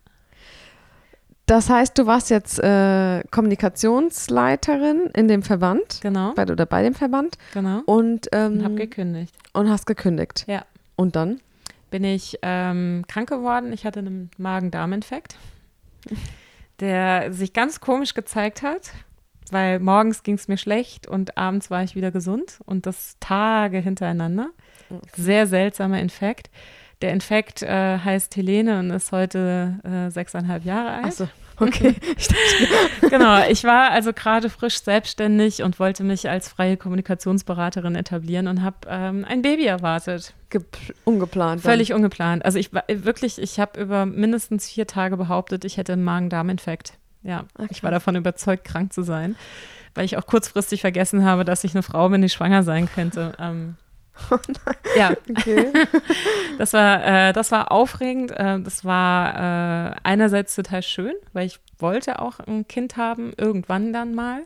Das 1.45 1.69
heißt, 1.69 1.97
du 1.97 2.06
warst 2.06 2.30
jetzt 2.30 2.60
äh, 2.60 3.23
Kommunikationsleiterin 3.32 5.10
in 5.15 5.28
dem 5.28 5.41
Verband, 5.41 5.99
Genau, 6.02 6.34
bei, 6.36 6.43
oder 6.43 6.65
bei 6.65 6.84
dem 6.84 6.93
Verband 6.93 7.38
genau. 7.54 7.82
und, 7.86 8.28
ähm, 8.34 8.54
Und 8.54 8.63
habe 8.63 8.75
gekündigt. 8.75 9.36
und 9.54 9.69
hast 9.69 9.86
gekündigt. 9.86 10.45
Ja. 10.47 10.63
Und 10.95 11.15
dann? 11.15 11.39
Bin 11.89 12.04
ich 12.04 12.39
ähm, 12.41 13.06
krank 13.08 13.30
geworden. 13.30 13.73
Ich 13.73 13.86
hatte 13.86 13.99
einen 13.99 14.32
Magen-Darm-Infekt, 14.38 15.36
der 16.80 17.34
sich 17.34 17.54
ganz 17.54 17.80
komisch 17.80 18.13
gezeigt 18.13 18.62
hat, 18.62 18.91
weil 19.52 19.80
morgens 19.80 20.23
ging 20.23 20.36
es 20.36 20.47
mir 20.47 20.58
schlecht 20.58 21.08
und 21.08 21.38
abends 21.38 21.69
war 21.71 21.84
ich 21.84 21.95
wieder 21.95 22.12
gesund 22.12 22.60
und 22.65 22.86
das 22.86 23.17
Tage 23.19 23.80
hintereinander. 23.80 24.49
Sehr 25.15 25.47
seltsamer 25.47 25.99
Infekt. 25.99 26.49
Der 27.02 27.12
Infekt 27.12 27.62
äh, 27.62 27.97
heißt 27.97 28.36
Helene 28.36 28.80
und 28.80 28.89
ist 28.89 29.12
heute 29.12 29.80
äh, 29.84 30.12
sechseinhalb 30.12 30.65
Jahre 30.65 30.91
alt. 30.91 31.06
Achso, 31.06 31.30
okay. 31.60 31.95
Genau, 33.10 33.43
ich 33.50 33.63
war 33.63 33.91
also 33.91 34.13
gerade 34.13 34.50
frisch 34.50 34.82
selbstständig 34.84 35.63
und 35.63 35.80
wollte 35.80 36.04
mich 36.04 36.30
als 36.30 36.48
freie 36.48 36.78
Kommunikationsberaterin 36.78 37.95
etablieren 37.95 38.48
und 38.48 38.62
habe 38.63 38.78
ähm, 38.88 39.26
ein 39.28 39.41
Baby 39.41 39.65
erwartet. 39.65 40.34
gep- 40.52 40.65
ungeplant. 41.06 41.63
dann. 41.65 41.72
Völlig 41.72 41.93
ungeplant. 41.93 42.45
Also 42.45 42.60
ich 42.60 42.72
war 42.74 42.84
wirklich, 42.88 43.41
ich 43.41 43.60
habe 43.60 43.80
über 43.82 44.06
mindestens 44.06 44.69
vier 44.69 44.86
Tage 44.88 45.17
behauptet, 45.17 45.65
ich 45.65 45.78
hätte 45.78 45.93
einen 45.93 46.04
Magen-Darm-Infekt. 46.04 46.93
Ja, 47.24 47.45
Ah, 47.58 47.65
ich 47.69 47.84
war 47.84 47.91
davon 47.91 48.15
überzeugt, 48.15 48.63
krank 48.63 48.93
zu 48.93 49.02
sein, 49.04 49.36
weil 49.95 50.06
ich 50.06 50.15
auch 50.17 50.26
kurzfristig 50.26 50.82
vergessen 50.82 51.26
habe, 51.26 51.43
dass 51.45 51.63
ich 51.63 51.74
eine 51.74 51.84
Frau 51.84 52.08
bin, 52.10 52.22
die 52.22 52.30
schwanger 52.30 52.63
sein 52.63 52.88
könnte. 52.93 53.34
Ähm, 53.39 53.76
ja, 54.97 55.12
Okay. 55.29 55.71
das 56.58 56.73
war, 56.73 57.05
äh, 57.05 57.34
das 57.34 57.51
war 57.51 57.71
aufregend. 57.71 58.32
Äh, 58.32 58.60
das 58.62 58.86
war 58.86 59.91
äh, 59.91 59.95
einerseits 60.03 60.55
total 60.55 60.84
schön, 60.84 61.13
weil 61.34 61.47
ich 61.47 61.60
wollte 61.77 62.19
auch 62.19 62.39
ein 62.39 62.67
Kind 62.67 62.97
haben, 62.97 63.34
irgendwann 63.38 63.93
dann 63.93 64.15
mal. 64.15 64.43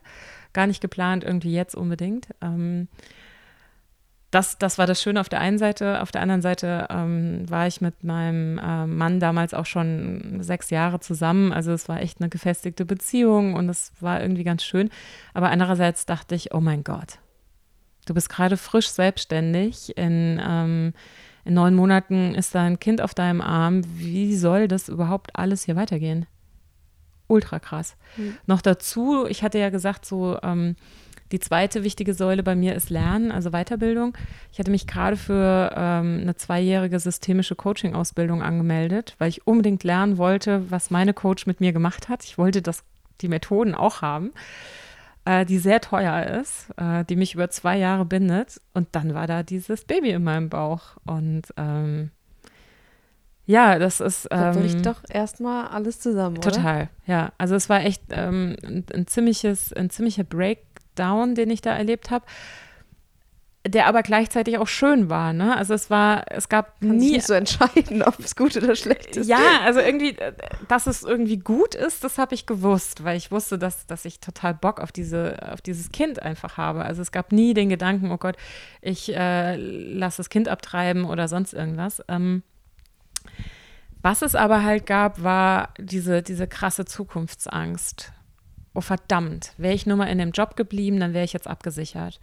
Gar 0.54 0.68
nicht 0.68 0.82
geplant, 0.82 1.24
irgendwie 1.24 1.54
jetzt 1.54 1.76
unbedingt. 1.76 2.28
Ähm, 2.42 2.88
das, 4.34 4.58
das 4.58 4.80
war 4.80 4.88
das 4.88 5.02
Schöne 5.02 5.20
auf 5.20 5.30
der 5.30 5.42
einen 5.42 5.60
Seite. 5.60 6.02
Auf 6.02 6.12
der 6.12 6.22
anderen 6.22 6.42
Seite 6.42 6.88
ähm, 6.90 7.48
war 7.50 7.68
ich 7.68 7.82
mit 7.82 8.04
meinem 8.04 8.58
äh, 8.58 8.88
Mann 8.88 9.20
damals 9.20 9.54
auch 9.54 9.68
schon 9.68 10.40
sechs 10.42 10.72
Jahre 10.72 11.00
zusammen. 11.00 11.54
Also 11.54 11.72
es 11.72 11.88
war 11.88 12.02
echt 12.02 12.20
eine 12.20 12.30
gefestigte 12.30 12.84
Beziehung 12.84 13.54
und 13.54 13.70
es 13.70 13.92
war 14.00 14.22
irgendwie 14.22 14.44
ganz 14.44 14.64
schön. 14.64 14.90
Aber 15.36 15.50
andererseits 15.50 16.08
dachte 16.08 16.34
ich, 16.34 16.54
oh 16.54 16.62
mein 16.62 16.84
Gott, 16.84 17.20
du 18.06 18.14
bist 18.14 18.30
gerade 18.30 18.58
frisch 18.58 18.90
selbstständig. 18.90 19.98
In, 19.98 20.42
ähm, 20.46 20.94
in 21.46 21.54
neun 21.54 21.76
Monaten 21.76 22.36
ist 22.36 22.56
da 22.56 22.64
ein 22.64 22.80
Kind 22.80 23.02
auf 23.02 23.14
deinem 23.14 23.42
Arm. 23.42 23.82
Wie 23.96 24.36
soll 24.36 24.68
das 24.68 24.90
überhaupt 24.90 25.36
alles 25.36 25.64
hier 25.64 25.76
weitergehen? 25.76 26.26
Ultra 27.28 27.60
krass. 27.60 27.96
Mhm. 28.18 28.38
Noch 28.46 28.62
dazu, 28.62 29.26
ich 29.28 29.44
hatte 29.44 29.58
ja 29.60 29.70
gesagt, 29.70 30.06
so 30.06 30.38
ähm, 30.44 30.76
die 31.34 31.40
zweite 31.40 31.84
wichtige 31.84 32.14
Säule 32.14 32.44
bei 32.44 32.54
mir 32.54 32.76
ist 32.76 32.92
Lernen, 32.92 33.32
also 33.32 33.50
Weiterbildung. 33.50 34.16
Ich 34.52 34.60
hatte 34.60 34.70
mich 34.70 34.86
gerade 34.86 35.18
für 35.18 35.74
ähm, 35.76 36.20
eine 36.22 36.36
zweijährige 36.36 37.00
systemische 37.00 37.56
Coaching-Ausbildung 37.56 38.44
angemeldet, 38.44 39.16
weil 39.18 39.30
ich 39.30 39.48
unbedingt 39.48 39.84
lernen 39.84 40.20
wollte, 40.20 40.70
was 40.70 40.92
meine 40.92 41.14
Coach 41.14 41.48
mit 41.48 41.60
mir 41.60 41.74
gemacht 41.74 42.08
hat. 42.08 42.24
Ich 42.24 42.38
wollte 42.38 42.62
das, 42.62 42.84
die 43.22 43.30
Methoden 43.30 43.74
auch 43.74 44.04
haben, 44.04 44.32
äh, 45.26 45.46
die 45.46 45.58
sehr 45.60 45.82
teuer 45.82 46.24
ist, 46.42 46.68
äh, 46.78 47.06
die 47.06 47.16
mich 47.16 47.34
über 47.34 47.50
zwei 47.50 47.78
Jahre 47.78 48.06
bindet. 48.06 48.60
Und 48.74 48.90
dann 48.92 49.14
war 49.14 49.28
da 49.28 49.44
dieses 49.44 49.86
Baby 49.86 50.12
in 50.12 50.24
meinem 50.24 50.50
Bauch. 50.50 50.98
Und 51.06 51.44
ähm, 51.58 52.12
ja, 53.46 53.78
das 53.78 54.00
ist. 54.00 54.28
Da 54.32 54.52
Ähm, 54.52 54.60
bricht 54.62 54.86
doch 54.86 55.02
erstmal 55.10 55.68
alles 55.68 56.00
zusammen, 56.00 56.38
oder? 56.38 56.52
Total, 56.52 56.90
ja. 57.06 57.32
Also 57.38 57.56
es 57.56 57.70
war 57.70 57.82
echt 57.82 58.04
ähm, 58.10 58.56
ein, 58.64 58.86
ein 58.94 59.08
ziemliches, 59.08 59.74
ein 59.74 59.90
ziemlicher 59.90 60.24
Breakdown, 60.24 61.36
den 61.36 61.50
ich 61.50 61.62
da 61.62 61.76
erlebt 61.76 62.10
habe, 62.10 62.26
der 63.66 63.88
aber 63.88 64.04
gleichzeitig 64.04 64.58
auch 64.58 64.68
schön 64.68 65.10
war. 65.10 65.32
Ne? 65.32 65.56
Also 65.56 65.74
es 65.74 65.90
war, 65.90 66.26
es 66.30 66.50
gab 66.50 66.80
Kannst 66.82 66.98
nie. 66.98 67.14
nicht 67.14 67.26
so 67.26 67.34
entscheiden, 67.34 68.04
ob 68.04 68.20
es 68.20 68.36
gut 68.36 68.58
oder 68.58 68.76
schlecht 68.76 69.16
ist. 69.16 69.30
Ja, 69.30 69.62
also 69.64 69.80
irgendwie, 69.80 70.18
äh, 70.18 70.34
dass 70.68 70.86
es 70.86 71.04
irgendwie 71.04 71.38
gut 71.38 71.74
ist, 71.74 72.04
das 72.04 72.18
habe 72.18 72.36
ich 72.36 72.46
gewusst, 72.46 73.06
weil 73.06 73.16
ich 73.16 73.32
wusste, 73.32 73.58
dass, 73.58 73.88
dass 73.88 74.04
ich 74.04 74.20
total 74.20 74.54
Bock 74.54 74.82
auf, 74.82 74.92
diese, 74.92 75.38
auf 75.50 75.62
dieses 75.62 75.92
Kind 75.94 76.22
einfach 76.22 76.58
habe. 76.58 76.84
Also 76.84 77.02
es 77.02 77.14
gab 77.14 77.32
nie 77.32 77.54
den 77.54 77.70
Gedanken, 77.70 78.12
oh 78.12 78.18
Gott, 78.18 78.36
ich 78.82 79.16
äh, 79.16 79.56
lasse 79.56 80.18
das 80.18 80.30
Kind 80.30 80.50
abtreiben 80.50 81.06
oder 81.06 81.30
sonst 81.30 81.54
irgendwas. 81.54 82.04
Ähm, 82.10 82.44
was 84.02 84.22
es 84.22 84.36
aber 84.36 84.64
halt 84.64 84.86
gab, 84.86 85.24
war 85.24 85.70
diese, 85.80 86.22
diese 86.22 86.48
krasse 86.48 86.84
Zukunftsangst. 86.84 88.12
Oh 88.74 88.82
verdammt, 88.82 89.54
wäre 89.58 89.74
ich 89.74 89.86
nur 89.86 89.96
mal 89.96 90.08
in 90.08 90.18
dem 90.18 90.32
Job 90.32 90.58
geblieben, 90.58 91.00
dann 91.00 91.14
wäre 91.14 91.24
ich 91.24 91.32
jetzt 91.32 91.48
abgesichert. 91.48 92.20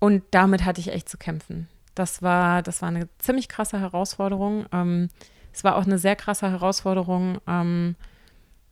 Und 0.00 0.22
damit 0.32 0.64
hatte 0.64 0.80
ich 0.80 0.92
echt 0.92 1.08
zu 1.08 1.18
kämpfen. 1.18 1.68
Das 1.94 2.22
war, 2.22 2.62
das 2.62 2.82
war 2.82 2.88
eine 2.88 3.08
ziemlich 3.18 3.48
krasse 3.48 3.78
Herausforderung. 3.78 4.66
Ähm, 4.72 5.08
es 5.52 5.62
war 5.62 5.76
auch 5.76 5.84
eine 5.84 5.98
sehr 5.98 6.16
krasse 6.16 6.50
Herausforderung, 6.50 7.38
ähm, 7.46 7.96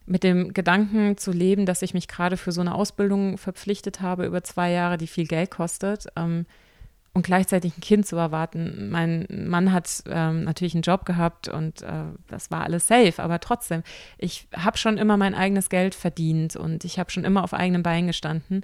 mit 0.05 0.23
dem 0.23 0.53
Gedanken 0.53 1.17
zu 1.17 1.31
leben, 1.31 1.67
dass 1.67 1.83
ich 1.83 1.93
mich 1.93 2.07
gerade 2.07 2.35
für 2.35 2.51
so 2.51 2.61
eine 2.61 2.73
Ausbildung 2.73 3.37
verpflichtet 3.37 4.01
habe 4.01 4.25
über 4.25 4.43
zwei 4.43 4.71
Jahre, 4.71 4.97
die 4.97 5.05
viel 5.05 5.27
Geld 5.27 5.51
kostet. 5.51 6.07
Ähm, 6.15 6.45
und 7.13 7.25
gleichzeitig 7.25 7.77
ein 7.77 7.81
Kind 7.81 8.05
zu 8.05 8.15
erwarten. 8.15 8.89
Mein 8.89 9.27
Mann 9.29 9.73
hat 9.73 10.03
ähm, 10.07 10.43
natürlich 10.43 10.75
einen 10.75 10.83
Job 10.83 11.05
gehabt 11.05 11.47
und 11.47 11.81
äh, 11.81 12.05
das 12.27 12.51
war 12.51 12.63
alles 12.63 12.87
safe, 12.87 13.21
aber 13.21 13.39
trotzdem, 13.39 13.83
ich 14.17 14.47
habe 14.55 14.77
schon 14.77 14.97
immer 14.97 15.17
mein 15.17 15.33
eigenes 15.33 15.69
Geld 15.69 15.95
verdient 15.95 16.55
und 16.55 16.85
ich 16.85 16.99
habe 16.99 17.09
schon 17.09 17.25
immer 17.25 17.43
auf 17.43 17.53
eigenen 17.53 17.83
Beinen 17.83 18.07
gestanden. 18.07 18.63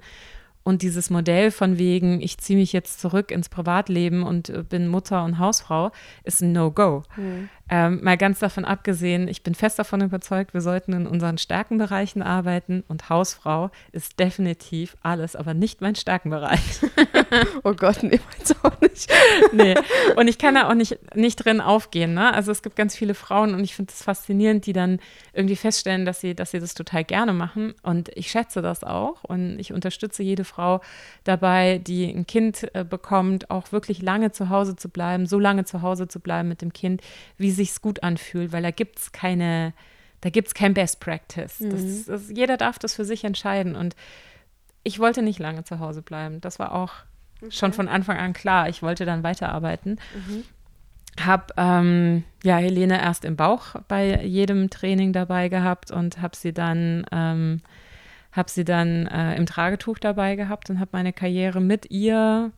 Und 0.66 0.82
dieses 0.82 1.10
Modell 1.10 1.52
von 1.52 1.78
wegen, 1.78 2.20
ich 2.20 2.38
ziehe 2.38 2.58
mich 2.58 2.72
jetzt 2.72 3.00
zurück 3.00 3.30
ins 3.30 3.48
Privatleben 3.48 4.24
und 4.24 4.48
äh, 4.48 4.64
bin 4.68 4.88
Mutter 4.88 5.22
und 5.22 5.38
Hausfrau, 5.38 5.92
ist 6.24 6.42
ein 6.42 6.50
No-Go. 6.50 7.04
Hm. 7.14 7.48
Ähm, 7.68 8.00
mal 8.02 8.16
ganz 8.16 8.40
davon 8.40 8.64
abgesehen, 8.64 9.28
ich 9.28 9.44
bin 9.44 9.54
fest 9.54 9.78
davon 9.78 10.00
überzeugt, 10.00 10.54
wir 10.54 10.60
sollten 10.60 10.92
in 10.92 11.06
unseren 11.06 11.38
Stärkenbereichen 11.38 12.20
arbeiten 12.20 12.82
und 12.86 13.10
Hausfrau 13.10 13.70
ist 13.90 14.18
definitiv 14.18 14.96
alles, 15.02 15.36
aber 15.36 15.54
nicht 15.54 15.80
mein 15.80 15.94
Stärkenbereich. 15.94 16.80
Oh 17.64 17.72
Gott, 17.72 18.02
nee, 18.02 18.20
meins 18.38 18.54
auch 18.62 18.80
nicht. 18.80 19.10
nee. 19.52 19.74
Und 20.14 20.28
ich 20.28 20.38
kann 20.38 20.54
da 20.54 20.68
auch 20.68 20.74
nicht, 20.74 20.98
nicht 21.16 21.44
drin 21.44 21.60
aufgehen. 21.60 22.14
Ne? 22.14 22.32
Also 22.32 22.52
es 22.52 22.62
gibt 22.62 22.76
ganz 22.76 22.94
viele 22.94 23.14
Frauen 23.14 23.52
und 23.54 23.64
ich 23.64 23.74
finde 23.74 23.92
es 23.92 24.02
faszinierend, 24.02 24.64
die 24.66 24.72
dann 24.72 25.00
irgendwie 25.32 25.56
feststellen, 25.56 26.04
dass 26.04 26.20
sie, 26.20 26.34
dass 26.34 26.52
sie 26.52 26.60
das 26.60 26.74
total 26.74 27.02
gerne 27.02 27.32
machen. 27.32 27.74
Und 27.82 28.10
ich 28.14 28.30
schätze 28.30 28.62
das 28.62 28.84
auch. 28.84 29.24
Und 29.24 29.58
ich 29.58 29.72
unterstütze 29.72 30.22
jede 30.22 30.44
Frau 30.44 30.55
dabei, 31.24 31.78
die 31.78 32.08
ein 32.08 32.26
Kind 32.26 32.68
äh, 32.74 32.84
bekommt, 32.84 33.50
auch 33.50 33.72
wirklich 33.72 34.02
lange 34.02 34.32
zu 34.32 34.48
Hause 34.48 34.76
zu 34.76 34.88
bleiben, 34.88 35.26
so 35.26 35.38
lange 35.38 35.64
zu 35.64 35.82
Hause 35.82 36.08
zu 36.08 36.20
bleiben 36.20 36.48
mit 36.48 36.62
dem 36.62 36.72
Kind, 36.72 37.02
wie 37.36 37.50
sich's 37.50 37.80
gut 37.80 38.02
anfühlt, 38.02 38.52
weil 38.52 38.62
da 38.62 38.70
gibt 38.70 38.98
es 38.98 39.12
keine, 39.12 39.72
da 40.20 40.30
gibt 40.30 40.48
es 40.48 40.54
kein 40.54 40.74
Best 40.74 41.00
Practice. 41.00 41.56
Das, 41.58 42.06
das, 42.06 42.30
jeder 42.30 42.56
darf 42.56 42.78
das 42.78 42.94
für 42.94 43.04
sich 43.04 43.24
entscheiden. 43.24 43.76
Und 43.76 43.94
ich 44.82 44.98
wollte 44.98 45.22
nicht 45.22 45.38
lange 45.38 45.64
zu 45.64 45.80
Hause 45.80 46.02
bleiben. 46.02 46.40
Das 46.40 46.58
war 46.58 46.72
auch 46.72 46.92
schon 47.50 47.72
von 47.72 47.88
Anfang 47.88 48.16
an 48.18 48.32
klar. 48.32 48.68
Ich 48.68 48.82
wollte 48.82 49.04
dann 49.04 49.22
weiterarbeiten. 49.22 50.00
Hab 51.24 51.52
ähm, 51.56 52.24
ja 52.44 52.56
Helene 52.56 53.00
erst 53.00 53.24
im 53.24 53.36
Bauch 53.36 53.76
bei 53.88 54.24
jedem 54.24 54.70
Training 54.70 55.12
dabei 55.12 55.48
gehabt 55.48 55.90
und 55.90 56.20
habe 56.20 56.36
sie 56.36 56.52
dann 56.52 57.06
ähm, 57.10 57.62
habe 58.36 58.50
sie 58.50 58.64
dann 58.64 59.06
äh, 59.06 59.34
im 59.36 59.46
Tragetuch 59.46 59.98
dabei 59.98 60.36
gehabt 60.36 60.68
und 60.70 60.78
habe 60.78 60.90
meine 60.92 61.12
Karriere 61.12 61.60
mit 61.60 61.90
ihr 61.90 62.52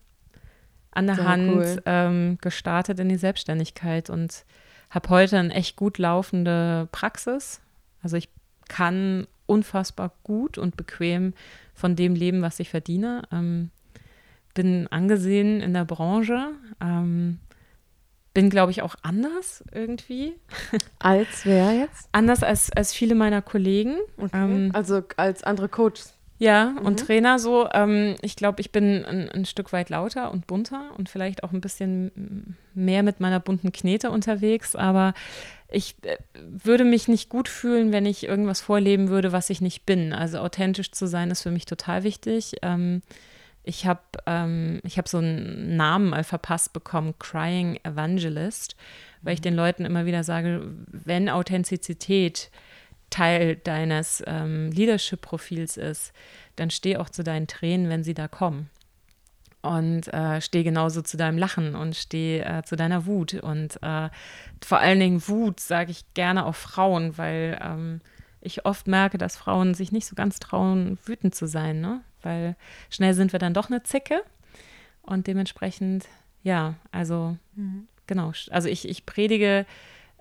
an 0.91 1.07
der 1.07 1.17
Sehr 1.17 1.29
Hand 1.29 1.51
cool. 1.51 1.83
ähm, 1.87 2.39
gestartet 2.41 2.99
in 2.99 3.09
die 3.09 3.17
Selbstständigkeit 3.17 4.11
und 4.11 4.45
habe 4.91 5.09
heute 5.11 5.39
eine 5.39 5.55
echt 5.55 5.77
gut 5.77 5.99
laufende 5.99 6.89
Praxis. 6.91 7.61
Also 8.03 8.17
ich 8.17 8.29
kann 8.69 9.27
unfassbar 9.47 10.13
gut 10.25 10.59
und 10.59 10.77
bequem 10.77 11.35
von 11.75 11.95
dem 11.95 12.15
leben, 12.15 12.43
was 12.43 12.59
ich 12.61 12.71
verdiene. 12.71 13.23
Ähm, 13.33 13.71
bin 14.55 14.89
angesehen 14.89 15.61
in 15.61 15.75
der 15.75 15.85
Branche. 15.85 16.53
Ähm, 16.81 17.39
bin, 18.35 18.51
glaube 18.51 18.71
ich, 18.71 18.83
auch 18.83 18.95
anders 19.03 19.65
irgendwie. 19.73 20.35
Als 20.99 21.45
wer 21.45 21.73
jetzt? 21.73 22.09
Anders 22.13 22.43
als, 22.43 22.71
als 22.73 22.93
viele 22.93 23.15
meiner 23.15 23.43
Kollegen. 23.43 23.97
Okay. 24.17 24.31
Ähm, 24.33 24.71
also 24.75 25.03
als 25.17 25.43
andere 25.43 25.69
Coaches. 25.69 26.15
Ja, 26.39 26.67
mhm. 26.67 26.87
und 26.87 27.01
Trainer 27.01 27.39
so. 27.39 27.69
Ähm, 27.73 28.15
ich 28.23 28.37
glaube, 28.37 28.61
ich 28.61 28.71
bin 28.71 29.05
ein, 29.05 29.29
ein, 29.29 29.45
Stück 29.45 29.73
weit 29.73 29.91
lauter 29.91 30.31
und 30.31 30.47
bunter 30.47 30.93
und 30.97 31.09
vielleicht 31.09 31.43
auch 31.43 31.53
ein 31.53 31.61
bisschen 31.61 32.57
mehr 32.75 33.03
mit 33.03 33.19
meiner 33.19 33.41
bunten 33.41 33.73
Knete 33.73 34.11
unterwegs. 34.11 34.77
Aber 34.77 35.15
ich 35.69 35.97
äh, 36.03 36.17
würde 36.35 36.85
mich 36.85 37.09
nicht 37.09 37.29
gut 37.29 37.49
fühlen, 37.49 37.91
wenn 37.91 38.07
ich 38.07 38.25
irgendwas 38.25 38.61
vorleben 38.61 39.09
würde, 39.09 39.33
was 39.33 39.51
ich 39.51 39.61
nicht 39.61 39.85
bin. 39.85 40.13
Also 40.13 40.39
authentisch 40.39 40.93
zu 40.93 41.07
sein 41.07 41.31
ist 41.33 41.43
für 41.43 41.51
mich 41.51 41.67
total 41.67 42.05
wichtig. 42.05 42.55
Ähm, 42.63 43.03
ich 43.69 43.87
habe 43.87 44.01
ähm, 44.25 44.81
hab 44.85 45.09
so 45.09 45.19
einen 45.19 45.77
Namen 45.77 46.09
mal 46.09 46.25
verpasst 46.25 46.73
bekommen, 46.73 47.15
Crying 47.19 47.79
Evangelist, 47.85 48.77
weil 49.21 49.35
ich 49.35 49.41
mhm. 49.41 49.45
den 49.45 49.57
Leuten 49.57 49.85
immer 49.85 50.07
wieder 50.07 50.25
sage, 50.25 50.63
wenn 50.87 51.29
Authentizität 51.29 52.51
Teil 53.11 53.57
deines 53.57 54.23
ähm, 54.27 54.71
Leadership-Profils 54.73 55.77
ist, 55.77 56.13
dann 56.57 56.71
steh 56.71 56.97
auch 56.97 57.11
zu 57.11 57.23
deinen 57.23 57.47
Tränen, 57.47 57.91
wenn 57.91 58.05
sie 58.05 58.15
da 58.15 58.27
kommen. 58.27 58.71
Und 59.61 60.09
äh, 60.15 60.41
steh 60.41 60.63
genauso 60.63 61.03
zu 61.03 61.17
deinem 61.17 61.37
Lachen 61.37 61.75
und 61.75 61.95
steh 61.95 62.41
äh, 62.41 62.63
zu 62.65 62.77
deiner 62.77 63.07
Wut. 63.07 63.35
Und 63.35 63.83
äh, 63.83 64.09
vor 64.65 64.79
allen 64.79 65.01
Dingen 65.01 65.27
Wut 65.29 65.61
sage 65.61 65.91
ich 65.91 66.15
gerne 66.15 66.47
auf 66.47 66.57
Frauen, 66.57 67.19
weil 67.19 67.59
ähm, 67.63 68.01
ich 68.41 68.65
oft 68.65 68.87
merke, 68.87 69.19
dass 69.19 69.37
Frauen 69.37 69.75
sich 69.75 69.93
nicht 69.93 70.07
so 70.07 70.15
ganz 70.15 70.39
trauen, 70.39 70.99
wütend 71.05 71.35
zu 71.35 71.47
sein. 71.47 71.81
Ne? 71.81 72.03
Weil 72.23 72.57
schnell 72.91 73.15
sind 73.15 73.33
wir 73.33 73.39
dann 73.39 73.55
doch 73.55 73.71
eine 73.71 73.83
Zicke 73.83 74.23
und 75.03 75.27
dementsprechend, 75.27 76.07
ja, 76.43 76.75
also 76.93 77.37
mhm. 77.55 77.89
genau, 78.07 78.33
also 78.51 78.69
ich, 78.69 78.89
ich 78.89 79.07
predige, 79.07 79.67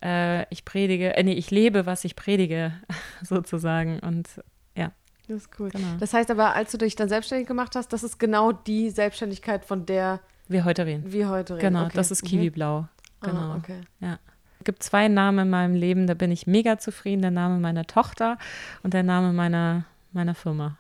äh, 0.02 0.46
ich 0.52 0.66
predige, 0.66 1.16
äh, 1.16 1.24
nee, 1.24 1.34
ich 1.34 1.52
lebe, 1.52 1.86
was 1.86 2.06
ich 2.06 2.16
predige, 2.16 2.74
sozusagen 3.24 4.00
und 4.00 4.28
ja. 4.76 4.92
Das 5.28 5.38
ist 5.44 5.60
cool. 5.60 5.70
Genau. 5.70 5.98
Das 6.00 6.14
heißt 6.14 6.32
aber, 6.32 6.56
als 6.56 6.72
du 6.72 6.78
dich 6.78 6.96
dann 6.96 7.10
selbstständig 7.10 7.48
gemacht 7.48 7.76
hast, 7.76 7.92
das 7.92 8.04
ist 8.04 8.18
genau 8.18 8.52
die 8.52 8.90
Selbstständigkeit, 8.90 9.66
von 9.66 9.86
der 9.86 10.22
wir 10.48 10.64
heute 10.64 10.86
reden. 10.86 11.12
Wir 11.12 11.30
heute 11.30 11.56
reden. 11.56 11.62
Genau, 11.62 11.86
okay. 11.86 11.96
das 11.96 12.12
ist 12.12 12.24
Kiwi 12.24 12.50
Blau. 12.50 12.82
Mhm. 12.82 12.88
Genau. 13.22 13.40
Ah, 13.40 13.58
okay. 13.58 13.82
Ja. 14.00 14.20
Es 14.60 14.66
gibt 14.66 14.84
zwei 14.84 15.08
Namen 15.08 15.40
in 15.40 15.50
meinem 15.50 15.76
Leben, 15.76 16.08
da 16.08 16.14
bin 16.14 16.32
ich 16.32 16.48
mega 16.48 16.78
zufrieden. 16.78 17.22
Der 17.22 17.32
Name 17.32 17.60
meiner 17.60 17.86
Tochter 17.86 18.38
und 18.84 18.94
der 18.94 19.04
Name 19.04 19.34
meiner 19.34 19.86
meiner 20.18 20.36
Firma. 20.36 20.78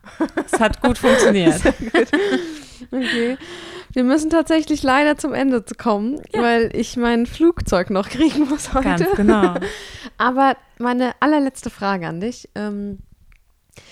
Es 0.51 0.59
hat 0.59 0.81
gut 0.81 0.97
funktioniert. 0.97 1.63
gut. 1.93 2.07
Okay. 2.91 3.37
Wir 3.93 4.03
müssen 4.03 4.29
tatsächlich 4.29 4.83
leider 4.83 5.17
zum 5.17 5.33
Ende 5.33 5.63
kommen, 5.77 6.21
ja. 6.33 6.41
weil 6.41 6.75
ich 6.75 6.97
mein 6.97 7.25
Flugzeug 7.25 7.89
noch 7.89 8.09
kriegen 8.09 8.49
muss 8.49 8.73
heute. 8.73 8.83
Ganz 8.83 9.15
genau. 9.15 9.55
Aber 10.17 10.57
meine 10.77 11.13
allerletzte 11.19 11.69
Frage 11.69 12.07
an 12.07 12.19
dich. 12.19 12.49
Ähm, 12.55 12.99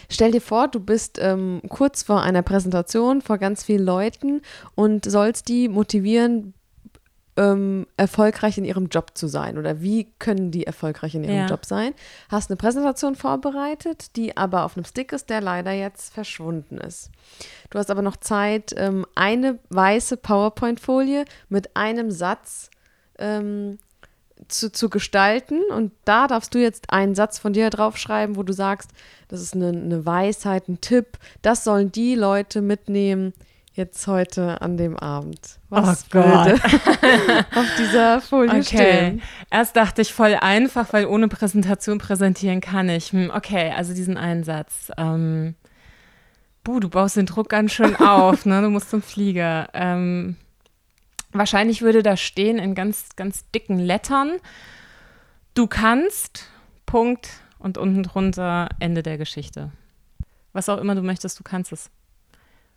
stell 0.09 0.31
dir 0.31 0.41
vor, 0.41 0.67
du 0.67 0.79
bist 0.79 1.19
ähm, 1.21 1.61
kurz 1.69 2.03
vor 2.03 2.21
einer 2.21 2.41
Präsentation 2.41 3.21
vor 3.21 3.37
ganz 3.37 3.63
vielen 3.63 3.85
Leuten 3.85 4.41
und 4.75 5.05
sollst 5.05 5.47
die 5.47 5.69
motivieren, 5.69 6.53
ähm, 7.37 7.85
erfolgreich 7.97 8.57
in 8.57 8.65
ihrem 8.65 8.87
Job 8.87 9.11
zu 9.15 9.27
sein 9.27 9.57
oder 9.57 9.81
wie 9.81 10.07
können 10.19 10.51
die 10.51 10.65
erfolgreich 10.65 11.15
in 11.15 11.23
ihrem 11.23 11.35
ja. 11.35 11.47
Job 11.47 11.65
sein. 11.65 11.93
Hast 12.29 12.49
eine 12.49 12.57
Präsentation 12.57 13.15
vorbereitet, 13.15 14.15
die 14.15 14.37
aber 14.37 14.63
auf 14.63 14.77
einem 14.77 14.85
Stick 14.85 15.11
ist, 15.11 15.29
der 15.29 15.41
leider 15.41 15.71
jetzt 15.71 16.13
verschwunden 16.13 16.77
ist. 16.77 17.11
Du 17.69 17.79
hast 17.79 17.91
aber 17.91 18.01
noch 18.01 18.17
Zeit, 18.17 18.73
ähm, 18.77 19.05
eine 19.15 19.59
weiße 19.69 20.17
PowerPoint-Folie 20.17 21.25
mit 21.49 21.75
einem 21.75 22.09
Satz 22.09 22.69
ähm, 23.19 23.79
zu, 24.47 24.71
zu 24.71 24.89
gestalten 24.89 25.61
und 25.71 25.91
da 26.05 26.27
darfst 26.27 26.53
du 26.53 26.59
jetzt 26.59 26.91
einen 26.91 27.15
Satz 27.15 27.39
von 27.39 27.53
dir 27.53 27.69
draufschreiben, 27.69 28.35
wo 28.35 28.43
du 28.43 28.53
sagst, 28.53 28.91
das 29.27 29.41
ist 29.41 29.55
eine, 29.55 29.69
eine 29.69 30.05
Weisheit, 30.05 30.67
ein 30.67 30.81
Tipp, 30.81 31.17
das 31.41 31.63
sollen 31.63 31.91
die 31.91 32.15
Leute 32.15 32.61
mitnehmen, 32.61 33.33
jetzt 33.75 34.07
heute 34.07 34.61
an 34.61 34.77
dem 34.77 34.97
Abend? 34.97 35.59
Was 35.69 36.05
oh 36.05 36.07
Gott. 36.11 36.53
auf 37.55 37.75
dieser 37.77 38.21
Folie 38.21 38.59
okay. 38.59 38.63
stehen? 38.63 39.21
Erst 39.51 39.75
dachte 39.75 40.01
ich 40.01 40.13
voll 40.13 40.35
einfach, 40.35 40.93
weil 40.93 41.05
ohne 41.05 41.27
Präsentation 41.27 41.97
präsentieren 41.97 42.61
kann 42.61 42.89
ich. 42.89 43.11
Hm, 43.11 43.31
okay, 43.33 43.71
also 43.75 43.93
diesen 43.93 44.17
Einsatz. 44.17 44.91
Ähm, 44.97 45.55
buh, 46.63 46.79
du 46.79 46.89
baust 46.89 47.17
den 47.17 47.25
Druck 47.25 47.49
ganz 47.49 47.73
schön 47.73 47.95
auf, 47.99 48.45
ne? 48.45 48.61
Du 48.61 48.69
musst 48.69 48.89
zum 48.89 49.01
Flieger. 49.01 49.69
Ähm, 49.73 50.37
wahrscheinlich 51.31 51.81
würde 51.81 52.01
da 52.01 52.15
stehen 52.15 52.57
in 52.57 52.75
ganz, 52.75 53.09
ganz 53.15 53.49
dicken 53.51 53.77
Lettern. 53.77 54.33
Du 55.53 55.67
kannst, 55.67 56.45
Punkt, 56.85 57.29
und 57.59 57.77
unten 57.77 58.03
drunter 58.03 58.69
Ende 58.79 59.03
der 59.03 59.17
Geschichte. 59.17 59.71
Was 60.53 60.69
auch 60.69 60.77
immer 60.77 60.95
du 60.95 61.01
möchtest, 61.01 61.39
du 61.39 61.43
kannst 61.43 61.71
es. 61.71 61.89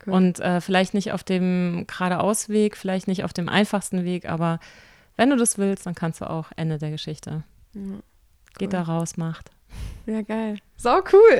Cool. 0.05 0.13
Und 0.13 0.39
äh, 0.39 0.61
vielleicht 0.61 0.93
nicht 0.93 1.11
auf 1.11 1.23
dem 1.23 1.85
geradeausweg, 1.87 2.77
vielleicht 2.77 3.07
nicht 3.07 3.23
auf 3.23 3.33
dem 3.33 3.49
einfachsten 3.49 4.03
Weg, 4.03 4.29
aber 4.29 4.59
wenn 5.17 5.29
du 5.29 5.35
das 5.35 5.57
willst, 5.57 5.85
dann 5.85 5.95
kannst 5.95 6.21
du 6.21 6.29
auch 6.29 6.47
Ende 6.55 6.77
der 6.77 6.91
Geschichte. 6.91 7.43
Ja, 7.73 7.81
cool. 7.81 8.03
Geht 8.57 8.73
da 8.73 8.81
raus, 8.81 9.17
macht. 9.17 9.51
Ja, 10.05 10.21
geil. 10.21 10.57
Sau 10.77 11.01
cool. 11.11 11.39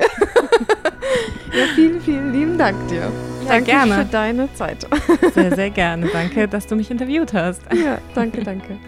ja, 1.52 1.64
vielen, 1.74 2.00
vielen 2.00 2.32
lieben 2.32 2.58
Dank 2.58 2.88
dir. 2.88 3.00
Ja, 3.00 3.48
danke 3.48 3.64
gerne. 3.64 3.94
für 3.94 4.04
deine 4.04 4.52
Zeit. 4.54 4.86
sehr, 5.34 5.54
sehr 5.56 5.70
gerne. 5.70 6.08
Danke, 6.12 6.46
dass 6.46 6.66
du 6.66 6.76
mich 6.76 6.90
interviewt 6.90 7.32
hast. 7.32 7.62
Ja, 7.72 7.98
danke, 8.14 8.44
danke. 8.44 8.78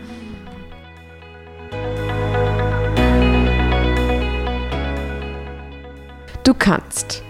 Du 6.45 6.55
kannst. 6.55 7.23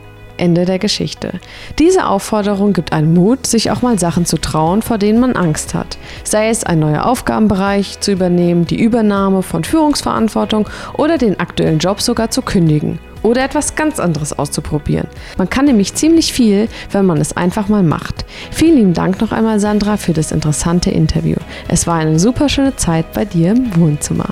Ende 0.43 0.65
der 0.65 0.81
Geschichte. 0.81 1.39
Diese 1.79 2.07
Aufforderung 2.07 2.73
gibt 2.73 2.93
einen 2.93 3.15
Mut, 3.15 3.47
sich 3.47 3.71
auch 3.71 3.81
mal 3.81 3.97
Sachen 4.01 4.27
zu 4.27 4.39
trauen, 4.39 4.83
vor 4.83 4.99
denen 4.99 5.21
man 5.21 5.37
Angst 5.37 5.73
hat. 5.73 5.99
Sei 6.25 6.49
es 6.49 6.65
ein 6.65 6.81
neuer 6.81 7.07
Aufgabenbereich 7.07 8.01
zu 8.01 8.11
übernehmen, 8.11 8.67
die 8.67 8.83
Übernahme 8.83 9.45
von 9.45 9.63
Führungsverantwortung 9.63 10.69
oder 10.95 11.17
den 11.17 11.39
aktuellen 11.39 11.79
Job 11.79 12.01
sogar 12.01 12.33
zu 12.33 12.43
kündigen. 12.43 12.99
Oder 13.23 13.45
etwas 13.45 13.77
ganz 13.77 14.01
anderes 14.01 14.37
auszuprobieren. 14.37 15.07
Man 15.39 15.49
kann 15.49 15.67
nämlich 15.67 15.95
ziemlich 15.95 16.33
viel, 16.33 16.69
wenn 16.91 17.07
man 17.07 17.21
es 17.21 17.37
einfach 17.37 17.69
mal 17.69 17.85
macht. 17.85 18.25
Vielen 18.51 18.79
lieben 18.79 18.95
Dank 18.95 19.21
noch 19.21 19.31
einmal, 19.31 19.61
Sandra, 19.61 19.97
für 19.97 20.13
das 20.13 20.33
interessante 20.33 20.91
Interview. 20.91 21.37
Es 21.69 21.87
war 21.87 21.99
eine 21.99 22.19
super 22.19 22.49
schöne 22.49 22.75
Zeit 22.75 23.13
bei 23.13 23.25
dir 23.25 23.53
im 23.53 23.77
Wohnzimmer. 23.77 24.31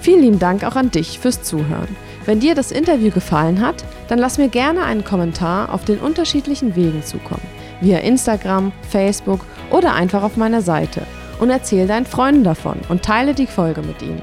Vielen 0.00 0.22
lieben 0.22 0.38
Dank 0.38 0.64
auch 0.64 0.76
an 0.76 0.90
dich 0.90 1.18
fürs 1.18 1.42
Zuhören. 1.42 1.94
Wenn 2.30 2.38
dir 2.38 2.54
das 2.54 2.70
Interview 2.70 3.10
gefallen 3.10 3.60
hat, 3.60 3.84
dann 4.06 4.20
lass 4.20 4.38
mir 4.38 4.48
gerne 4.48 4.84
einen 4.84 5.02
Kommentar 5.02 5.74
auf 5.74 5.84
den 5.84 5.98
unterschiedlichen 5.98 6.76
Wegen 6.76 7.02
zukommen. 7.02 7.42
Via 7.80 7.98
Instagram, 7.98 8.70
Facebook 8.88 9.44
oder 9.72 9.94
einfach 9.94 10.22
auf 10.22 10.36
meiner 10.36 10.62
Seite. 10.62 11.02
Und 11.40 11.50
erzähl 11.50 11.88
deinen 11.88 12.06
Freunden 12.06 12.44
davon 12.44 12.78
und 12.88 13.02
teile 13.02 13.34
die 13.34 13.48
Folge 13.48 13.82
mit 13.82 14.00
ihnen. 14.00 14.22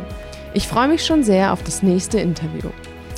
Ich 0.54 0.70
freue 0.70 0.88
mich 0.88 1.06
schon 1.06 1.22
sehr 1.26 1.52
auf 1.52 1.64
das 1.64 1.84
nächste 1.84 2.18
Interview. 2.22 2.70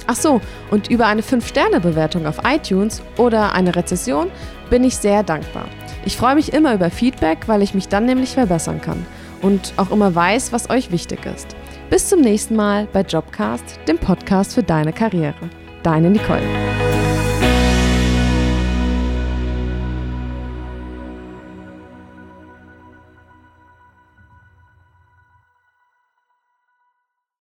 Ach 0.07 0.15
so, 0.15 0.41
und 0.71 0.89
über 0.89 1.05
eine 1.05 1.21
5-Sterne-Bewertung 1.21 2.25
auf 2.25 2.39
iTunes 2.43 3.03
oder 3.15 3.53
eine 3.53 3.75
Rezession 3.75 4.31
bin 4.71 4.83
ich 4.83 4.97
sehr 4.97 5.21
dankbar. 5.21 5.65
Ich 6.03 6.17
freue 6.17 6.33
mich 6.33 6.51
immer 6.51 6.73
über 6.73 6.89
Feedback, 6.89 7.47
weil 7.47 7.61
ich 7.61 7.75
mich 7.75 7.89
dann 7.89 8.07
nämlich 8.07 8.31
verbessern 8.31 8.81
kann 8.81 9.05
und 9.43 9.71
auch 9.77 9.91
immer 9.91 10.15
weiß, 10.15 10.51
was 10.51 10.71
euch 10.71 10.91
wichtig 10.91 11.27
ist. 11.27 11.55
Bis 11.89 12.07
zum 12.07 12.21
nächsten 12.21 12.55
Mal 12.55 12.87
bei 12.93 13.01
Jobcast, 13.01 13.79
dem 13.87 13.97
Podcast 13.97 14.53
für 14.53 14.61
deine 14.61 14.93
Karriere. 14.93 15.49
Deine 15.81 16.11
Nicole. 16.11 16.43